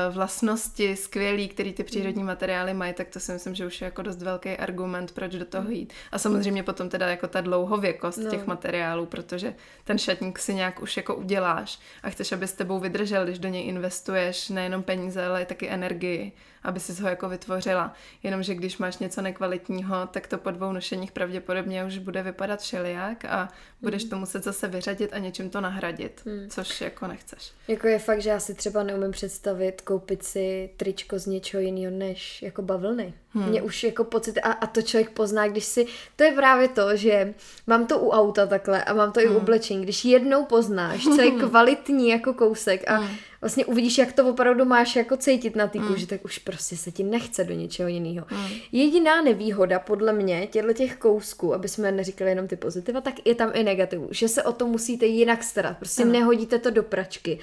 vlastnosti 0.09 0.95
skvělý, 0.95 1.47
který 1.47 1.73
ty 1.73 1.83
přírodní 1.83 2.21
mm. 2.21 2.27
materiály 2.27 2.73
mají, 2.73 2.93
tak 2.93 3.07
to 3.07 3.19
si 3.19 3.31
myslím, 3.31 3.55
že 3.55 3.65
už 3.65 3.81
je 3.81 3.85
jako 3.85 4.01
dost 4.01 4.21
velký 4.21 4.49
argument, 4.49 5.11
proč 5.11 5.35
do 5.35 5.45
toho 5.45 5.69
jít. 5.69 5.93
A 6.11 6.19
samozřejmě 6.19 6.63
potom 6.63 6.89
teda 6.89 7.07
jako 7.07 7.27
ta 7.27 7.41
dlouhověkost 7.41 8.17
no. 8.17 8.29
těch 8.29 8.47
materiálů, 8.47 9.05
protože 9.05 9.55
ten 9.83 9.97
šatník 9.97 10.39
si 10.39 10.53
nějak 10.53 10.81
už 10.81 10.97
jako 10.97 11.15
uděláš 11.15 11.79
a 12.03 12.09
chceš, 12.09 12.31
aby 12.31 12.47
s 12.47 12.53
tebou 12.53 12.79
vydržel, 12.79 13.23
když 13.23 13.39
do 13.39 13.49
něj 13.49 13.67
investuješ 13.67 14.49
nejenom 14.49 14.83
peníze, 14.83 15.25
ale 15.25 15.41
i 15.41 15.45
taky 15.45 15.69
energii 15.69 16.31
aby 16.67 16.79
si 16.79 17.01
ho 17.01 17.09
jako 17.09 17.29
vytvořila. 17.29 17.93
Jenomže 18.23 18.55
když 18.55 18.77
máš 18.77 18.97
něco 18.97 19.21
nekvalitního, 19.21 20.07
tak 20.07 20.27
to 20.27 20.37
po 20.37 20.51
dvou 20.51 20.71
nošeních 20.71 21.11
pravděpodobně 21.11 21.85
už 21.85 21.97
bude 21.97 22.23
vypadat 22.23 22.61
všelijak 22.61 23.25
a 23.25 23.49
budeš 23.81 24.03
mm. 24.03 24.09
to 24.09 24.17
muset 24.17 24.43
zase 24.43 24.67
vyřadit 24.67 25.13
a 25.13 25.17
něčím 25.17 25.49
to 25.49 25.61
nahradit, 25.61 26.21
mm. 26.25 26.49
což 26.49 26.81
jako 26.81 27.07
nechceš. 27.07 27.51
Jako 27.67 27.87
je 27.87 27.99
fakt, 27.99 28.21
že 28.21 28.29
já 28.29 28.39
si 28.39 28.53
třeba 28.53 28.83
neumím 28.83 29.11
představit 29.11 29.66
koupit 29.71 30.23
si 30.23 30.69
tričko 30.77 31.19
z 31.19 31.25
něčeho 31.25 31.61
jiného 31.61 31.97
než 31.97 32.41
jako 32.41 32.61
bavlny. 32.61 33.13
Hmm. 33.29 33.49
Mě 33.49 33.61
už 33.61 33.83
jako 33.83 34.03
pocit, 34.03 34.37
a, 34.37 34.51
a 34.51 34.67
to 34.67 34.81
člověk 34.81 35.09
pozná, 35.09 35.47
když 35.47 35.65
si, 35.65 35.85
to 36.15 36.23
je 36.23 36.31
právě 36.31 36.67
to, 36.67 36.95
že 36.95 37.33
mám 37.67 37.87
to 37.87 37.99
u 37.99 38.09
auta 38.09 38.45
takhle 38.45 38.83
a 38.83 38.93
mám 38.93 39.11
to 39.11 39.19
hmm. 39.19 39.27
i 39.27 39.29
u 39.29 39.33
hmm. 39.33 39.41
oblečení, 39.41 39.83
když 39.83 40.05
jednou 40.05 40.45
poznáš, 40.45 41.03
co 41.03 41.21
je 41.21 41.31
kvalitní 41.49 42.09
jako 42.09 42.33
kousek 42.33 42.89
a 42.89 42.95
hmm 42.95 43.15
vlastně 43.41 43.65
uvidíš, 43.65 43.97
jak 43.97 44.13
to 44.13 44.29
opravdu 44.29 44.65
máš 44.65 44.95
jako 44.95 45.17
cítit 45.17 45.55
na 45.55 45.67
té 45.67 45.79
kůži, 45.79 46.01
mm. 46.01 46.07
tak 46.07 46.25
už 46.25 46.37
prostě 46.37 46.77
se 46.77 46.91
ti 46.91 47.03
nechce 47.03 47.43
do 47.43 47.53
něčeho 47.53 47.89
jiného. 47.89 48.27
Mm. 48.31 48.45
Jediná 48.71 49.21
nevýhoda 49.21 49.79
podle 49.79 50.13
mě 50.13 50.47
těchto 50.47 50.73
těch 50.73 50.95
kousků, 50.95 51.53
aby 51.53 51.67
jsme 51.67 51.91
neříkali 51.91 52.31
jenom 52.31 52.47
ty 52.47 52.55
pozitiva, 52.55 53.01
tak 53.01 53.13
je 53.25 53.35
tam 53.35 53.51
i 53.53 53.63
negativu, 53.63 54.07
že 54.11 54.27
se 54.27 54.43
o 54.43 54.53
to 54.53 54.67
musíte 54.67 55.05
jinak 55.05 55.43
starat. 55.43 55.77
Prostě 55.77 56.05
mm. 56.05 56.11
nehodíte 56.11 56.59
to 56.59 56.69
do 56.69 56.83
pračky. 56.83 57.39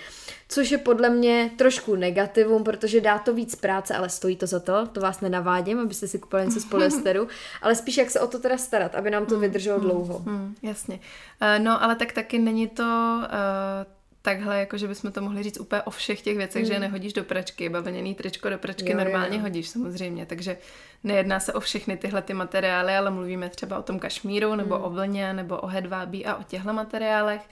Což 0.49 0.71
je 0.71 0.79
podle 0.79 1.11
mě 1.11 1.51
trošku 1.57 1.97
negativum, 1.97 2.65
protože 2.65 3.01
dá 3.01 3.19
to 3.19 3.35
víc 3.35 3.55
práce, 3.55 3.95
ale 3.95 4.09
stojí 4.09 4.37
to 4.37 4.47
za 4.47 4.61
to. 4.61 4.87
To 4.87 5.01
vás 5.01 5.21
nenavádím, 5.21 5.79
abyste 5.79 6.09
si 6.09 6.19
kupovali 6.19 6.47
něco 6.47 6.61
z 6.61 6.65
polyesteru, 6.65 7.29
ale 7.63 7.75
spíš 7.75 7.97
jak 7.97 8.11
se 8.11 8.21
o 8.21 8.27
to 8.27 8.39
teda 8.39 8.59
starat, 8.59 8.95
aby 8.95 9.11
nám 9.11 9.27
to 9.27 9.35
mm. 9.35 9.41
vydrželo 9.41 9.79
mm. 9.79 9.85
dlouho. 9.85 10.23
Mm. 10.25 10.55
Jasně. 10.63 11.01
Uh, 11.43 11.65
no, 11.65 11.83
ale 11.83 11.97
tak 11.97 12.13
taky 12.13 12.39
není 12.39 12.69
to 12.69 12.83
uh, 12.83 13.94
takhle, 14.25 14.61
jako 14.61 14.79
že 14.79 14.89
bychom 14.89 15.13
to 15.13 15.21
mohli 15.21 15.43
říct 15.43 15.61
úplně 15.61 15.83
o 15.83 15.91
všech 15.91 16.23
těch 16.23 16.37
věcech, 16.37 16.63
mm. 16.63 16.69
že 16.69 16.79
nehodíš 16.79 17.13
do 17.13 17.25
pračky, 17.25 17.69
bavlněný 17.69 18.15
tričko 18.15 18.51
do 18.51 18.59
pračky 18.59 18.93
jo, 18.93 18.99
normálně 18.99 19.37
jo. 19.37 19.43
hodíš 19.43 19.69
samozřejmě, 19.69 20.27
takže 20.27 20.59
nejedná 21.05 21.41
se 21.41 21.53
o 21.53 21.61
všechny 21.61 21.97
tyhle 21.97 22.23
ty 22.23 22.35
materiály, 22.35 22.97
ale 22.97 23.11
mluvíme 23.11 23.49
třeba 23.49 23.79
o 23.79 23.83
tom 23.83 23.99
kašmíru, 23.99 24.55
nebo 24.55 24.79
mm. 24.79 24.85
o 24.85 24.91
vlně, 24.91 25.33
nebo 25.33 25.57
o 25.57 25.67
hedvábí 25.67 26.27
a 26.27 26.37
o 26.37 26.43
těchto 26.43 26.73
materiálech. 26.73 27.43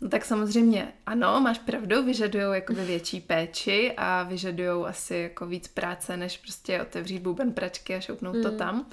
No 0.00 0.08
tak 0.08 0.24
samozřejmě 0.24 0.88
ano, 1.06 1.40
máš 1.40 1.58
pravdu, 1.58 2.04
vyžadují 2.04 2.44
jakoby 2.52 2.84
větší 2.84 3.20
péči 3.20 3.92
a 3.96 4.22
vyžadují 4.22 4.86
asi 4.86 5.16
jako 5.16 5.46
víc 5.46 5.68
práce, 5.68 6.16
než 6.16 6.38
prostě 6.38 6.82
otevřít 6.82 7.22
buben 7.22 7.52
pračky 7.52 7.94
a 7.94 8.00
šoupnout 8.00 8.36
mm. 8.36 8.42
to 8.42 8.50
tam. 8.50 8.86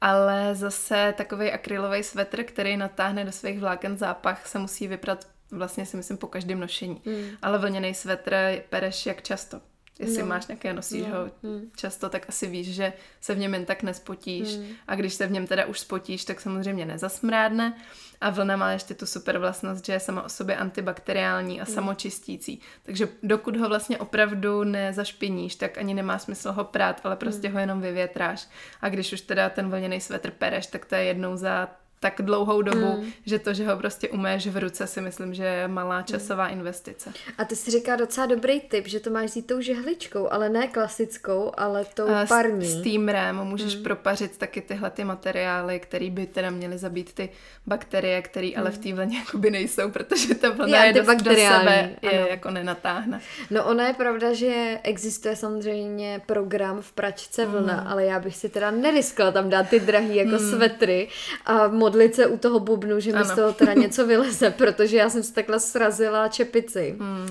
Ale 0.00 0.54
zase 0.54 1.14
takový 1.16 1.52
akrylový 1.52 2.02
svetr, 2.02 2.44
který 2.44 2.76
natáhne 2.76 3.24
do 3.24 3.32
svých 3.32 3.58
vláken 3.60 3.96
zápach, 3.96 4.46
se 4.46 4.58
musí 4.58 4.88
vyprat 4.88 5.35
vlastně 5.50 5.86
si 5.86 5.96
myslím 5.96 6.16
po 6.16 6.26
každém 6.26 6.60
nošení. 6.60 7.02
Mm. 7.04 7.24
Ale 7.42 7.58
vlněný 7.58 7.94
svetr 7.94 8.36
pereš 8.68 9.06
jak 9.06 9.22
často. 9.22 9.60
Jestli 9.98 10.22
no. 10.22 10.26
máš 10.26 10.46
nějaké, 10.46 10.72
nosíš 10.72 11.02
no. 11.06 11.18
ho 11.18 11.30
mm. 11.42 11.70
často, 11.76 12.08
tak 12.08 12.28
asi 12.28 12.46
víš, 12.46 12.74
že 12.74 12.92
se 13.20 13.34
v 13.34 13.38
něm 13.38 13.54
jen 13.54 13.64
tak 13.64 13.82
nespotíš. 13.82 14.56
Mm. 14.56 14.66
A 14.88 14.94
když 14.94 15.14
se 15.14 15.26
v 15.26 15.30
něm 15.30 15.46
teda 15.46 15.66
už 15.66 15.80
spotíš, 15.80 16.24
tak 16.24 16.40
samozřejmě 16.40 16.86
nezasmrádne. 16.86 17.76
A 18.20 18.30
vlna 18.30 18.56
má 18.56 18.72
ještě 18.72 18.94
tu 18.94 19.06
super 19.06 19.38
vlastnost, 19.38 19.86
že 19.86 19.92
je 19.92 20.00
sama 20.00 20.22
o 20.22 20.28
sobě 20.28 20.56
antibakteriální 20.56 21.60
a 21.60 21.64
mm. 21.68 21.74
samočistící. 21.74 22.60
Takže 22.82 23.08
dokud 23.22 23.56
ho 23.56 23.68
vlastně 23.68 23.98
opravdu 23.98 24.64
nezašpiníš, 24.64 25.54
tak 25.56 25.78
ani 25.78 25.94
nemá 25.94 26.18
smysl 26.18 26.52
ho 26.52 26.64
prát, 26.64 27.00
ale 27.04 27.16
prostě 27.16 27.48
mm. 27.48 27.54
ho 27.54 27.60
jenom 27.60 27.80
vyvětráš. 27.80 28.48
A 28.80 28.88
když 28.88 29.12
už 29.12 29.20
teda 29.20 29.50
ten 29.50 29.70
vlněný 29.70 30.00
svetr 30.00 30.30
pereš, 30.30 30.66
tak 30.66 30.84
to 30.84 30.94
je 30.94 31.04
jednou 31.04 31.36
za 31.36 31.68
tak 32.00 32.22
dlouhou 32.22 32.62
dobu, 32.62 32.86
mm. 32.86 33.12
že 33.26 33.38
to, 33.38 33.54
že 33.54 33.66
ho 33.66 33.76
prostě 33.76 34.08
uméš 34.08 34.46
v 34.46 34.56
ruce, 34.56 34.86
si 34.86 35.00
myslím, 35.00 35.34
že 35.34 35.44
je 35.44 35.68
malá 35.68 36.02
časová 36.02 36.46
mm. 36.46 36.52
investice. 36.52 37.12
A 37.38 37.44
ty 37.44 37.56
si 37.56 37.70
říká 37.70 37.96
docela 37.96 38.26
dobrý 38.26 38.60
tip, 38.60 38.86
že 38.86 39.00
to 39.00 39.10
máš 39.10 39.30
vzít 39.30 39.46
tou 39.46 39.60
žehličkou, 39.60 40.32
ale 40.32 40.48
ne 40.48 40.66
klasickou, 40.66 41.52
ale 41.56 41.84
tou 41.94 42.04
uh, 42.04 42.26
parní. 42.28 42.66
S 42.66 42.80
steamerem 42.80 43.36
můžeš 43.36 43.76
mm. 43.76 43.82
propařit 43.82 44.38
taky 44.38 44.60
tyhle 44.60 44.90
ty 44.90 45.04
materiály, 45.04 45.80
které 45.80 46.10
by 46.10 46.26
teda 46.26 46.50
měly 46.50 46.78
zabít 46.78 47.12
ty 47.12 47.28
bakterie, 47.66 48.22
které 48.22 48.46
mm. 48.46 48.54
ale 48.56 48.70
v 48.70 48.78
té 48.78 48.92
vlně 48.92 49.18
jakoby 49.18 49.50
nejsou, 49.50 49.90
protože 49.90 50.34
ta 50.34 50.50
vlna 50.50 50.84
je, 50.84 50.86
je 50.86 50.92
dost 50.92 51.22
do 51.22 51.30
sebe 51.30 51.90
je 52.02 52.10
ano. 52.10 52.26
jako 52.28 52.50
nenatáhne. 52.50 53.20
No 53.50 53.64
ona 53.64 53.86
je 53.86 53.94
pravda, 53.94 54.32
že 54.32 54.78
existuje 54.82 55.36
samozřejmě 55.36 56.20
program 56.26 56.82
v 56.82 56.92
pračce 56.92 57.46
vlna, 57.46 57.74
mm. 57.74 57.86
ale 57.86 58.04
já 58.04 58.20
bych 58.20 58.36
si 58.36 58.48
teda 58.48 58.70
neriskla 58.70 59.32
tam 59.32 59.50
dát 59.50 59.68
ty 59.68 59.80
drahý 59.80 60.16
jako 60.16 60.42
mm. 60.42 60.50
svetry 60.50 61.08
a 61.44 61.66
modlit 61.86 62.14
se 62.14 62.26
u 62.26 62.36
toho 62.36 62.60
bubnu, 62.60 63.00
že 63.00 63.12
mi 63.12 63.24
z 63.24 63.34
toho 63.34 63.52
teda 63.52 63.72
něco 63.72 64.06
vyleze, 64.06 64.50
protože 64.50 64.96
já 64.96 65.10
jsem 65.10 65.22
si 65.22 65.32
takhle 65.32 65.60
srazila 65.60 66.28
čepici. 66.28 66.96
Hmm. 66.98 67.28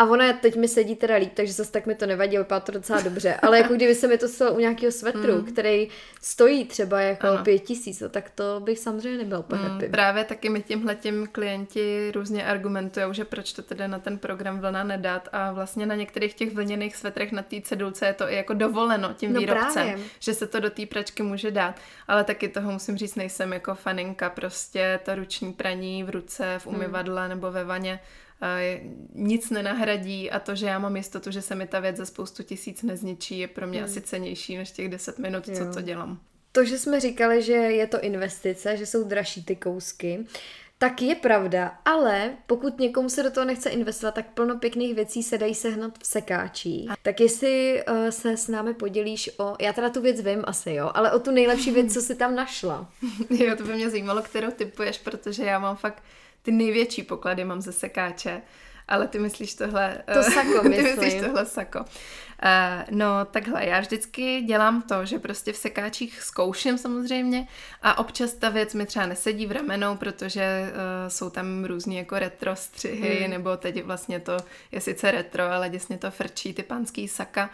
A 0.00 0.04
ona 0.04 0.32
teď 0.32 0.56
mi 0.56 0.68
sedí 0.68 0.96
teda 0.96 1.16
líp, 1.16 1.32
takže 1.34 1.52
zase 1.52 1.72
tak 1.72 1.86
mi 1.86 1.94
to 1.94 2.06
nevadí, 2.06 2.38
vypadá 2.38 2.60
to 2.60 2.72
docela 2.72 3.00
dobře. 3.00 3.34
Ale 3.34 3.58
jako 3.58 3.74
kdyby 3.74 3.94
se 3.94 4.08
mi 4.08 4.18
to 4.18 4.28
stalo 4.28 4.54
u 4.54 4.58
nějakého 4.58 4.92
svetru, 4.92 5.34
mm. 5.34 5.44
který 5.44 5.88
stojí 6.22 6.64
třeba 6.64 7.00
jako 7.00 7.26
ano. 7.26 7.44
pět 7.44 7.58
tisíc, 7.58 8.00
no 8.00 8.08
tak 8.08 8.30
to 8.30 8.60
bych 8.60 8.78
samozřejmě 8.78 9.18
nebyl 9.18 9.38
úplně 9.38 9.62
mm, 9.62 9.68
happy. 9.68 9.88
Právě 9.88 10.24
taky 10.24 10.48
mi 10.48 10.62
tímhle 10.62 10.94
tím 10.94 11.28
klienti 11.32 12.12
různě 12.14 12.46
argumentují, 12.46 13.06
že 13.12 13.24
proč 13.24 13.52
to 13.52 13.62
teda 13.62 13.86
na 13.86 13.98
ten 13.98 14.18
program 14.18 14.60
vlna 14.60 14.84
nedat 14.84 15.28
a 15.32 15.52
vlastně 15.52 15.86
na 15.86 15.94
některých 15.94 16.34
těch 16.34 16.54
vlněných 16.54 16.96
svetrech 16.96 17.32
na 17.32 17.42
té 17.42 17.60
cedulce 17.60 18.06
je 18.06 18.14
to 18.14 18.30
i 18.30 18.36
jako 18.36 18.54
dovoleno 18.54 19.12
tím 19.14 19.32
no 19.32 19.40
výrobcem, 19.40 19.86
právě. 19.86 20.04
že 20.20 20.34
se 20.34 20.46
to 20.46 20.60
do 20.60 20.70
té 20.70 20.86
pračky 20.86 21.22
může 21.22 21.50
dát. 21.50 21.74
Ale 22.08 22.24
taky 22.24 22.48
toho 22.48 22.72
musím 22.72 22.96
říct, 22.96 23.14
nejsem 23.14 23.52
jako 23.52 23.74
faninka, 23.74 24.30
prostě 24.30 25.00
to 25.04 25.14
ruční 25.14 25.52
praní 25.52 26.04
v 26.04 26.10
ruce, 26.10 26.54
v 26.58 26.66
umyvadle 26.66 27.22
mm. 27.22 27.28
nebo 27.28 27.52
ve 27.52 27.64
vaně 27.64 28.00
nic 29.14 29.50
nenahradí 29.50 30.30
a 30.30 30.40
to, 30.40 30.54
že 30.54 30.66
já 30.66 30.78
mám 30.78 30.96
jistotu, 30.96 31.30
že 31.30 31.42
se 31.42 31.54
mi 31.54 31.66
ta 31.66 31.80
věc 31.80 31.96
za 31.96 32.06
spoustu 32.06 32.42
tisíc 32.42 32.82
nezničí, 32.82 33.38
je 33.38 33.48
pro 33.48 33.66
mě 33.66 33.78
hmm. 33.78 33.84
asi 33.84 34.00
cenější 34.00 34.56
než 34.56 34.70
těch 34.70 34.88
10 34.88 35.18
minut, 35.18 35.48
jo. 35.48 35.54
co 35.54 35.74
to 35.74 35.80
dělám. 35.80 36.20
To, 36.52 36.64
že 36.64 36.78
jsme 36.78 37.00
říkali, 37.00 37.42
že 37.42 37.52
je 37.52 37.86
to 37.86 38.00
investice, 38.00 38.76
že 38.76 38.86
jsou 38.86 39.04
dražší 39.04 39.44
ty 39.44 39.56
kousky, 39.56 40.24
tak 40.82 41.02
je 41.02 41.14
pravda, 41.14 41.78
ale 41.84 42.36
pokud 42.46 42.78
někomu 42.78 43.08
se 43.08 43.22
do 43.22 43.30
toho 43.30 43.44
nechce 43.44 43.70
investovat, 43.70 44.14
tak 44.14 44.26
plno 44.26 44.58
pěkných 44.58 44.94
věcí 44.94 45.22
se 45.22 45.38
dají 45.38 45.54
sehnat 45.54 45.98
v 45.98 46.06
sekáčí. 46.06 46.88
Tak 47.02 47.20
jestli 47.20 47.82
uh, 47.88 48.08
se 48.08 48.36
s 48.36 48.48
námi 48.48 48.74
podělíš 48.74 49.30
o, 49.38 49.56
já 49.60 49.72
teda 49.72 49.90
tu 49.90 50.00
věc 50.00 50.20
vím 50.20 50.44
asi, 50.44 50.72
jo, 50.72 50.90
ale 50.94 51.12
o 51.12 51.18
tu 51.18 51.30
nejlepší 51.30 51.70
věc, 51.70 51.94
co 51.94 52.00
jsi 52.00 52.14
tam 52.14 52.34
našla. 52.34 52.90
jo, 53.30 53.56
to 53.56 53.64
by 53.64 53.74
mě 53.74 53.90
zajímalo, 53.90 54.22
kterou 54.22 54.50
typuješ, 54.50 54.98
protože 54.98 55.44
já 55.44 55.58
mám 55.58 55.76
fakt 55.76 56.02
ty 56.42 56.52
největší 56.52 57.02
poklady 57.02 57.44
mám 57.44 57.60
ze 57.60 57.72
sekáče, 57.72 58.42
ale 58.88 59.08
ty 59.08 59.18
myslíš 59.18 59.54
tohle... 59.54 60.02
To 60.14 60.22
sako, 60.22 60.68
myslím. 60.68 60.72
ty 60.96 61.00
myslíš 61.00 61.22
tohle 61.22 61.46
sako. 61.46 61.84
Uh, 62.44 62.96
no 62.96 63.24
takhle, 63.30 63.66
já 63.66 63.80
vždycky 63.80 64.42
dělám 64.42 64.82
to, 64.82 65.06
že 65.06 65.18
prostě 65.18 65.52
v 65.52 65.56
sekáčích 65.56 66.22
zkouším 66.22 66.78
samozřejmě 66.78 67.46
a 67.82 67.98
občas 67.98 68.32
ta 68.32 68.48
věc 68.48 68.74
mi 68.74 68.86
třeba 68.86 69.06
nesedí 69.06 69.46
v 69.46 69.52
ramenou, 69.52 69.96
protože 69.96 70.72
uh, 70.72 71.08
jsou 71.08 71.30
tam 71.30 71.64
různý 71.64 71.96
jako 71.96 72.18
retro 72.18 72.56
střihy, 72.56 73.20
hmm. 73.20 73.30
nebo 73.30 73.56
teď 73.56 73.84
vlastně 73.84 74.20
to 74.20 74.36
je 74.72 74.80
sice 74.80 75.10
retro, 75.10 75.44
ale 75.44 75.68
děsně 75.68 75.98
to 75.98 76.10
frčí, 76.10 76.54
ty 76.54 76.62
pánský 76.62 77.08
saka 77.08 77.50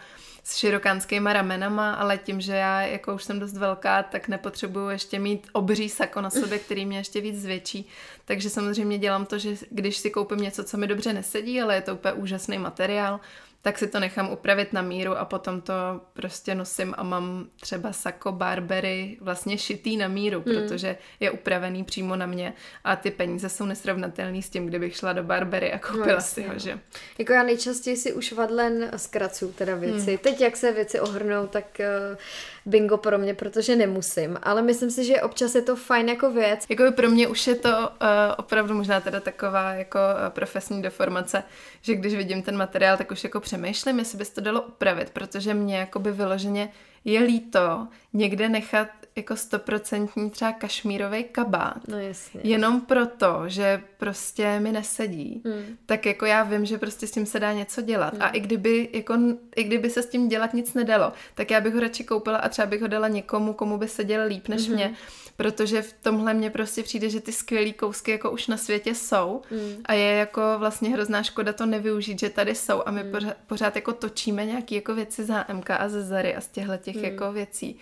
s 0.47 0.55
širokánskýma 0.55 1.33
ramenama, 1.33 1.93
ale 1.93 2.17
tím, 2.17 2.41
že 2.41 2.53
já 2.53 2.81
jako 2.81 3.15
už 3.15 3.23
jsem 3.23 3.39
dost 3.39 3.57
velká, 3.57 4.03
tak 4.03 4.27
nepotřebuju 4.27 4.89
ještě 4.89 5.19
mít 5.19 5.47
obří 5.51 5.89
sako 5.89 6.21
na 6.21 6.29
sobě, 6.29 6.59
který 6.59 6.85
mě 6.85 6.97
ještě 6.97 7.21
víc 7.21 7.41
zvětší. 7.41 7.87
Takže 8.25 8.49
samozřejmě 8.49 8.97
dělám 8.97 9.25
to, 9.25 9.37
že 9.37 9.55
když 9.69 9.97
si 9.97 10.09
koupím 10.09 10.37
něco, 10.37 10.63
co 10.63 10.77
mi 10.77 10.87
dobře 10.87 11.13
nesedí, 11.13 11.61
ale 11.61 11.75
je 11.75 11.81
to 11.81 11.93
úplně 11.93 12.13
úžasný 12.13 12.57
materiál, 12.57 13.19
tak 13.61 13.77
si 13.77 13.87
to 13.87 13.99
nechám 13.99 14.31
upravit 14.31 14.73
na 14.73 14.81
míru 14.81 15.17
a 15.17 15.25
potom 15.25 15.61
to 15.61 15.73
prostě 16.13 16.55
nosím 16.55 16.93
a 16.97 17.03
mám 17.03 17.47
třeba 17.59 17.93
sako 17.93 18.31
Barbery 18.31 19.17
vlastně 19.21 19.57
šitý 19.57 19.97
na 19.97 20.07
míru, 20.07 20.43
hmm. 20.45 20.55
protože 20.55 20.97
je 21.19 21.31
upravený 21.31 21.83
přímo 21.83 22.15
na 22.15 22.25
mě 22.25 22.53
a 22.83 22.95
ty 22.95 23.11
peníze 23.11 23.49
jsou 23.49 23.65
nesrovnatelný 23.65 24.41
s 24.41 24.49
tím, 24.49 24.65
kdybych 24.65 24.95
šla 24.95 25.13
do 25.13 25.23
Barbery 25.23 25.73
a 25.73 25.79
koupila 25.79 26.15
no, 26.15 26.21
si 26.21 26.43
ho, 26.43 26.59
že? 26.59 26.79
Jako 27.17 27.33
já 27.33 27.43
nejčastěji 27.43 27.97
si 27.97 28.13
už 28.13 28.31
vadlen 28.31 28.91
zkracuju 28.95 29.51
teda 29.51 29.75
věci. 29.75 30.09
Hmm. 30.09 30.17
Teď 30.17 30.41
jak 30.41 30.57
se 30.57 30.71
věci 30.71 30.99
ohrnou, 30.99 31.47
tak 31.47 31.65
uh, 31.79 32.17
bingo 32.65 32.97
pro 32.97 33.17
mě, 33.17 33.33
protože 33.33 33.75
nemusím, 33.75 34.39
ale 34.43 34.61
myslím 34.61 34.91
si, 34.91 35.03
že 35.03 35.21
občas 35.21 35.55
je 35.55 35.61
to 35.61 35.75
fajn 35.75 36.09
jako 36.09 36.31
věc. 36.31 36.65
Jako 36.69 36.83
pro 36.91 37.09
mě 37.09 37.27
už 37.27 37.47
je 37.47 37.55
to 37.55 37.69
uh, 37.69 38.07
opravdu 38.37 38.73
možná 38.73 38.99
teda 38.99 39.19
taková 39.19 39.73
jako 39.73 39.99
uh, 39.99 40.29
profesní 40.29 40.81
deformace, 40.81 41.43
že 41.81 41.95
když 41.95 42.15
vidím 42.15 42.41
ten 42.41 42.57
materiál, 42.57 42.97
tak 42.97 43.11
už 43.11 43.23
jako 43.23 43.39
přemýšlím, 43.47 43.99
jestli 43.99 44.17
bys 44.17 44.29
to 44.29 44.41
dalo 44.41 44.61
upravit, 44.61 45.09
protože 45.09 45.53
mě 45.53 45.77
jakoby 45.77 46.11
vyloženě 46.11 46.69
je 47.05 47.19
líto 47.19 47.87
někde 48.13 48.49
nechat 48.49 48.87
jako 49.15 49.35
stoprocentní 49.35 50.29
třeba 50.29 50.51
kašmírový 50.51 51.23
kabát. 51.23 51.87
No 51.87 51.99
jasně. 51.99 52.41
Jenom 52.43 52.81
proto, 52.81 53.43
že 53.45 53.81
prostě 53.97 54.59
mi 54.59 54.71
nesedí. 54.71 55.41
Hmm. 55.45 55.77
Tak 55.85 56.05
jako 56.05 56.25
já 56.25 56.43
vím, 56.43 56.65
že 56.65 56.77
prostě 56.77 57.07
s 57.07 57.11
tím 57.11 57.25
se 57.25 57.39
dá 57.39 57.53
něco 57.53 57.81
dělat. 57.81 58.13
Hmm. 58.13 58.21
A 58.21 58.27
i 58.27 58.39
kdyby, 58.39 58.89
jako, 58.93 59.17
i 59.55 59.63
kdyby 59.63 59.89
se 59.89 60.03
s 60.03 60.09
tím 60.09 60.27
dělat 60.27 60.53
nic 60.53 60.73
nedalo, 60.73 61.13
tak 61.35 61.51
já 61.51 61.61
bych 61.61 61.73
ho 61.73 61.79
radši 61.79 62.03
koupila 62.03 62.37
a 62.37 62.49
třeba 62.49 62.65
bych 62.65 62.81
ho 62.81 62.87
dala 62.87 63.07
někomu, 63.07 63.53
komu 63.53 63.77
by 63.77 63.87
se 63.87 64.03
děl 64.03 64.27
líp 64.27 64.47
než 64.47 64.67
hmm. 64.67 64.75
mě. 64.75 64.93
Protože 65.37 65.81
v 65.81 65.93
tomhle 65.93 66.33
mně 66.33 66.49
prostě 66.49 66.83
přijde, 66.83 67.09
že 67.09 67.21
ty 67.21 67.31
skvělý 67.31 67.73
kousky 67.73 68.11
jako 68.11 68.31
už 68.31 68.47
na 68.47 68.57
světě 68.57 68.95
jsou 68.95 69.41
hmm. 69.49 69.81
a 69.85 69.93
je 69.93 70.11
jako 70.11 70.41
vlastně 70.57 70.89
hrozná 70.89 71.23
škoda 71.23 71.53
to 71.53 71.65
nevyužít, 71.65 72.19
že 72.19 72.29
tady 72.29 72.55
jsou 72.55 72.83
a 72.85 72.91
my 72.91 73.01
hmm. 73.01 73.11
pořád, 73.11 73.37
pořád 73.47 73.75
jako 73.75 73.93
točíme 73.93 74.45
nějaké 74.45 74.75
jako 74.75 74.95
věci 74.95 75.25
za 75.25 75.45
MK 75.53 75.69
a 75.71 75.89
ze 75.89 76.03
Zary 76.03 76.35
a 76.35 76.41
z 76.41 76.47
těchto 76.47 76.77
těch 76.77 76.95
hmm. 76.95 77.05
jako 77.05 77.31
věcí 77.31 77.79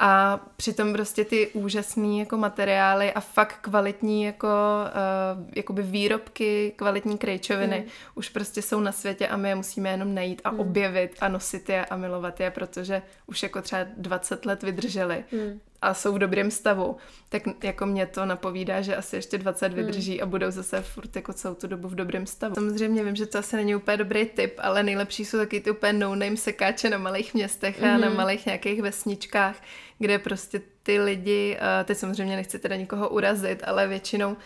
a 0.00 0.40
přitom 0.56 0.92
prostě 0.92 1.24
ty 1.24 1.48
úžasné 1.48 2.18
jako 2.18 2.36
materiály 2.36 3.12
a 3.12 3.20
fakt 3.20 3.58
kvalitní 3.60 4.24
jako 4.24 4.48
uh, 4.48 5.48
jakoby 5.56 5.82
výrobky, 5.82 6.72
kvalitní 6.76 7.18
krejčoviny 7.18 7.80
mm. 7.80 7.90
už 8.14 8.28
prostě 8.28 8.62
jsou 8.62 8.80
na 8.80 8.92
světě 8.92 9.28
a 9.28 9.36
my 9.36 9.48
je 9.48 9.54
musíme 9.54 9.90
jenom 9.90 10.14
najít 10.14 10.40
a 10.44 10.50
mm. 10.50 10.60
objevit 10.60 11.16
a 11.20 11.28
nosit 11.28 11.68
je 11.68 11.86
a 11.86 11.96
milovat 11.96 12.40
je, 12.40 12.50
protože 12.50 13.02
už 13.26 13.42
jako 13.42 13.62
třeba 13.62 13.86
20 13.96 14.46
let 14.46 14.62
vydrželi. 14.62 15.24
Mm 15.32 15.60
a 15.82 15.94
jsou 15.94 16.12
v 16.12 16.18
dobrém 16.18 16.50
stavu, 16.50 16.96
tak 17.28 17.42
jako 17.64 17.86
mě 17.86 18.06
to 18.06 18.26
napovídá, 18.26 18.80
že 18.80 18.96
asi 18.96 19.16
ještě 19.16 19.38
20 19.38 19.66
hmm. 19.66 19.76
vydrží 19.76 20.22
a 20.22 20.26
budou 20.26 20.50
zase 20.50 20.82
furt 20.82 21.16
jako 21.16 21.32
celou 21.32 21.54
tu 21.54 21.66
dobu 21.66 21.88
v 21.88 21.94
dobrém 21.94 22.26
stavu. 22.26 22.54
Samozřejmě 22.54 23.04
vím, 23.04 23.16
že 23.16 23.26
to 23.26 23.38
asi 23.38 23.56
není 23.56 23.74
úplně 23.74 23.96
dobrý 23.96 24.26
tip, 24.26 24.54
ale 24.58 24.82
nejlepší 24.82 25.24
jsou 25.24 25.38
taky 25.38 25.60
ty 25.60 25.70
úplně 25.70 25.92
no-name 25.92 26.36
sekáče 26.36 26.90
na 26.90 26.98
malých 26.98 27.34
městech 27.34 27.82
a 27.82 27.86
mm. 27.86 28.00
na 28.00 28.08
hmm. 28.08 28.16
malých 28.16 28.46
nějakých 28.46 28.82
vesničkách, 28.82 29.56
kde 29.98 30.18
prostě 30.18 30.62
ty 30.90 31.00
lidi, 31.00 31.56
uh, 31.60 31.84
teď 31.84 31.98
samozřejmě 31.98 32.36
nechci 32.36 32.58
teda 32.58 32.76
nikoho 32.76 33.08
urazit, 33.08 33.62
ale 33.64 33.88
většinou 33.88 34.28
uh, 34.28 34.36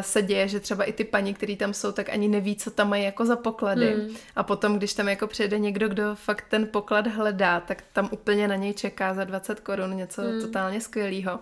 se 0.00 0.22
děje, 0.22 0.48
že 0.48 0.60
třeba 0.60 0.84
i 0.84 0.92
ty 0.92 1.04
paní, 1.04 1.34
který 1.34 1.56
tam 1.56 1.74
jsou, 1.74 1.92
tak 1.92 2.08
ani 2.08 2.28
neví, 2.28 2.56
co 2.56 2.70
tam 2.70 2.88
mají 2.88 3.04
jako 3.04 3.26
za 3.26 3.36
poklady. 3.36 3.94
Mm. 3.94 4.16
A 4.36 4.42
potom, 4.42 4.76
když 4.76 4.94
tam 4.94 5.08
jako 5.08 5.26
přijde 5.26 5.58
někdo, 5.58 5.88
kdo 5.88 6.14
fakt 6.14 6.44
ten 6.48 6.66
poklad 6.66 7.06
hledá, 7.06 7.60
tak 7.60 7.82
tam 7.92 8.08
úplně 8.12 8.48
na 8.48 8.56
něj 8.56 8.74
čeká 8.74 9.14
za 9.14 9.24
20 9.24 9.60
korun 9.60 9.96
něco 9.96 10.22
mm. 10.22 10.40
totálně 10.40 10.80
skvělého. 10.80 11.38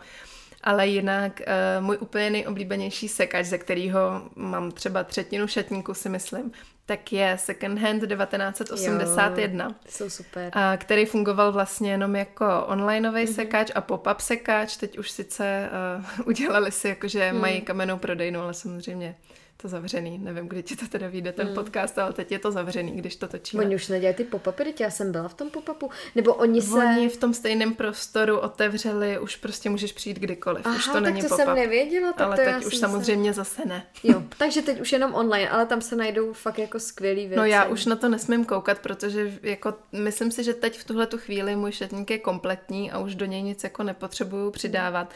Ale 0.64 0.86
jinak 0.86 1.40
uh, 1.40 1.84
můj 1.84 1.98
úplně 2.00 2.30
nejoblíbenější 2.30 3.08
sekač, 3.08 3.46
ze 3.46 3.58
kterého 3.58 4.22
mám 4.36 4.70
třeba 4.70 5.04
třetinu 5.04 5.46
šatníku, 5.46 5.94
si 5.94 6.08
myslím, 6.08 6.52
tak 6.86 7.12
je 7.12 7.36
Second 7.38 7.78
Hand 7.78 8.08
1981. 8.08 9.64
Jo, 9.64 9.74
jsou 9.88 10.10
super. 10.10 10.50
A, 10.52 10.76
který 10.76 11.06
fungoval 11.06 11.52
vlastně 11.52 11.90
jenom 11.90 12.16
jako 12.16 12.64
onlineový 12.66 13.24
mm-hmm. 13.24 13.34
sekač 13.34 13.70
a 13.74 13.80
pop-up 13.80 14.20
sekač. 14.20 14.76
Teď 14.76 14.98
už 14.98 15.10
sice 15.10 15.70
uh, 16.18 16.26
udělali 16.26 16.72
si 16.72 16.88
jakože 16.88 17.32
mm. 17.32 17.40
mají 17.40 17.60
kamennou 17.60 17.98
prodejnu, 17.98 18.40
ale 18.40 18.54
samozřejmě 18.54 19.16
to 19.64 19.68
zavřený. 19.68 20.18
Nevím, 20.18 20.48
kdy 20.48 20.62
ti 20.62 20.76
to 20.76 20.88
teda 20.88 21.08
vyjde 21.08 21.32
ten 21.32 21.46
hmm. 21.46 21.54
podcast, 21.54 21.98
ale 21.98 22.12
teď 22.12 22.32
je 22.32 22.38
to 22.38 22.52
zavřený, 22.52 22.92
když 22.92 23.16
to 23.16 23.28
točíme. 23.28 23.64
Oni 23.64 23.74
už 23.74 23.88
nedělají 23.88 24.16
ty 24.16 24.24
pop-upy, 24.24 24.74
já 24.80 24.90
jsem 24.90 25.12
byla 25.12 25.28
v 25.28 25.34
tom 25.34 25.50
pop-upu. 25.50 25.90
Nebo 26.14 26.34
oni 26.34 26.62
se... 26.62 26.74
Oni 26.74 27.08
v 27.08 27.16
tom 27.16 27.34
stejném 27.34 27.74
prostoru 27.74 28.38
otevřeli, 28.38 29.18
už 29.18 29.36
prostě 29.36 29.70
můžeš 29.70 29.92
přijít 29.92 30.18
kdykoliv. 30.18 30.66
Aha, 30.66 30.76
už 30.76 30.86
to 30.86 30.92
tak 30.92 31.02
není 31.02 31.22
to 31.22 31.28
pop-up. 31.28 31.44
jsem 31.44 31.54
nevěděla. 31.54 32.12
Tak 32.12 32.26
ale 32.26 32.36
to 32.36 32.42
teď 32.42 32.64
už 32.64 32.76
samozřejmě 32.76 33.32
se... 33.32 33.36
zase 33.36 33.62
ne. 33.64 33.86
Jo, 34.02 34.22
takže 34.38 34.62
teď 34.62 34.80
už 34.80 34.92
jenom 34.92 35.14
online, 35.14 35.50
ale 35.50 35.66
tam 35.66 35.80
se 35.80 35.96
najdou 35.96 36.32
fakt 36.32 36.58
jako 36.58 36.80
skvělý 36.80 37.26
věci. 37.26 37.36
No 37.36 37.44
já 37.44 37.64
už 37.64 37.86
na 37.86 37.96
to 37.96 38.08
nesmím 38.08 38.44
koukat, 38.44 38.78
protože 38.78 39.38
jako 39.42 39.74
myslím 39.92 40.30
si, 40.30 40.44
že 40.44 40.54
teď 40.54 40.78
v 40.78 40.84
tuhle 40.84 41.06
tu 41.06 41.18
chvíli 41.18 41.56
můj 41.56 41.72
šatník 41.72 42.10
je 42.10 42.18
kompletní 42.18 42.92
a 42.92 42.98
už 42.98 43.14
do 43.14 43.26
něj 43.26 43.42
nic 43.42 43.64
jako 43.64 43.82
nepotřebuju 43.82 44.50
přidávat 44.50 45.12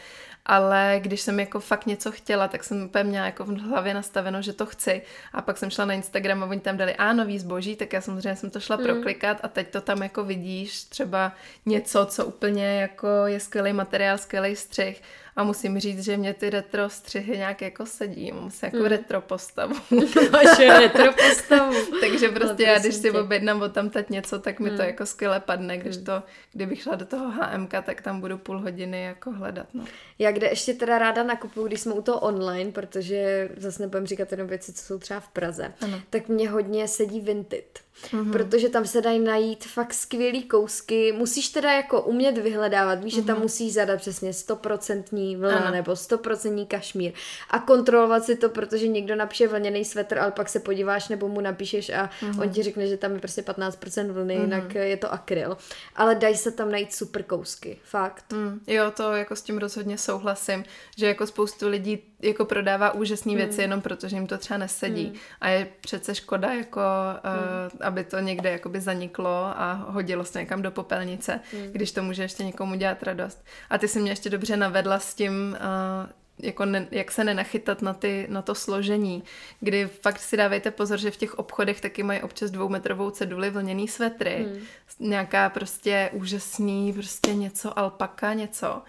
ale 0.49 0.99
když 1.01 1.21
jsem 1.21 1.39
jako 1.39 1.59
fakt 1.59 1.85
něco 1.85 2.11
chtěla, 2.11 2.47
tak 2.47 2.63
jsem 2.63 2.83
úplně 2.83 3.03
měla 3.03 3.25
jako 3.25 3.45
v 3.45 3.57
hlavě 3.57 3.93
nastaveno, 3.93 4.41
že 4.41 4.53
to 4.53 4.65
chci 4.65 5.01
a 5.33 5.41
pak 5.41 5.57
jsem 5.57 5.69
šla 5.69 5.85
na 5.85 5.93
Instagram 5.93 6.43
a 6.43 6.45
oni 6.45 6.59
tam 6.59 6.77
dali 6.77 6.95
a 6.95 7.13
nový 7.13 7.39
zboží, 7.39 7.75
tak 7.75 7.93
já 7.93 8.01
samozřejmě 8.01 8.35
jsem 8.35 8.49
to 8.49 8.59
šla 8.59 8.75
mm. 8.75 8.83
proklikat 8.83 9.37
a 9.43 9.47
teď 9.47 9.69
to 9.69 9.81
tam 9.81 10.03
jako 10.03 10.23
vidíš 10.23 10.83
třeba 10.83 11.31
něco, 11.65 12.05
co 12.05 12.25
úplně 12.25 12.81
jako 12.81 13.07
je 13.25 13.39
skvělý 13.39 13.73
materiál, 13.73 14.17
skvělý 14.17 14.55
střih 14.55 15.01
a 15.35 15.43
musím 15.43 15.79
říct, 15.79 16.03
že 16.03 16.17
mě 16.17 16.33
ty 16.33 16.49
retro 16.49 16.89
střihy 16.89 17.37
nějak 17.37 17.61
jako 17.61 17.85
sedí. 17.85 18.31
Mám 18.31 18.51
se 18.51 18.65
jako 18.65 18.77
mm. 18.77 18.85
retro 18.85 19.21
postavu. 19.21 19.75
Máš 20.31 20.59
retro 20.59 21.13
postavu. 21.13 21.75
Takže 22.01 22.29
prostě 22.29 22.63
já, 22.63 22.79
když 22.79 22.95
si 22.95 23.11
objednám 23.11 23.61
od 23.61 23.73
tam 23.73 23.89
teď 23.89 24.09
něco, 24.09 24.39
tak 24.39 24.59
mi 24.59 24.69
mm. 24.69 24.77
to 24.77 24.83
jako 24.83 25.05
skvěle 25.05 25.39
padne. 25.39 25.77
Když 25.77 25.97
mm. 25.97 26.03
to, 26.03 26.23
kdybych 26.53 26.81
šla 26.81 26.95
do 26.95 27.05
toho 27.05 27.31
HMK, 27.31 27.71
tak 27.83 28.01
tam 28.01 28.21
budu 28.21 28.37
půl 28.37 28.59
hodiny 28.59 29.03
jako 29.03 29.31
hledat. 29.31 29.67
No. 29.73 29.85
Já 30.19 30.31
kde 30.31 30.47
ještě 30.47 30.73
teda 30.73 30.97
ráda 30.97 31.23
nakupuju, 31.23 31.67
když 31.67 31.81
jsme 31.81 31.93
u 31.93 32.01
toho 32.01 32.19
online, 32.19 32.71
protože 32.71 33.49
zase 33.57 33.83
nebudem 33.83 34.07
říkat 34.07 34.31
jenom 34.31 34.47
věci, 34.47 34.73
co 34.73 34.83
jsou 34.83 34.99
třeba 34.99 35.19
v 35.19 35.27
Praze, 35.27 35.73
ano. 35.81 36.01
tak 36.09 36.27
mě 36.27 36.49
hodně 36.49 36.87
sedí 36.87 37.19
Vinted 37.19 37.79
mm-hmm. 38.01 38.31
protože 38.31 38.69
tam 38.69 38.85
se 38.85 39.01
dají 39.01 39.19
najít 39.19 39.65
fakt 39.65 39.93
skvělý 39.93 40.43
kousky. 40.43 41.11
Musíš 41.11 41.49
teda 41.49 41.71
jako 41.71 42.01
umět 42.01 42.37
vyhledávat, 42.37 43.03
víš, 43.03 43.13
mm-hmm. 43.13 43.17
že 43.17 43.25
tam 43.25 43.35
mhm. 43.35 43.43
musíš 43.43 43.73
zadat 43.73 43.99
přesně 43.99 44.33
stoprocentní 44.33 45.35
vlna 45.35 45.57
ano. 45.57 45.71
nebo 45.71 45.95
stoprocentní 45.95 46.65
kašmír 46.65 47.11
a 47.49 47.59
kontrolovat 47.59 48.23
si 48.23 48.35
to, 48.35 48.49
protože 48.49 48.87
někdo 48.87 49.15
napíše 49.15 49.47
vlněný 49.47 49.85
svetr, 49.85 50.19
ale 50.19 50.31
pak 50.31 50.49
se 50.49 50.59
podíváš 50.59 51.07
nebo 51.07 51.27
mu 51.27 51.41
napíšeš 51.41 51.89
a 51.89 52.09
mm-hmm. 52.21 52.41
on 52.41 52.49
ti 52.49 52.63
řekne, 52.63 52.87
že 52.87 52.97
tam 52.97 53.13
je 53.13 53.19
prostě 53.19 53.41
15% 53.41 54.11
vlny, 54.11 54.37
mm-hmm. 54.37 54.41
jinak 54.41 54.75
je 54.75 54.97
to 54.97 55.13
akryl. 55.13 55.57
Ale 55.95 56.15
dají 56.15 56.37
se 56.37 56.51
tam 56.51 56.71
najít 56.71 56.93
super 56.93 57.23
kousky, 57.23 57.77
fakt. 57.83 58.33
Mm, 58.33 58.59
jo, 58.67 58.91
to 58.91 59.13
jako 59.13 59.35
s 59.35 59.41
tím 59.41 59.57
rozhodně 59.57 59.97
souhlasím, 59.97 60.63
že 60.97 61.07
jako 61.07 61.27
spoustu 61.27 61.67
lidí 61.67 61.99
jako 62.21 62.45
prodává 62.45 62.91
úžasné 62.91 63.35
věci 63.35 63.57
mm. 63.57 63.61
jenom 63.61 63.81
protože 63.81 64.15
jim 64.15 64.27
to 64.27 64.37
třeba 64.37 64.57
nesedí. 64.57 65.05
Mm. 65.05 65.19
A 65.41 65.49
je 65.49 65.67
přece 65.81 66.15
škoda, 66.15 66.53
jako, 66.53 66.81
mm. 67.23 67.81
uh, 67.81 67.85
aby 67.89 68.03
to 68.03 68.19
někde 68.19 68.51
jakoby 68.51 68.81
zaniklo 68.81 69.45
a 69.45 69.73
hodilo 69.73 70.25
se 70.25 70.39
někam 70.39 70.61
do 70.61 70.71
popelnice, 70.71 71.39
mm. 71.53 71.71
když 71.71 71.91
to 71.91 72.03
může 72.03 72.21
ještě 72.21 72.43
někomu 72.43 72.75
dělat 72.75 73.03
radost. 73.03 73.45
A 73.69 73.77
ty 73.77 73.87
si 73.87 73.99
mě 73.99 74.11
ještě 74.11 74.29
dobře 74.29 74.57
navedla 74.57 74.99
s 74.99 75.13
tím, 75.13 75.57
uh, 75.57 76.09
jako 76.39 76.65
ne, 76.65 76.87
jak 76.91 77.11
se 77.11 77.23
nenachytat 77.23 77.81
na, 77.81 77.93
ty, 77.93 78.27
na 78.29 78.41
to 78.41 78.55
složení, 78.55 79.23
kdy 79.59 79.89
fakt 80.01 80.19
si 80.19 80.37
dávejte 80.37 80.71
pozor, 80.71 80.99
že 80.99 81.11
v 81.11 81.17
těch 81.17 81.39
obchodech 81.39 81.81
taky 81.81 82.03
mají 82.03 82.21
občas 82.21 82.51
dvoumetrovou 82.51 83.09
ceduli 83.09 83.49
vlněný 83.49 83.87
svetry, 83.87 84.45
mm. 84.47 84.59
nějaká 84.99 85.49
prostě 85.49 86.09
úžasný, 86.13 86.93
prostě 86.93 87.33
něco 87.33 87.79
alpaka, 87.79 88.33
něco 88.33 88.81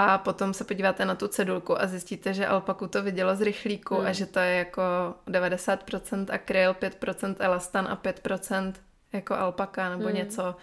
a 0.00 0.18
potom 0.18 0.54
se 0.54 0.64
podíváte 0.64 1.04
na 1.04 1.14
tu 1.14 1.28
cedulku 1.28 1.82
a 1.82 1.86
zjistíte, 1.86 2.34
že 2.34 2.46
alpaku 2.46 2.86
to 2.86 3.02
vidělo 3.02 3.36
z 3.36 3.40
rychlíku 3.40 3.94
hmm. 3.94 4.06
a 4.06 4.12
že 4.12 4.26
to 4.26 4.38
je 4.38 4.54
jako 4.54 4.82
90% 5.26 6.26
akryl, 6.30 6.72
5% 6.72 7.36
elastan 7.38 7.88
a 7.90 7.96
5% 7.96 8.72
jako 9.12 9.34
alpaka 9.34 9.90
nebo 9.90 10.04
hmm. 10.04 10.14
něco 10.14 10.56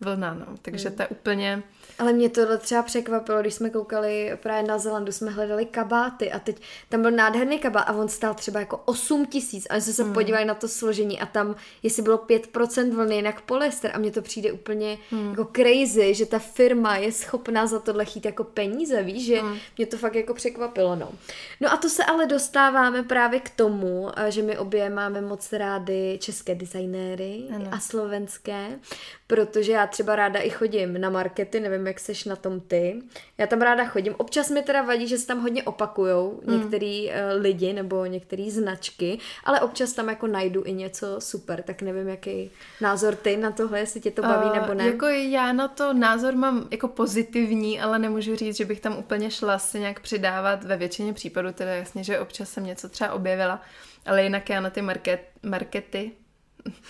vlna, 0.00 0.34
no. 0.34 0.46
Takže 0.62 0.88
hmm. 0.88 0.96
to 0.96 1.02
je 1.02 1.08
úplně... 1.08 1.62
Ale 1.98 2.12
mě 2.12 2.28
tohle 2.28 2.58
třeba 2.58 2.82
překvapilo, 2.82 3.40
když 3.40 3.54
jsme 3.54 3.70
koukali 3.70 4.32
právě 4.42 4.62
na 4.62 4.78
Zelandu, 4.78 5.12
jsme 5.12 5.30
hledali 5.30 5.66
kabáty 5.66 6.32
a 6.32 6.38
teď 6.38 6.62
tam 6.88 7.02
byl 7.02 7.10
nádherný 7.10 7.58
kabát 7.58 7.88
a 7.88 7.92
on 7.92 8.08
stál 8.08 8.34
třeba 8.34 8.60
jako 8.60 8.80
8 8.84 9.26
tisíc 9.26 9.66
a 9.70 9.80
jsme 9.80 9.92
se 9.92 10.02
hmm. 10.02 10.12
podívali 10.12 10.44
na 10.44 10.54
to 10.54 10.68
složení 10.68 11.20
a 11.20 11.26
tam, 11.26 11.56
jestli 11.82 12.02
bylo 12.02 12.16
5% 12.16 12.94
vlny, 12.94 13.16
jinak 13.16 13.40
polyester 13.40 13.90
a 13.94 13.98
mně 13.98 14.10
to 14.10 14.22
přijde 14.22 14.52
úplně 14.52 14.98
hmm. 15.10 15.30
jako 15.30 15.44
crazy, 15.56 16.14
že 16.14 16.26
ta 16.26 16.38
firma 16.38 16.96
je 16.96 17.12
schopná 17.12 17.66
za 17.66 17.78
tohle 17.78 18.04
chít 18.04 18.24
jako 18.24 18.44
peníze, 18.44 19.02
víš, 19.02 19.26
že 19.26 19.40
hmm. 19.40 19.56
mě 19.76 19.86
to 19.86 19.96
fakt 19.96 20.14
jako 20.14 20.34
překvapilo, 20.34 20.96
no. 20.96 21.12
No 21.60 21.72
a 21.72 21.76
to 21.76 21.88
se 21.88 22.04
ale 22.04 22.26
dostáváme 22.26 23.02
právě 23.02 23.40
k 23.40 23.50
tomu, 23.50 24.08
že 24.28 24.42
my 24.42 24.58
obě 24.58 24.90
máme 24.90 25.20
moc 25.20 25.52
rády 25.52 26.18
české 26.20 26.54
designéry 26.54 27.44
ano. 27.54 27.68
a 27.70 27.80
slovenské, 27.80 28.78
protože 29.26 29.72
já 29.72 29.86
třeba 29.86 30.16
ráda 30.16 30.40
i 30.40 30.50
chodím 30.50 31.00
na 31.00 31.10
markety, 31.10 31.60
nevím, 31.60 31.81
jak 31.86 32.00
seš 32.00 32.24
na 32.24 32.36
tom 32.36 32.60
ty. 32.60 33.02
Já 33.38 33.46
tam 33.46 33.62
ráda 33.62 33.84
chodím. 33.84 34.14
Občas 34.18 34.50
mi 34.50 34.62
teda 34.62 34.82
vadí, 34.82 35.08
že 35.08 35.18
se 35.18 35.26
tam 35.26 35.40
hodně 35.40 35.62
opakujou 35.62 36.40
mm. 36.44 36.58
některý 36.58 37.08
uh, 37.08 37.12
lidi 37.40 37.72
nebo 37.72 38.06
některé 38.06 38.50
značky, 38.50 39.18
ale 39.44 39.60
občas 39.60 39.92
tam 39.92 40.08
jako 40.08 40.26
najdu 40.26 40.62
i 40.64 40.72
něco 40.72 41.20
super, 41.20 41.62
tak 41.62 41.82
nevím, 41.82 42.08
jaký 42.08 42.50
názor 42.80 43.16
ty 43.16 43.36
na 43.36 43.50
tohle, 43.50 43.78
jestli 43.78 44.00
tě 44.00 44.10
to 44.10 44.22
baví 44.22 44.46
uh, 44.46 44.54
nebo 44.54 44.74
ne. 44.74 44.86
Jako 44.86 45.06
já 45.06 45.52
na 45.52 45.68
to 45.68 45.92
názor 45.92 46.34
mám 46.36 46.68
jako 46.70 46.88
pozitivní, 46.88 47.80
ale 47.80 47.98
nemůžu 47.98 48.36
říct, 48.36 48.56
že 48.56 48.64
bych 48.64 48.80
tam 48.80 48.98
úplně 48.98 49.30
šla 49.30 49.58
si 49.58 49.80
nějak 49.80 50.00
přidávat 50.00 50.64
ve 50.64 50.76
většině 50.76 51.12
případů, 51.12 51.52
teda 51.52 51.74
jasně, 51.74 52.04
že 52.04 52.20
občas 52.20 52.50
jsem 52.50 52.66
něco 52.66 52.88
třeba 52.88 53.12
objevila, 53.12 53.62
ale 54.06 54.22
jinak 54.22 54.50
já 54.50 54.60
na 54.60 54.70
ty 54.70 54.82
market, 54.82 55.20
markety, 55.42 56.10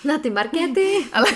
na 0.04 0.18
ty 0.18 0.30
markety? 0.30 1.04
ale, 1.12 1.26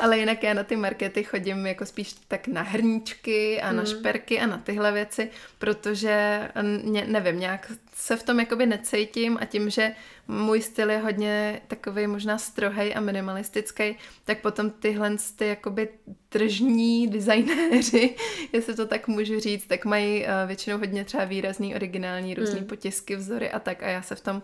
ale 0.00 0.18
jinak 0.18 0.42
já 0.42 0.54
na 0.54 0.64
ty 0.64 0.76
markety 0.76 1.24
chodím 1.24 1.66
jako 1.66 1.86
spíš 1.86 2.14
tak 2.28 2.48
na 2.48 2.62
hrníčky 2.62 3.60
a 3.60 3.72
na 3.72 3.82
mm. 3.82 3.86
šperky 3.86 4.40
a 4.40 4.46
na 4.46 4.58
tyhle 4.58 4.92
věci, 4.92 5.30
protože 5.58 6.48
ne, 6.84 7.04
nevím, 7.06 7.40
nějak 7.40 7.72
se 7.94 8.16
v 8.16 8.22
tom 8.22 8.40
jakoby 8.40 8.66
necítím 8.66 9.38
a 9.40 9.44
tím, 9.44 9.70
že 9.70 9.94
můj 10.28 10.62
styl 10.62 10.90
je 10.90 10.98
hodně 10.98 11.60
takový 11.66 12.06
možná 12.06 12.38
strohej 12.38 12.94
a 12.96 13.00
minimalistický, 13.00 13.96
tak 14.24 14.40
potom 14.40 14.70
tyhle 14.70 15.16
ty 15.36 15.46
jakoby 15.46 15.88
tržní 16.28 17.08
designéři, 17.08 18.16
jestli 18.52 18.74
to 18.74 18.86
tak 18.86 19.08
můžu 19.08 19.40
říct, 19.40 19.66
tak 19.66 19.84
mají 19.84 20.22
uh, 20.22 20.28
většinou 20.46 20.78
hodně 20.78 21.04
třeba 21.04 21.24
výrazný, 21.24 21.74
originální, 21.74 22.34
různý 22.34 22.60
mm. 22.60 22.66
potisky, 22.66 23.16
vzory 23.16 23.50
a 23.50 23.58
tak 23.58 23.82
a 23.82 23.88
já 23.88 24.02
se 24.02 24.14
v 24.14 24.20
tom 24.20 24.42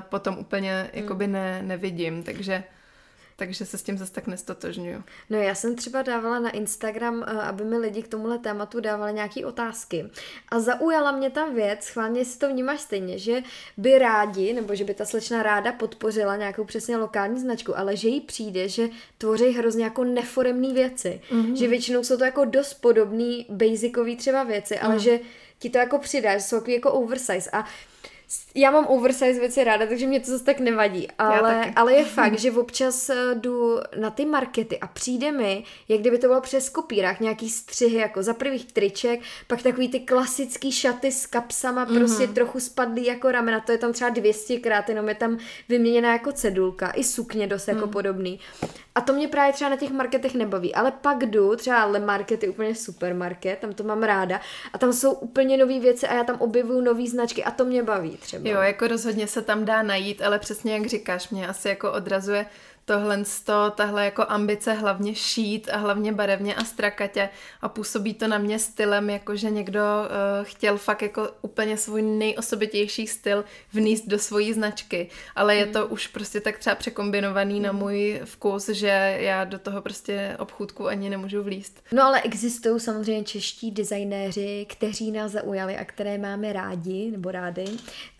potom 0.00 0.38
úplně 0.38 0.90
jakoby 0.92 1.26
ne, 1.26 1.62
nevidím, 1.62 2.22
takže 2.22 2.64
takže 3.36 3.66
se 3.66 3.78
s 3.78 3.82
tím 3.82 3.98
zase 3.98 4.12
tak 4.12 4.26
nestotožňuju. 4.26 5.02
No 5.30 5.38
já 5.38 5.54
jsem 5.54 5.76
třeba 5.76 6.02
dávala 6.02 6.38
na 6.38 6.50
Instagram, 6.50 7.24
eh, 7.26 7.32
aby 7.32 7.64
mi 7.64 7.78
lidi 7.78 8.02
k 8.02 8.08
tomuhle 8.08 8.38
tématu 8.38 8.80
dávali 8.80 9.12
nějaké 9.12 9.46
otázky. 9.46 10.10
A 10.48 10.60
zaujala 10.60 11.12
mě 11.12 11.30
tam 11.30 11.54
věc, 11.54 11.84
schválně 11.84 12.24
si 12.24 12.38
to 12.38 12.48
vnímáš 12.48 12.80
stejně, 12.80 13.18
že 13.18 13.42
by 13.76 13.98
rádi, 13.98 14.52
nebo 14.52 14.74
že 14.74 14.84
by 14.84 14.94
ta 14.94 15.04
slečna 15.04 15.42
ráda 15.42 15.72
podpořila 15.72 16.36
nějakou 16.36 16.64
přesně 16.64 16.96
lokální 16.96 17.40
značku, 17.40 17.78
ale 17.78 17.96
že 17.96 18.08
jí 18.08 18.20
přijde, 18.20 18.68
že 18.68 18.88
tvoří 19.18 19.50
hrozně 19.50 19.84
jako 19.84 20.04
neforemné 20.04 20.72
věci. 20.72 21.20
Mm-hmm. 21.30 21.54
Že 21.54 21.68
většinou 21.68 22.04
jsou 22.04 22.16
to 22.16 22.24
jako 22.24 22.44
dost 22.44 22.74
podobné 22.74 23.44
basicové 23.48 24.16
třeba 24.16 24.44
věci, 24.44 24.78
ale 24.78 24.94
mm. 24.94 25.00
že 25.00 25.20
ti 25.58 25.70
to 25.70 25.78
jako 25.78 25.98
přidá, 25.98 26.38
že 26.38 26.44
jsou 26.44 26.70
jako 26.70 26.92
oversize. 26.92 27.50
A 27.52 27.64
Já 28.56 28.70
mám 28.70 28.86
oversize 28.86 29.40
věci 29.40 29.64
ráda, 29.64 29.86
takže 29.86 30.06
mě 30.06 30.20
to 30.20 30.30
zase 30.30 30.44
tak 30.44 30.60
nevadí. 30.60 31.08
Ale, 31.18 31.72
ale 31.76 31.94
je 31.94 32.04
fakt, 32.18 32.38
že 32.38 32.52
občas 32.52 33.10
eh, 33.10 33.34
jdu 33.34 33.78
na 34.00 34.10
ty 34.10 34.24
markety 34.24 34.80
a 34.80 34.86
přijde 34.86 35.32
mi, 35.32 35.64
jak 35.88 36.00
kdyby 36.00 36.18
to 36.18 36.26
bylo 36.26 36.40
přes 36.40 36.68
kopírák, 36.68 37.20
nějaký 37.20 37.50
střihy, 37.50 37.96
jako 37.96 38.22
za 38.22 38.34
prvých 38.34 38.72
triček, 38.72 39.20
pak 39.46 39.62
takový 39.62 39.88
ty 39.88 40.00
klasický 40.00 40.72
šaty 40.72 41.12
s 41.12 41.26
kapsama, 41.26 41.86
mm-hmm. 41.86 41.98
prostě 41.98 42.26
trochu 42.26 42.60
spadlý 42.60 43.06
jako 43.06 43.30
ramena, 43.30 43.60
to 43.60 43.72
je 43.72 43.78
tam 43.78 43.92
třeba 43.92 44.10
200 44.10 44.58
krát, 44.58 44.88
jenom 44.88 45.08
je 45.08 45.14
tam 45.14 45.38
vyměněná 45.68 46.12
jako 46.12 46.32
cedulka, 46.32 46.90
i 46.90 47.04
sukně 47.04 47.46
dost 47.46 47.66
mm. 47.66 47.74
jako 47.76 47.88
podobný. 47.88 48.40
A 48.94 49.00
to 49.00 49.12
mě 49.12 49.28
právě 49.28 49.52
třeba 49.52 49.70
na 49.70 49.76
těch 49.76 49.90
marketech 49.90 50.34
nebaví, 50.34 50.74
ale 50.74 50.90
pak 50.90 51.26
jdu, 51.26 51.56
třeba 51.56 51.84
Le 51.84 52.00
Market 52.00 52.42
je 52.42 52.48
úplně 52.48 52.74
supermarket, 52.74 53.58
tam 53.58 53.72
to 53.72 53.84
mám 53.84 54.02
ráda 54.02 54.40
a 54.72 54.78
tam 54.78 54.92
jsou 54.92 55.12
úplně 55.12 55.56
nové 55.56 55.80
věci 55.80 56.06
a 56.06 56.14
já 56.14 56.24
tam 56.24 56.36
objevuju 56.40 56.80
nové 56.80 57.06
značky 57.06 57.44
a 57.44 57.50
to 57.50 57.64
mě 57.64 57.82
baví 57.82 58.18
třeba. 58.24 58.48
Jo, 58.48 58.60
jako 58.60 58.88
rozhodně 58.88 59.26
se 59.26 59.42
tam 59.42 59.64
dá 59.64 59.82
najít, 59.82 60.22
ale 60.22 60.38
přesně 60.38 60.72
jak 60.72 60.86
říkáš, 60.86 61.28
mě 61.28 61.48
asi 61.48 61.68
jako 61.68 61.92
odrazuje 61.92 62.46
tohle, 62.84 63.24
tahle 63.74 64.04
jako 64.04 64.24
ambice 64.28 64.72
hlavně 64.72 65.14
šít 65.14 65.68
a 65.72 65.76
hlavně 65.76 66.12
barevně 66.12 66.54
a 66.54 66.64
strakatě 66.64 67.28
a 67.62 67.68
působí 67.68 68.14
to 68.14 68.28
na 68.28 68.38
mě 68.38 68.58
stylem, 68.58 69.10
jako 69.10 69.36
že 69.36 69.50
někdo 69.50 69.80
uh, 69.80 70.44
chtěl 70.44 70.78
fakt 70.78 71.02
jako 71.02 71.28
úplně 71.42 71.76
svůj 71.76 72.02
nejosobitější 72.02 73.06
styl 73.06 73.44
vníst 73.72 74.08
do 74.08 74.18
svojí 74.18 74.52
značky, 74.52 75.10
ale 75.36 75.56
je 75.56 75.66
to 75.66 75.78
mm. 75.78 75.92
už 75.92 76.06
prostě 76.06 76.40
tak 76.40 76.58
třeba 76.58 76.76
překombinovaný 76.76 77.56
mm. 77.56 77.62
na 77.62 77.72
můj 77.72 78.20
vkus, 78.24 78.68
že 78.68 79.16
já 79.20 79.44
do 79.44 79.58
toho 79.58 79.82
prostě 79.82 80.36
obchůdku 80.38 80.86
ani 80.86 81.10
nemůžu 81.10 81.42
vlíst. 81.42 81.82
No 81.92 82.02
ale 82.02 82.22
existují 82.22 82.80
samozřejmě 82.80 83.24
čeští 83.24 83.70
designéři, 83.70 84.66
kteří 84.68 85.10
nás 85.10 85.32
zaujali 85.32 85.76
a 85.76 85.84
které 85.84 86.18
máme 86.18 86.52
rádi 86.52 87.10
nebo 87.10 87.30
rády, 87.30 87.64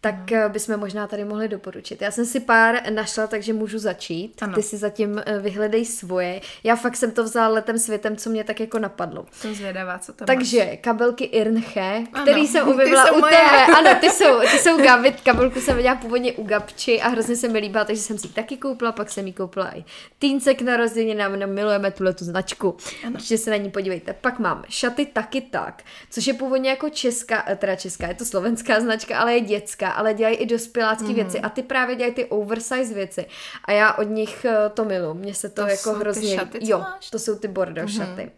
tak 0.05 0.31
mm. 0.31 0.53
bychom 0.53 0.77
možná 0.77 1.07
tady 1.07 1.25
mohli 1.25 1.49
doporučit. 1.49 2.03
Já 2.03 2.11
jsem 2.11 2.27
si 2.27 2.41
pár 2.41 2.91
našla, 2.91 3.27
takže 3.27 3.53
můžu 3.53 3.79
začít. 3.79 4.43
Ano. 4.43 4.55
Ty 4.55 4.63
si 4.63 4.77
zatím 4.77 5.23
eh, 5.27 5.39
vyhledej 5.39 5.85
svoje. 5.85 6.41
Já 6.65 6.77
fakt 6.77 6.97
jsem 6.97 7.11
to 7.11 7.25
vzala 7.25 7.49
letem 7.49 7.79
světem, 7.79 8.17
co 8.17 8.31
mě 8.31 8.45
tak 8.45 8.61
jako 8.61 8.79
napadlo. 8.79 9.27
Jsem 9.33 9.55
zvědavá, 9.55 9.99
co 9.99 10.13
to 10.13 10.25
Takže 10.25 10.67
máš. 10.67 10.79
kabelky 10.81 11.25
Irnche, 11.25 12.05
který 12.23 12.41
ano, 12.41 12.47
jsem 12.47 12.69
objevila 12.69 13.13
u 13.13 13.21
moje. 13.21 13.33
tebe. 13.37 13.67
Ano, 13.79 14.01
ty 14.01 14.11
jsou, 14.11 14.41
ty 14.41 14.59
jsou 14.59 14.83
Gavit. 14.83 15.21
Kabelku 15.21 15.61
jsem 15.61 15.77
viděla 15.77 15.95
původně 15.95 16.33
u 16.33 16.45
Gabči 16.45 17.01
a 17.01 17.09
hrozně 17.09 17.37
se 17.37 17.49
mi 17.49 17.59
líbila, 17.59 17.85
takže 17.85 18.03
jsem 18.03 18.19
si 18.19 18.27
ji 18.27 18.33
taky 18.33 18.57
koupila, 18.57 18.93
pak 18.93 19.11
jsem 19.11 19.27
ji 19.27 19.33
koupila 19.33 19.77
i 19.77 19.85
týnce 20.19 20.55
k 20.55 20.63
narozeninám, 20.63 21.39
no, 21.41 21.47
milujeme 21.47 21.91
tuhle 21.91 22.15
tu 22.15 22.25
značku. 22.25 22.77
Ano. 23.07 23.15
Určitě 23.15 23.39
se 23.39 23.51
na 23.51 23.57
ní 23.57 23.71
podívejte. 23.71 24.13
Pak 24.13 24.39
mám 24.39 24.65
šaty 24.69 25.07
taky 25.07 25.41
tak, 25.41 25.83
což 26.11 26.27
je 26.27 26.35
původně 26.35 26.71
jako 26.71 26.91
česká, 26.91 27.45
eh, 27.47 27.57
teda 27.57 27.77
česká, 27.77 28.07
je 28.07 28.15
to 28.15 28.25
slovenská 28.25 28.81
značka, 28.81 29.19
ale 29.19 29.35
je 29.35 29.41
dětská, 29.41 29.94
ale 29.95 30.15
dělají 30.15 30.37
i 30.37 30.47
dospělácké 30.47 31.05
mm-hmm. 31.05 31.15
věci 31.15 31.41
a 31.41 31.49
ty 31.49 31.63
právě 31.63 31.97
dělají 31.97 32.15
ty 32.15 32.25
oversize 32.25 32.95
věci. 32.95 33.27
A 33.65 33.73
já 33.73 33.93
od 33.93 34.03
nich 34.03 34.45
eh, 34.45 34.71
to 34.75 34.85
milu. 34.85 35.15
Mně 35.15 35.35
se 35.35 35.49
to, 35.49 35.63
to 35.63 35.69
jako 35.69 35.93
hrozně... 35.93 36.37
šaty, 36.37 36.59
jo, 36.63 36.79
máš? 36.79 37.11
to 37.11 37.19
jsou 37.19 37.39
ty 37.39 37.49
bordo 37.49 37.83
mm-hmm. 37.83 37.97
šaty. 37.97 38.31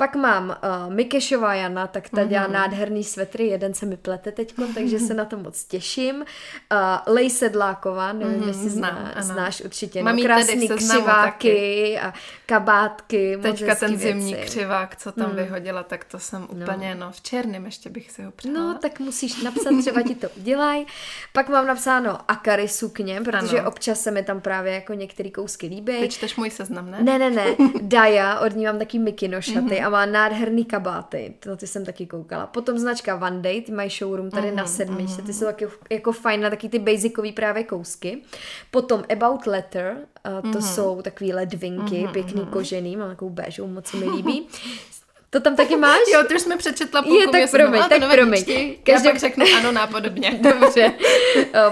Pak 0.00 0.16
mám 0.16 0.48
uh, 0.48 0.94
Mikešová 0.94 1.54
Jana, 1.54 1.86
tak 1.86 2.08
ta 2.08 2.24
dělá 2.24 2.48
mm-hmm. 2.48 2.52
nádherný 2.52 3.04
svetry, 3.04 3.46
jeden 3.46 3.74
se 3.74 3.86
mi 3.86 3.96
plete 3.96 4.32
teď, 4.32 4.54
takže 4.74 4.98
se 4.98 5.14
na 5.14 5.24
to 5.24 5.36
moc 5.36 5.64
těším. 5.64 6.16
Uh, 6.16 7.14
Lej 7.14 7.30
Sedláková, 7.30 8.12
nevím, 8.12 8.40
mm-hmm, 8.40 8.48
jestli 8.48 8.70
zná, 8.70 9.14
znáš 9.18 9.60
určitě. 9.60 10.02
Mám 10.02 10.16
no, 10.16 10.22
krásný 10.22 10.68
křiváky 10.68 11.98
a 11.98 12.14
kabátky. 12.46 13.38
Teďka 13.42 13.74
ten 13.74 13.96
věci. 13.96 14.02
zimní 14.02 14.34
křivák, 14.34 14.96
co 14.96 15.12
tam 15.12 15.30
mm. 15.30 15.36
vyhodila, 15.36 15.82
tak 15.82 16.04
to 16.04 16.18
jsem 16.18 16.40
no. 16.40 16.48
úplně, 16.48 16.94
no, 16.94 17.06
no 17.06 17.12
v 17.12 17.20
černém 17.20 17.64
ještě 17.64 17.90
bych 17.90 18.10
si 18.10 18.22
ho 18.22 18.30
přála. 18.30 18.54
No, 18.54 18.78
tak 18.82 19.00
musíš 19.00 19.42
napsat, 19.42 19.70
třeba 19.80 20.02
ti 20.02 20.14
to 20.14 20.28
udělaj. 20.36 20.84
Pak 21.32 21.48
mám 21.48 21.66
napsáno 21.66 22.18
Akary 22.28 22.68
sukně, 22.68 23.20
protože 23.20 23.60
ano. 23.60 23.68
občas 23.68 24.00
se 24.00 24.10
mi 24.10 24.22
tam 24.22 24.40
právě 24.40 24.74
jako 24.74 24.94
některé 24.94 25.30
kousky 25.30 25.66
líbí. 25.66 26.00
Ty 26.00 26.08
čteš 26.08 26.36
můj 26.36 26.50
seznam, 26.50 26.90
ne? 26.90 27.02
Ne, 27.02 27.18
ne, 27.18 27.30
ne. 27.30 27.44
Daja, 27.80 28.40
od 28.40 28.56
ní 28.56 28.64
mám 28.64 28.78
taky 28.78 28.98
mikino 28.98 29.40
šaty 29.40 29.60
mm-hmm 29.60 29.89
má 29.90 30.06
nádherný 30.06 30.64
kabáty, 30.64 31.34
na 31.46 31.56
ty 31.56 31.66
jsem 31.66 31.84
taky 31.84 32.06
koukala. 32.06 32.46
Potom 32.46 32.78
značka 32.78 33.16
One 33.16 33.40
Day, 33.40 33.62
ty 33.62 33.72
mají 33.72 33.90
showroom 33.90 34.30
tady 34.30 34.48
mm-hmm, 34.48 34.54
na 34.54 34.62
mhm, 34.62 34.72
sedmičce, 34.72 35.22
ty 35.22 35.32
jsou 35.32 35.44
taky 35.44 35.68
jako 35.90 36.12
fajn 36.12 36.40
na 36.40 36.50
taky 36.50 36.68
ty 36.68 36.78
basicový 36.78 37.32
právě 37.32 37.64
kousky. 37.64 38.22
Potom 38.70 39.04
About 39.12 39.46
Letter, 39.46 39.96
uh, 39.96 40.52
to 40.52 40.58
mm-hmm. 40.58 40.74
jsou 40.74 41.02
takový 41.02 41.32
ledvinky, 41.32 41.94
mm-hmm, 41.94 42.12
pěkný 42.12 42.42
mm-hmm. 42.42 42.50
kožený, 42.50 42.96
mám 42.96 43.08
takovou 43.08 43.30
béžovou, 43.30 43.68
moc 43.68 43.86
se 43.86 43.96
mi 43.96 44.10
líbí. 44.10 44.48
To 45.30 45.40
tam 45.40 45.56
taky 45.56 45.76
máš? 45.76 45.98
Jo, 46.12 46.22
ty 46.28 46.34
už 46.34 46.42
jsme 46.42 46.56
přečetla 46.56 47.02
půlku 47.02 47.20
Je, 47.20 47.28
tak 47.28 47.50
promiň, 47.50 47.82
tak 47.88 48.10
promiň. 48.12 48.44
Každý... 48.82 49.06
Já 49.06 49.12
pak 49.12 49.16
řeknu 49.16 49.46
ano 49.58 49.72
nápodobně. 49.72 50.30
Dobře. 50.60 50.92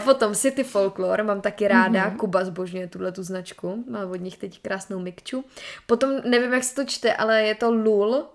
Potom 0.04 0.34
City 0.34 0.64
Folklore, 0.64 1.22
mám 1.22 1.40
taky 1.40 1.68
ráda. 1.68 2.10
Mm-hmm. 2.10 2.16
Kuba 2.16 2.44
zbožňuje 2.44 2.86
tuhle 2.86 3.12
tu 3.12 3.22
značku. 3.22 3.84
Má 3.90 4.06
od 4.06 4.20
nich 4.20 4.36
teď 4.38 4.62
krásnou 4.62 4.98
mikču. 4.98 5.44
Potom, 5.86 6.10
nevím, 6.24 6.52
jak 6.52 6.64
se 6.64 6.74
to 6.74 6.84
čte, 6.84 7.14
ale 7.14 7.42
je 7.42 7.54
to 7.54 7.70
Lul, 7.70 8.26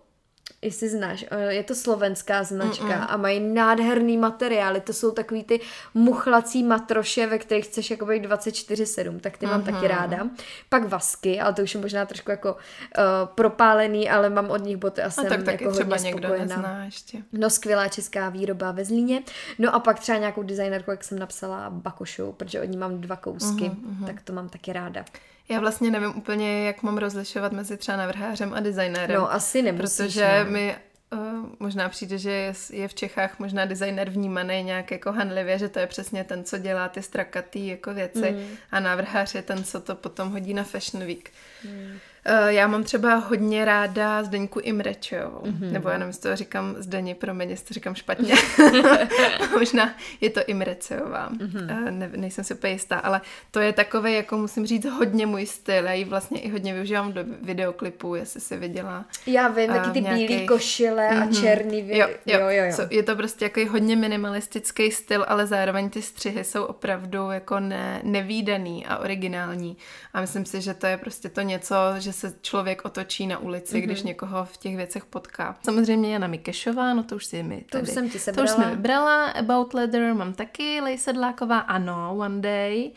jestli 0.63 0.89
znáš, 0.89 1.25
eh, 1.31 1.53
je 1.53 1.63
to 1.63 1.75
slovenská 1.75 2.43
značka 2.43 2.85
Mm-mm. 2.85 3.05
a 3.09 3.17
mají 3.17 3.39
nádherný 3.39 4.17
materiály, 4.17 4.81
to 4.81 4.93
jsou 4.93 5.11
takový 5.11 5.43
ty 5.43 5.59
muchlací 5.93 6.63
matroše, 6.63 7.27
ve 7.27 7.37
kterých 7.37 7.65
chceš 7.65 7.91
jako 7.91 8.05
být 8.05 8.25
24-7, 8.25 9.19
tak 9.19 9.37
ty 9.37 9.45
mm-hmm. 9.45 9.49
mám 9.49 9.61
taky 9.61 9.77
mhm. 9.77 9.87
ráda. 9.87 10.27
Pak 10.69 10.87
vasky, 10.87 11.41
ale 11.41 11.53
to 11.53 11.61
už 11.61 11.73
je 11.73 11.81
možná 11.81 12.05
trošku 12.05 12.31
jako 12.31 12.53
uh, 12.53 13.03
propálený, 13.35 14.09
ale 14.09 14.29
mám 14.29 14.49
od 14.49 14.63
nich 14.63 14.77
boty 14.77 15.01
a 15.01 15.09
jsem 15.09 15.25
a 15.25 15.29
tak 15.29 15.43
taky 15.43 15.63
jako 15.63 15.75
třeba 15.75 15.95
hodně 15.95 16.05
někdo 16.05 16.27
spokojená. 16.27 16.55
nezná 16.55 16.85
ještě. 16.85 17.17
No 17.33 17.49
skvělá 17.49 17.87
česká 17.87 18.29
výroba 18.29 18.71
ve 18.71 18.85
Zlíně. 18.85 19.23
No 19.59 19.75
a 19.75 19.79
pak 19.79 19.99
třeba 19.99 20.17
nějakou 20.17 20.43
designerku, 20.43 20.91
jak 20.91 21.03
jsem 21.03 21.19
napsala, 21.19 21.69
Bakošou, 21.69 22.31
protože 22.31 22.61
od 22.61 22.65
ní 22.65 22.77
mám 22.77 23.01
dva 23.01 23.15
kousky, 23.15 23.63
mm-hmm. 23.63 24.05
tak 24.05 24.21
to 24.21 24.33
mám 24.33 24.49
taky 24.49 24.73
ráda. 24.73 25.05
Já 25.49 25.59
vlastně 25.59 25.91
nevím 25.91 26.17
úplně, 26.17 26.67
jak 26.67 26.83
mám 26.83 26.97
rozlišovat 26.97 27.51
mezi 27.51 27.77
třeba 27.77 27.97
navrhářem 27.97 28.53
a 28.53 28.59
designérem. 28.59 29.21
No, 29.21 29.33
asi 29.33 29.61
nemusíš. 29.61 29.97
Protože 29.97 30.25
ne. 30.43 30.45
Mi 30.53 30.75
uh, 31.13 31.19
možná 31.59 31.89
přijde, 31.89 32.17
že 32.17 32.31
je, 32.31 32.53
je 32.69 32.87
v 32.87 32.93
Čechách 32.93 33.39
možná 33.39 33.65
designer 33.65 34.09
vnímaný 34.09 34.63
nějak 34.63 34.91
jako 34.91 35.11
hanlivě, 35.11 35.59
že 35.59 35.69
to 35.69 35.79
je 35.79 35.87
přesně 35.87 36.23
ten, 36.23 36.43
co 36.43 36.57
dělá 36.57 36.89
ty 36.89 37.01
strakatý 37.01 37.67
jako 37.67 37.93
věci 37.93 38.31
mm. 38.31 38.47
a 38.71 38.79
návrhář 38.79 39.35
je 39.35 39.41
ten, 39.41 39.63
co 39.63 39.81
to 39.81 39.95
potom 39.95 40.31
hodí 40.31 40.53
na 40.53 40.63
Fashion 40.63 41.05
Week. 41.05 41.31
Mm. 41.65 41.99
Eh, 42.25 42.53
já 42.53 42.67
mám 42.67 42.83
třeba 42.83 43.15
hodně 43.15 43.65
ráda 43.65 44.23
Zdeňku 44.23 44.59
Imrečovou, 44.59 45.41
mm-hmm. 45.43 45.71
nebo 45.71 45.89
já 45.89 45.97
nevím, 45.97 46.09
jestli 46.09 46.29
to 46.29 46.35
říkám 46.35 46.75
Zdeni, 46.77 47.15
promiň, 47.15 47.49
jestli 47.49 47.67
to 47.67 47.73
říkám 47.73 47.95
špatně. 47.95 48.33
Možná 49.59 49.95
je 50.21 50.29
to 50.29 50.41
Imreceová, 50.47 51.29
mm-hmm. 51.29 51.91
ne, 51.91 52.09
nejsem 52.15 52.43
si 52.43 52.53
úplně 52.53 52.73
jistá, 52.73 52.97
ale 52.99 53.21
to 53.51 53.59
je 53.59 53.73
takový, 53.73 54.13
jako 54.13 54.37
musím 54.37 54.65
říct, 54.65 54.85
hodně 54.85 55.25
můj 55.25 55.45
styl. 55.45 55.85
Já 55.85 55.93
ji 55.93 56.05
vlastně 56.05 56.39
i 56.39 56.49
hodně 56.49 56.73
využívám 56.73 57.13
do 57.13 57.21
videoklipů, 57.41 58.15
jestli 58.15 58.41
si 58.41 58.57
viděla. 58.57 59.05
Já 59.27 59.47
vím, 59.47 59.67
taky 59.67 59.91
ty 59.91 60.01
nějaký... 60.01 60.27
bílé 60.27 60.45
košile 60.45 61.09
mm-hmm. 61.09 61.21
a 61.21 61.25
mhm. 61.25 61.33
černý 61.33 61.81
vy... 61.81 61.97
jo, 61.97 62.07
jo, 62.25 62.39
jo, 62.39 62.47
jo, 62.49 62.65
jo. 62.65 62.87
Je 62.89 63.03
to 63.03 63.15
prostě 63.15 63.45
jako 63.45 63.71
hodně 63.71 63.95
minimalistický 63.95 64.91
styl, 64.91 65.25
ale 65.27 65.47
zároveň 65.47 65.89
ty 65.89 66.01
střihy 66.01 66.43
jsou 66.43 66.63
opravdu 66.63 67.31
jako 67.31 67.59
ne, 67.59 68.01
nevýdaný 68.03 68.85
a 68.85 68.97
originální. 68.97 69.77
A 70.13 70.21
myslím 70.21 70.45
si, 70.45 70.61
že 70.61 70.73
to 70.73 70.87
je 70.87 70.97
prostě 70.97 71.29
to 71.29 71.41
něco, 71.41 71.75
že 71.97 72.12
se 72.13 72.33
člověk 72.41 72.85
otočí 72.85 73.27
na 73.27 73.37
ulici, 73.37 73.77
mm-hmm. 73.77 73.83
když 73.83 73.99
mhm. 73.99 74.07
někoho 74.07 74.45
v 74.45 74.57
těch 74.57 74.75
věcech 74.75 75.05
potká. 75.05 75.57
Samozřejmě 75.63 76.13
Jana 76.13 76.27
Mikešová, 76.27 76.93
no 76.93 77.03
to 77.03 77.15
už 77.15 77.25
si 77.25 77.43
mi 77.43 77.65
tady, 77.69 77.83
To 77.85 77.89
už 77.89 77.93
jsem 77.93 78.09
ti 78.09 78.19
sebrala. 78.19 78.47
To 78.47 78.53
už 78.53 78.63
jsem 78.63 78.69
vybrala. 78.75 79.25
About 79.25 79.73
Leather 79.73 80.13
mám 80.13 80.33
taky, 80.33 80.81
Lej 80.81 80.97
Sedláková, 80.97 81.59
ano, 81.59 82.15
One 82.17 82.41
Day. 82.41 82.91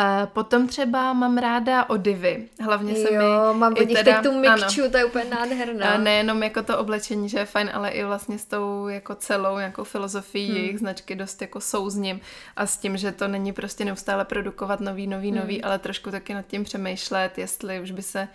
A 0.00 0.26
potom 0.26 0.68
třeba 0.68 1.12
mám 1.12 1.38
ráda 1.38 1.90
odivy. 1.90 2.48
Hlavně 2.60 2.94
se 2.94 3.14
jo, 3.14 3.52
mi 3.52 3.58
mám 3.58 3.72
od 3.72 3.88
nich 3.88 3.98
teda, 3.98 4.22
tu 4.22 4.32
mikču, 4.32 4.80
ano, 4.82 4.90
to 4.90 4.98
je 4.98 5.04
úplně 5.04 5.24
nádherná. 5.24 5.90
A 5.90 5.98
nejenom 5.98 6.42
jako 6.42 6.62
to 6.62 6.78
oblečení, 6.78 7.28
že 7.28 7.38
je 7.38 7.44
fajn, 7.44 7.70
ale 7.74 7.90
i 7.90 8.04
vlastně 8.04 8.38
s 8.38 8.44
tou 8.44 8.88
jako 8.88 9.14
celou 9.14 9.58
jako 9.58 9.84
filozofií 9.84 10.48
hmm. 10.48 10.56
jejich 10.56 10.78
značky 10.78 11.14
dost 11.14 11.42
jako 11.42 11.60
souzním 11.60 12.20
a 12.56 12.66
s 12.66 12.76
tím, 12.76 12.96
že 12.96 13.12
to 13.12 13.28
není 13.28 13.52
prostě 13.52 13.84
neustále 13.84 14.24
produkovat 14.24 14.80
nový, 14.80 15.06
nový, 15.06 15.30
hmm. 15.30 15.40
nový, 15.40 15.62
ale 15.62 15.78
trošku 15.78 16.10
taky 16.10 16.34
nad 16.34 16.46
tím 16.46 16.64
přemýšlet, 16.64 17.38
jestli 17.38 17.80
už 17.80 17.90
by 17.90 18.02
se 18.02 18.28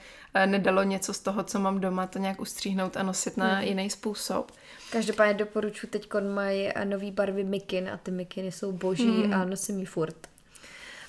nedalo 0.46 0.84
něco 0.84 1.14
z 1.14 1.20
toho, 1.20 1.44
co 1.44 1.60
mám 1.60 1.80
doma, 1.80 2.08
to 2.08 2.20
nějak 2.20 2.42
ustříhnout 2.42 2.98
a 2.98 3.04
nosit 3.04 3.38
na 3.38 3.54
hmm. 3.54 3.64
jiný 3.64 3.90
způsob. 3.90 4.52
Každopádně 4.92 5.34
doporučuji, 5.34 5.88
teď 5.88 6.10
mají 6.34 6.70
eh, 6.76 6.86
nový 6.86 7.12
barvy 7.12 7.44
mikin 7.44 7.90
a 7.90 7.98
ty 7.98 8.12
mikiny 8.12 8.52
jsou 8.52 8.72
boží 8.72 9.24
hmm. 9.24 9.34
a 9.34 9.46
nosím 9.46 9.80
ji 9.80 9.86
furt. 9.86 10.28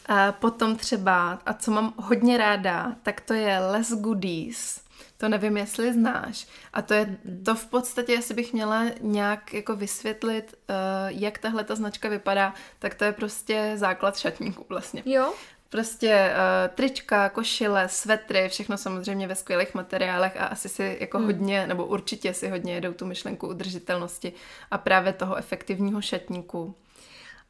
A 0.06 0.32
potom 0.32 0.76
třeba, 0.76 1.38
a 1.46 1.54
co 1.54 1.70
mám 1.70 1.94
hodně 1.96 2.38
ráda, 2.38 2.96
tak 3.02 3.20
to 3.20 3.34
je 3.34 3.58
Les 3.58 3.92
Goodies. 3.92 4.84
To 5.16 5.28
nevím, 5.28 5.56
jestli 5.56 5.92
znáš. 5.92 6.46
A 6.72 6.82
to 6.82 6.94
je 6.94 7.16
to 7.44 7.54
v 7.54 7.66
podstatě, 7.66 8.12
jestli 8.12 8.34
bych 8.34 8.52
měla 8.52 8.84
nějak 9.00 9.54
jako 9.54 9.76
vysvětlit, 9.76 10.54
uh, 10.68 10.76
jak 11.08 11.38
tahle 11.38 11.64
ta 11.64 11.74
značka 11.74 12.08
vypadá, 12.08 12.54
tak 12.78 12.94
to 12.94 13.04
je 13.04 13.12
prostě 13.12 13.72
základ 13.74 14.18
šatníku 14.18 14.66
vlastně. 14.68 15.02
Jo. 15.06 15.34
Prostě 15.74 16.32
uh, 16.32 16.74
trička, 16.74 17.28
košile, 17.28 17.88
svetry, 17.88 18.48
všechno 18.48 18.76
samozřejmě 18.76 19.26
ve 19.26 19.34
skvělých 19.34 19.74
materiálech 19.74 20.40
a 20.40 20.46
asi 20.46 20.68
si 20.68 20.98
jako 21.00 21.18
hmm. 21.18 21.26
hodně, 21.26 21.66
nebo 21.66 21.86
určitě 21.86 22.34
si 22.34 22.48
hodně 22.48 22.74
jedou 22.74 22.92
tu 22.92 23.06
myšlenku 23.06 23.48
udržitelnosti 23.48 24.32
a 24.70 24.78
právě 24.78 25.12
toho 25.12 25.36
efektivního 25.36 26.02
šatníku. 26.02 26.74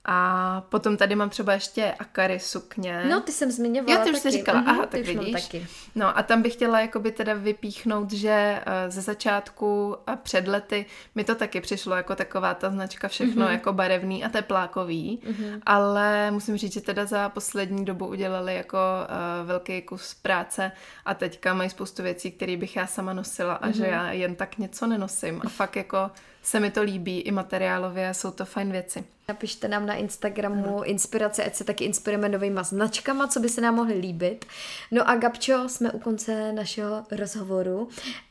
A 0.07 0.61
potom 0.69 0.97
tady 0.97 1.15
mám 1.15 1.31
třeba 1.31 1.53
ještě 1.53 1.95
akary 1.99 2.41
sukně. 2.41 3.05
No, 3.11 3.21
ty 3.21 3.33
jsem 3.33 3.51
zmiňovala 3.51 3.99
Jo, 3.99 4.05
ty 4.05 4.11
už 4.11 4.19
jsi 4.19 4.31
říkala, 4.31 4.61
Mhm, 4.61 4.71
aha, 4.71 4.87
tak 4.87 4.91
ty 4.91 5.03
vidíš. 5.03 5.43
Taky. 5.43 5.67
No 5.95 6.19
a 6.19 6.23
tam 6.23 6.43
bych 6.43 6.53
chtěla 6.53 6.81
jakoby 6.81 7.13
teda 7.13 7.35
vypíchnout, 7.35 8.13
že 8.13 8.61
eh, 8.67 8.91
ze 8.91 9.01
začátku 9.01 9.97
a 10.07 10.17
před 10.17 10.49
lety 10.49 10.87
mi 11.15 11.25
to 11.25 11.35
taky 11.35 11.61
přišlo 11.61 11.97
jako 11.97 12.17
taková 12.17 12.55
ta 12.55 12.71
značka 12.71 13.09
všechno 13.09 13.47
mm-hmm. 13.47 13.53
jako 13.53 13.73
barevný 13.73 14.25
a 14.25 14.29
teplákový, 14.29 15.21
mm-hmm. 15.27 15.61
ale 15.67 16.31
musím 16.31 16.57
říct, 16.57 16.73
že 16.73 16.81
teda 16.81 17.07
za 17.07 17.29
poslední 17.29 17.85
dobu 17.85 18.07
udělali 18.07 18.55
jako 18.55 18.79
uh, 18.79 19.47
velký 19.49 19.83
kus 19.83 20.15
práce 20.15 20.73
a 21.05 21.15
teďka 21.15 21.55
mají 21.55 21.71
spoustu 21.71 22.03
věcí, 22.03 22.31
které 22.31 22.57
bych 22.57 22.77
já 22.77 22.87
sama 22.87 23.13
nosila 23.13 23.55
a 23.55 23.69
mm-hmm. 23.69 23.77
že 23.77 23.87
já 23.87 24.13
jen 24.13 24.35
tak 24.35 24.59
něco 24.59 24.87
nenosím 24.87 25.41
a 25.45 25.49
fakt 25.49 25.77
jako 25.77 26.11
se 26.45 26.61
mi 26.61 26.71
to 26.71 26.83
líbí 26.83 27.21
i 27.21 27.31
materiálově, 27.31 28.15
jsou 28.15 28.31
to 28.31 28.45
fajn 28.45 28.73
věci. 28.73 29.05
Napište 29.29 29.69
nám 29.69 29.87
na 29.87 29.95
Instagramu 29.95 30.83
inspirace, 30.83 31.45
ať 31.45 31.55
se 31.55 31.65
taky 31.65 31.85
inspirujeme 31.85 32.29
novýma 32.29 32.63
značkama, 32.63 33.27
co 33.27 33.41
by 33.41 33.49
se 33.49 33.61
nám 33.61 33.75
mohly 33.75 33.95
líbit. 33.95 34.45
No 34.91 35.09
a 35.09 35.15
Gabčo, 35.17 35.69
jsme 35.69 35.91
u 35.93 35.99
konce 35.99 36.53
našeho 36.53 37.05
rozhovoru. 37.11 37.89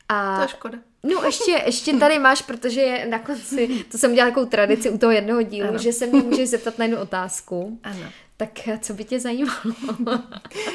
A 0.08 0.36
To 0.36 0.42
je 0.42 0.48
škoda. 0.48 0.78
No 1.02 1.22
ještě, 1.24 1.50
ještě 1.66 1.96
tady 1.96 2.18
máš, 2.18 2.42
protože 2.42 2.80
je 2.80 3.06
na 3.06 3.18
konci, 3.18 3.84
to 3.90 3.98
jsem 3.98 4.10
udělala 4.12 4.30
takovou 4.30 4.46
tradici 4.46 4.90
u 4.90 4.98
toho 4.98 5.12
jednoho 5.12 5.42
dílu, 5.42 5.68
Ano. 5.68 5.78
že 5.78 5.92
se 5.92 6.06
mě 6.06 6.22
můžeš 6.22 6.48
zeptat 6.48 6.78
na 6.78 6.84
jednu 6.84 7.00
otázku. 7.00 7.78
Ano. 7.82 8.00
Tak 8.36 8.50
co 8.80 8.94
by 8.94 9.04
tě 9.04 9.20
zajímalo? 9.20 9.58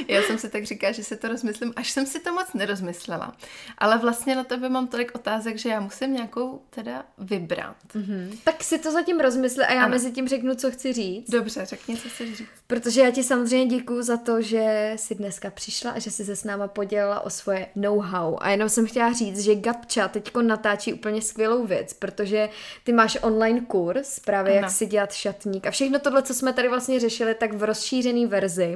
Já 0.08 0.22
jsem 0.22 0.38
si 0.38 0.50
tak 0.50 0.64
říkala, 0.66 0.92
že 0.94 1.04
si 1.04 1.18
to 1.18 1.28
rozmyslím, 1.28 1.74
až 1.76 1.92
jsem 1.92 2.06
si 2.06 2.20
to 2.20 2.34
moc 2.34 2.54
nerozmyslela. 2.54 3.36
Ale 3.78 3.98
vlastně 3.98 4.36
na 4.36 4.44
tebe 4.44 4.70
mám 4.70 4.88
tolik 4.88 5.12
otázek, 5.16 5.58
že 5.58 5.70
já 5.70 5.80
musím 5.80 6.14
nějakou 6.14 6.62
teda 6.70 7.06
vybrat. 7.18 7.76
Mhm. 7.94 8.32
Tak 8.44 8.64
si 8.64 8.80
to 8.80 8.92
zatím 8.92 9.20
rozmysli 9.20 9.64
a 9.66 9.74
já 9.74 9.82
Ano. 9.82 9.90
mezi 9.92 10.12
tím 10.12 10.28
řeknu, 10.28 10.56
co 10.56 10.72
chci 10.72 10.94
říct. 10.94 11.30
Dobře, 11.30 11.66
řekni, 11.66 11.98
co 11.98 12.10
chceš 12.10 12.38
říct. 12.38 12.48
Protože 12.68 13.02
já 13.02 13.12
ti 13.12 13.24
samozřejmě 13.24 13.78
děkuju 13.78 14.02
za 14.02 14.18
to, 14.18 14.42
že 14.42 14.94
jsi 14.96 15.16
dneska 15.16 15.50
přišla 15.50 15.92
a 15.92 16.00
že 16.00 16.12
jsi 16.12 16.26
se 16.26 16.36
s 16.36 16.44
náma 16.44 16.68
podělila 16.68 17.20
o 17.20 17.30
svoje 17.30 17.68
know-how. 17.76 18.38
A 18.42 18.50
jenom 18.50 18.70
jsem 18.70 18.88
chtěla 18.88 19.14
říct, 19.14 19.40
že 19.40 19.56
Gabča 19.56 20.08
teďko 20.08 20.42
natáčí 20.42 20.94
úplně 20.94 21.22
skvělou 21.22 21.66
věc, 21.66 21.94
protože 21.94 22.50
ty 22.84 22.94
máš 22.94 23.18
online 23.22 23.62
kurz, 23.62 24.20
právě 24.20 24.54
jak 24.54 24.64
Ano. 24.64 24.74
si 24.74 24.86
dělat 24.86 25.14
šatník 25.14 25.68
a 25.68 25.72
všechno 25.72 26.00
tohle, 26.00 26.24
co 26.24 26.34
jsme 26.34 26.54
tady 26.54 26.68
vlastně 26.70 27.00
řešili, 27.00 27.36
tak 27.36 27.49
v 27.54 27.64
rozšířené 27.64 28.28
verzi. 28.28 28.76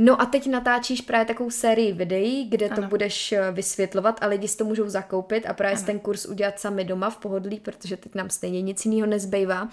No 0.00 0.20
a 0.20 0.26
teď 0.26 0.46
natáčíš 0.46 1.00
právě 1.00 1.26
takovou 1.26 1.50
sérii 1.50 1.92
videí, 1.92 2.48
kde 2.48 2.68
to 2.68 2.74
Ano. 2.78 2.88
budeš 2.88 3.32
eh, 3.32 3.52
vysvětlovat 3.52 4.18
a 4.20 4.26
lidi 4.26 4.48
si 4.48 4.56
to 4.56 4.64
můžou 4.64 4.88
zakoupit 4.88 5.46
a 5.46 5.52
právě 5.52 5.76
Ano. 5.76 5.86
ten 5.86 5.98
kurz 5.98 6.26
udělat 6.26 6.60
sami 6.60 6.84
doma 6.84 7.10
v 7.10 7.16
pohodlí, 7.16 7.60
protože 7.60 7.96
teď 7.96 8.14
nám 8.14 8.30
stejně 8.30 8.62
nic 8.62 8.84
jiného 8.84 9.06
nezbývá. 9.06 9.68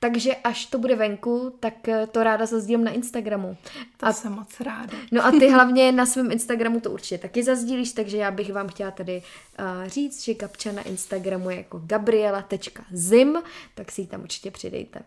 Takže 0.00 0.36
až 0.36 0.66
to 0.66 0.78
bude 0.78 0.96
venku, 0.96 1.56
tak 1.60 1.88
eh, 1.88 2.06
to 2.06 2.22
ráda 2.22 2.46
zazdílím 2.46 2.84
na 2.84 2.90
Instagramu. 2.90 3.56
To 3.96 4.06
A 4.06 4.12
jsem 4.12 4.32
moc 4.32 4.60
ráda. 4.60 4.92
No 5.12 5.26
a 5.26 5.30
ty 5.30 5.48
hlavně 5.50 5.92
na 5.92 6.06
svém 6.06 6.30
Instagramu 6.32 6.80
to 6.80 6.90
určitě 6.90 7.18
taky 7.18 7.42
zazdílíš, 7.42 7.92
takže 7.92 8.16
já 8.16 8.30
bych 8.30 8.52
vám 8.52 8.68
chtěla 8.68 8.90
tady 8.90 9.22
uh, 9.58 9.88
říct, 9.88 10.24
že 10.24 10.34
Gabča 10.34 10.72
na 10.72 10.82
Instagramu 10.82 11.50
je 11.50 11.56
jako 11.56 11.82
gabriela.zim, 11.86 13.38
tak 13.74 13.92
si 13.92 14.00
ji 14.00 14.06
tam 14.06 14.20
určitě 14.22 14.50
přidejte. 14.50 15.00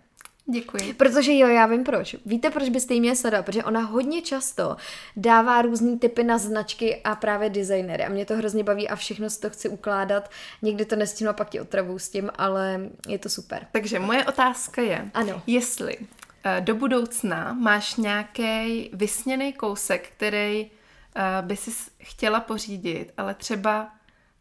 Děkuji. 0.46 0.94
Protože 0.94 1.34
jo, 1.34 1.48
já 1.48 1.66
vím 1.66 1.84
proč. 1.84 2.16
Víte, 2.26 2.50
proč 2.50 2.70
byste 2.70 2.94
jí 2.94 3.00
měli 3.00 3.16
sledovat? 3.16 3.46
Protože 3.46 3.64
ona 3.64 3.80
hodně 3.80 4.22
často 4.22 4.76
dává 5.16 5.62
různý 5.62 6.00
typy 6.00 6.24
na 6.24 6.38
značky 6.38 7.02
a 7.04 7.16
právě 7.16 7.50
designery. 7.50 8.06
A 8.06 8.10
mě 8.10 8.26
to 8.26 8.36
hrozně 8.36 8.64
baví 8.64 8.90
a 8.90 8.96
všechno 8.96 9.30
si 9.30 9.40
to 9.40 9.50
chci 9.50 9.70
ukládat. 9.70 10.32
Někdy 10.62 10.86
to 10.86 10.96
nestihnu 10.96 11.30
a 11.30 11.34
pak 11.34 11.50
ti 11.50 11.60
otravu 11.62 12.00
s 12.00 12.10
tím, 12.10 12.30
ale 12.36 12.80
je 13.08 13.20
to 13.20 13.30
super. 13.30 13.68
Takže 13.72 14.00
moje 14.00 14.26
otázka 14.26 14.82
je, 14.82 15.10
Ano. 15.14 15.42
jestli 15.48 15.98
eh, 16.44 16.62
do 16.62 16.76
budoucna 16.76 17.54
máš 17.54 17.96
nějaký 17.96 18.90
vysněný 18.94 19.54
kousek, 19.54 20.10
který 20.18 20.72
eh, 21.16 21.22
by 21.42 21.58
si 21.58 21.72
chtěla 22.00 22.40
pořídit, 22.40 23.14
ale 23.18 23.34
třeba 23.34 23.92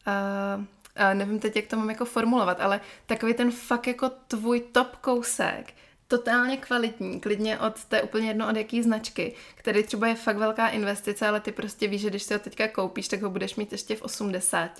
uh, 0.06 0.64
nevím 1.14 1.38
teď, 1.38 1.56
jak 1.56 1.66
to 1.66 1.76
mám 1.76 1.90
jako 1.90 2.04
formulovat, 2.04 2.60
ale 2.60 2.80
takový 3.06 3.34
ten 3.34 3.50
fakt 3.50 3.86
jako 3.86 4.10
tvůj 4.28 4.60
top 4.60 4.96
kousek, 4.96 5.74
totálně 6.12 6.56
kvalitní, 6.56 7.20
klidně 7.20 7.58
od, 7.58 7.84
to 7.84 7.96
je 7.96 8.02
úplně 8.02 8.28
jedno 8.28 8.48
od 8.48 8.56
jaký 8.56 8.82
značky, 8.82 9.34
který 9.54 9.82
třeba 9.82 10.06
je 10.06 10.14
fakt 10.14 10.36
velká 10.36 10.68
investice, 10.68 11.26
ale 11.26 11.40
ty 11.40 11.52
prostě 11.52 11.88
víš, 11.88 12.00
že 12.00 12.10
když 12.10 12.22
si 12.22 12.34
ho 12.34 12.40
teďka 12.40 12.68
koupíš, 12.68 13.08
tak 13.08 13.22
ho 13.22 13.30
budeš 13.30 13.56
mít 13.56 13.72
ještě 13.72 13.96
v 13.96 14.02
80. 14.02 14.70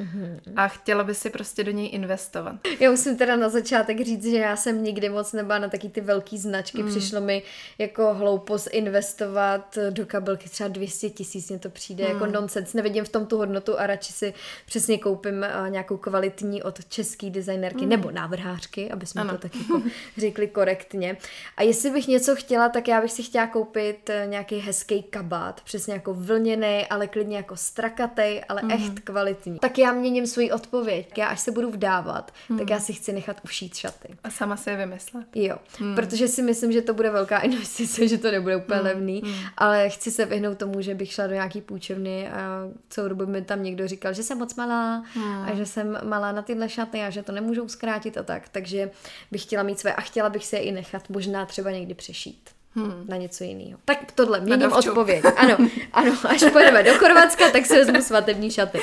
Mm-hmm. 0.00 0.40
A 0.56 0.68
chtěla 0.68 1.04
by 1.04 1.14
si 1.14 1.30
prostě 1.30 1.64
do 1.64 1.70
něj 1.70 1.88
investovat. 1.92 2.56
Já 2.80 2.90
musím 2.90 3.16
teda 3.16 3.36
na 3.36 3.48
začátek 3.48 4.00
říct, 4.04 4.24
že 4.24 4.36
já 4.36 4.56
jsem 4.56 4.84
nikdy 4.84 5.08
moc 5.08 5.32
nebyla 5.32 5.58
na 5.58 5.68
taky 5.68 5.88
ty 5.88 6.00
velký 6.00 6.38
značky. 6.38 6.82
Mm. 6.82 6.88
Přišlo 6.88 7.20
mi 7.20 7.42
jako 7.78 8.14
hloupost 8.14 8.68
investovat 8.72 9.78
do 9.90 10.06
kabelky 10.06 10.48
třeba 10.48 10.68
200 10.68 11.10
tisíc, 11.10 11.50
mně 11.50 11.58
to 11.58 11.70
přijde 11.70 12.04
mm. 12.04 12.10
jako 12.10 12.26
nonsens. 12.26 12.74
Nevidím 12.74 13.04
v 13.04 13.08
tom 13.08 13.26
tu 13.26 13.36
hodnotu 13.36 13.80
a 13.80 13.86
radši 13.86 14.12
si 14.12 14.34
přesně 14.66 14.98
koupím 14.98 15.46
uh, 15.62 15.70
nějakou 15.70 15.96
kvalitní 15.96 16.62
od 16.62 16.84
český 16.88 17.30
designerky 17.30 17.82
mm. 17.82 17.88
nebo 17.88 18.10
návrhářky, 18.10 18.90
aby 18.90 19.06
jsme 19.06 19.20
Ano. 19.20 19.32
to 19.32 19.38
tak 19.38 19.56
jako 19.56 19.82
řekli 20.16 20.46
korektně. 20.46 20.69
A 21.56 21.62
jestli 21.62 21.90
bych 21.90 22.08
něco 22.08 22.36
chtěla, 22.36 22.68
tak 22.68 22.88
já 22.88 23.00
bych 23.00 23.12
si 23.12 23.22
chtěla 23.22 23.46
koupit 23.46 24.10
eh, 24.10 24.26
nějaký 24.26 24.58
hezký 24.58 25.02
kabát, 25.02 25.60
přesně 25.60 25.94
jako 25.94 26.14
vlněný, 26.14 26.86
ale 26.90 27.06
klidně 27.06 27.36
jako 27.36 27.56
strakatej, 27.56 28.42
ale 28.48 28.62
mm. 28.62 28.70
echt 28.70 29.00
kvalitní. 29.00 29.58
Tak 29.58 29.78
já 29.78 29.92
měním 29.92 30.26
svoji 30.26 30.52
odpověď. 30.52 31.18
Já 31.18 31.26
až 31.26 31.40
se 31.40 31.50
budu 31.50 31.70
vdávat, 31.70 32.32
mm. 32.48 32.58
tak 32.58 32.70
já 32.70 32.80
si 32.80 32.92
chci 32.92 33.12
nechat 33.12 33.40
ušít 33.44 33.74
šaty. 33.74 34.08
A 34.24 34.30
sama 34.30 34.56
si 34.56 34.70
je 34.70 34.76
vymyslet. 34.76 35.26
Jo, 35.34 35.56
hmm. 35.78 35.94
protože 35.94 36.28
si 36.28 36.42
myslím, 36.42 36.72
že 36.72 36.82
to 36.82 36.94
bude 36.94 37.10
velká 37.10 37.38
investice, 37.50 38.08
že 38.08 38.18
to 38.18 38.30
nebude 38.30 38.56
úplně 38.56 38.78
hmm. 38.78 38.86
levný, 38.86 39.22
hmm. 39.24 39.34
ale 39.56 39.90
chci 39.90 40.10
se 40.10 40.24
vyhnout 40.24 40.58
tomu, 40.58 40.80
že 40.80 40.94
bych 40.94 41.12
šla 41.12 41.26
do 41.26 41.32
nějaký 41.32 41.60
půjčovny 41.60 42.28
a 42.28 42.68
celou 42.88 43.08
dobu 43.08 43.26
mi 43.26 43.42
tam 43.42 43.62
někdo 43.62 43.88
říkal, 43.88 44.12
že 44.12 44.22
jsem 44.22 44.38
moc 44.38 44.54
malá 44.54 45.04
hmm. 45.14 45.44
a 45.44 45.54
že 45.54 45.66
jsem 45.66 45.98
malá 46.04 46.32
na 46.32 46.42
tyhle 46.42 46.68
šaty 46.68 47.00
a 47.00 47.10
že 47.10 47.22
to 47.22 47.32
nemůžou 47.32 47.68
zkrátit 47.68 48.16
a 48.16 48.22
tak, 48.22 48.48
takže 48.48 48.90
bych 49.30 49.42
chtěla 49.42 49.62
mít 49.62 49.80
své 49.80 49.94
a 49.94 50.00
chtěla 50.00 50.28
bych 50.28 50.46
se 50.50 50.56
je 50.56 50.62
i 50.62 50.72
nechat 50.72 51.10
možná 51.10 51.46
třeba 51.46 51.70
někdy 51.70 51.94
přešít. 51.94 52.50
Hmm. 52.74 53.04
na 53.08 53.16
něco 53.16 53.44
jiného. 53.44 53.78
Tak 53.84 54.12
tohle, 54.12 54.40
měním 54.40 54.72
odpověď. 54.72 55.24
Ano, 55.36 55.56
ano, 55.92 56.16
až 56.28 56.44
pojedeme 56.52 56.82
do 56.82 56.94
Chorvatska, 56.94 57.50
tak 57.50 57.66
si 57.66 57.74
vezmu 57.74 58.02
svatební 58.02 58.50
šaty. 58.50 58.80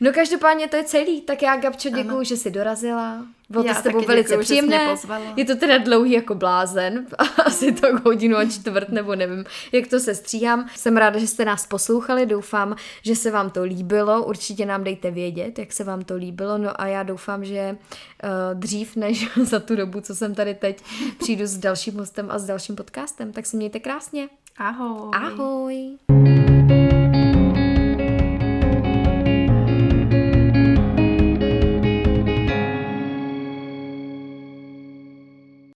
No 0.00 0.12
každopádně 0.12 0.68
to 0.68 0.76
je 0.76 0.84
celý, 0.84 1.20
tak 1.20 1.42
já 1.42 1.56
Gabčo 1.56 1.90
děkuju, 1.90 2.24
že 2.24 2.36
jsi 2.36 2.50
dorazila. 2.50 3.26
Bylo 3.50 3.64
to 3.64 3.74
s 3.74 3.82
tebou 3.82 4.00
velice 4.00 4.28
děkuju, 4.28 4.44
příjemné. 4.44 4.94
Je 5.36 5.44
to 5.44 5.56
teda 5.56 5.78
dlouhý 5.78 6.12
jako 6.12 6.34
blázen, 6.34 7.06
asi 7.44 7.72
tak 7.72 8.04
hodinu 8.04 8.36
a 8.36 8.44
čtvrt, 8.44 8.88
nebo 8.88 9.14
nevím, 9.14 9.44
jak 9.72 9.86
to 9.86 10.00
se 10.00 10.14
stříhám. 10.14 10.68
Jsem 10.76 10.96
ráda, 10.96 11.18
že 11.18 11.26
jste 11.26 11.44
nás 11.44 11.66
poslouchali, 11.66 12.26
doufám, 12.26 12.76
že 13.02 13.16
se 13.16 13.30
vám 13.30 13.50
to 13.50 13.62
líbilo. 13.62 14.24
Určitě 14.24 14.66
nám 14.66 14.84
dejte 14.84 15.10
vědět, 15.10 15.58
jak 15.58 15.72
se 15.72 15.84
vám 15.84 16.02
to 16.02 16.14
líbilo. 16.14 16.58
No 16.58 16.80
a 16.80 16.86
já 16.86 17.02
doufám, 17.02 17.44
že 17.44 17.76
uh, 18.24 18.60
dřív 18.60 18.96
než 18.96 19.30
za 19.42 19.60
tu 19.60 19.76
dobu, 19.76 20.00
co 20.00 20.14
jsem 20.14 20.34
tady 20.34 20.54
teď, 20.54 20.82
přijdu 21.18 21.46
s 21.46 21.58
dalším 21.58 21.94
hostem 21.94 22.30
a 22.30 22.38
s 22.38 22.46
dalším 22.46 22.76
podcastem. 22.76 23.32
Tak 23.32 23.46
se 23.46 23.56
mějte 23.56 23.80
krásně. 23.80 24.28
Ahoj. 24.58 25.10
Ahoj. 25.12 26.37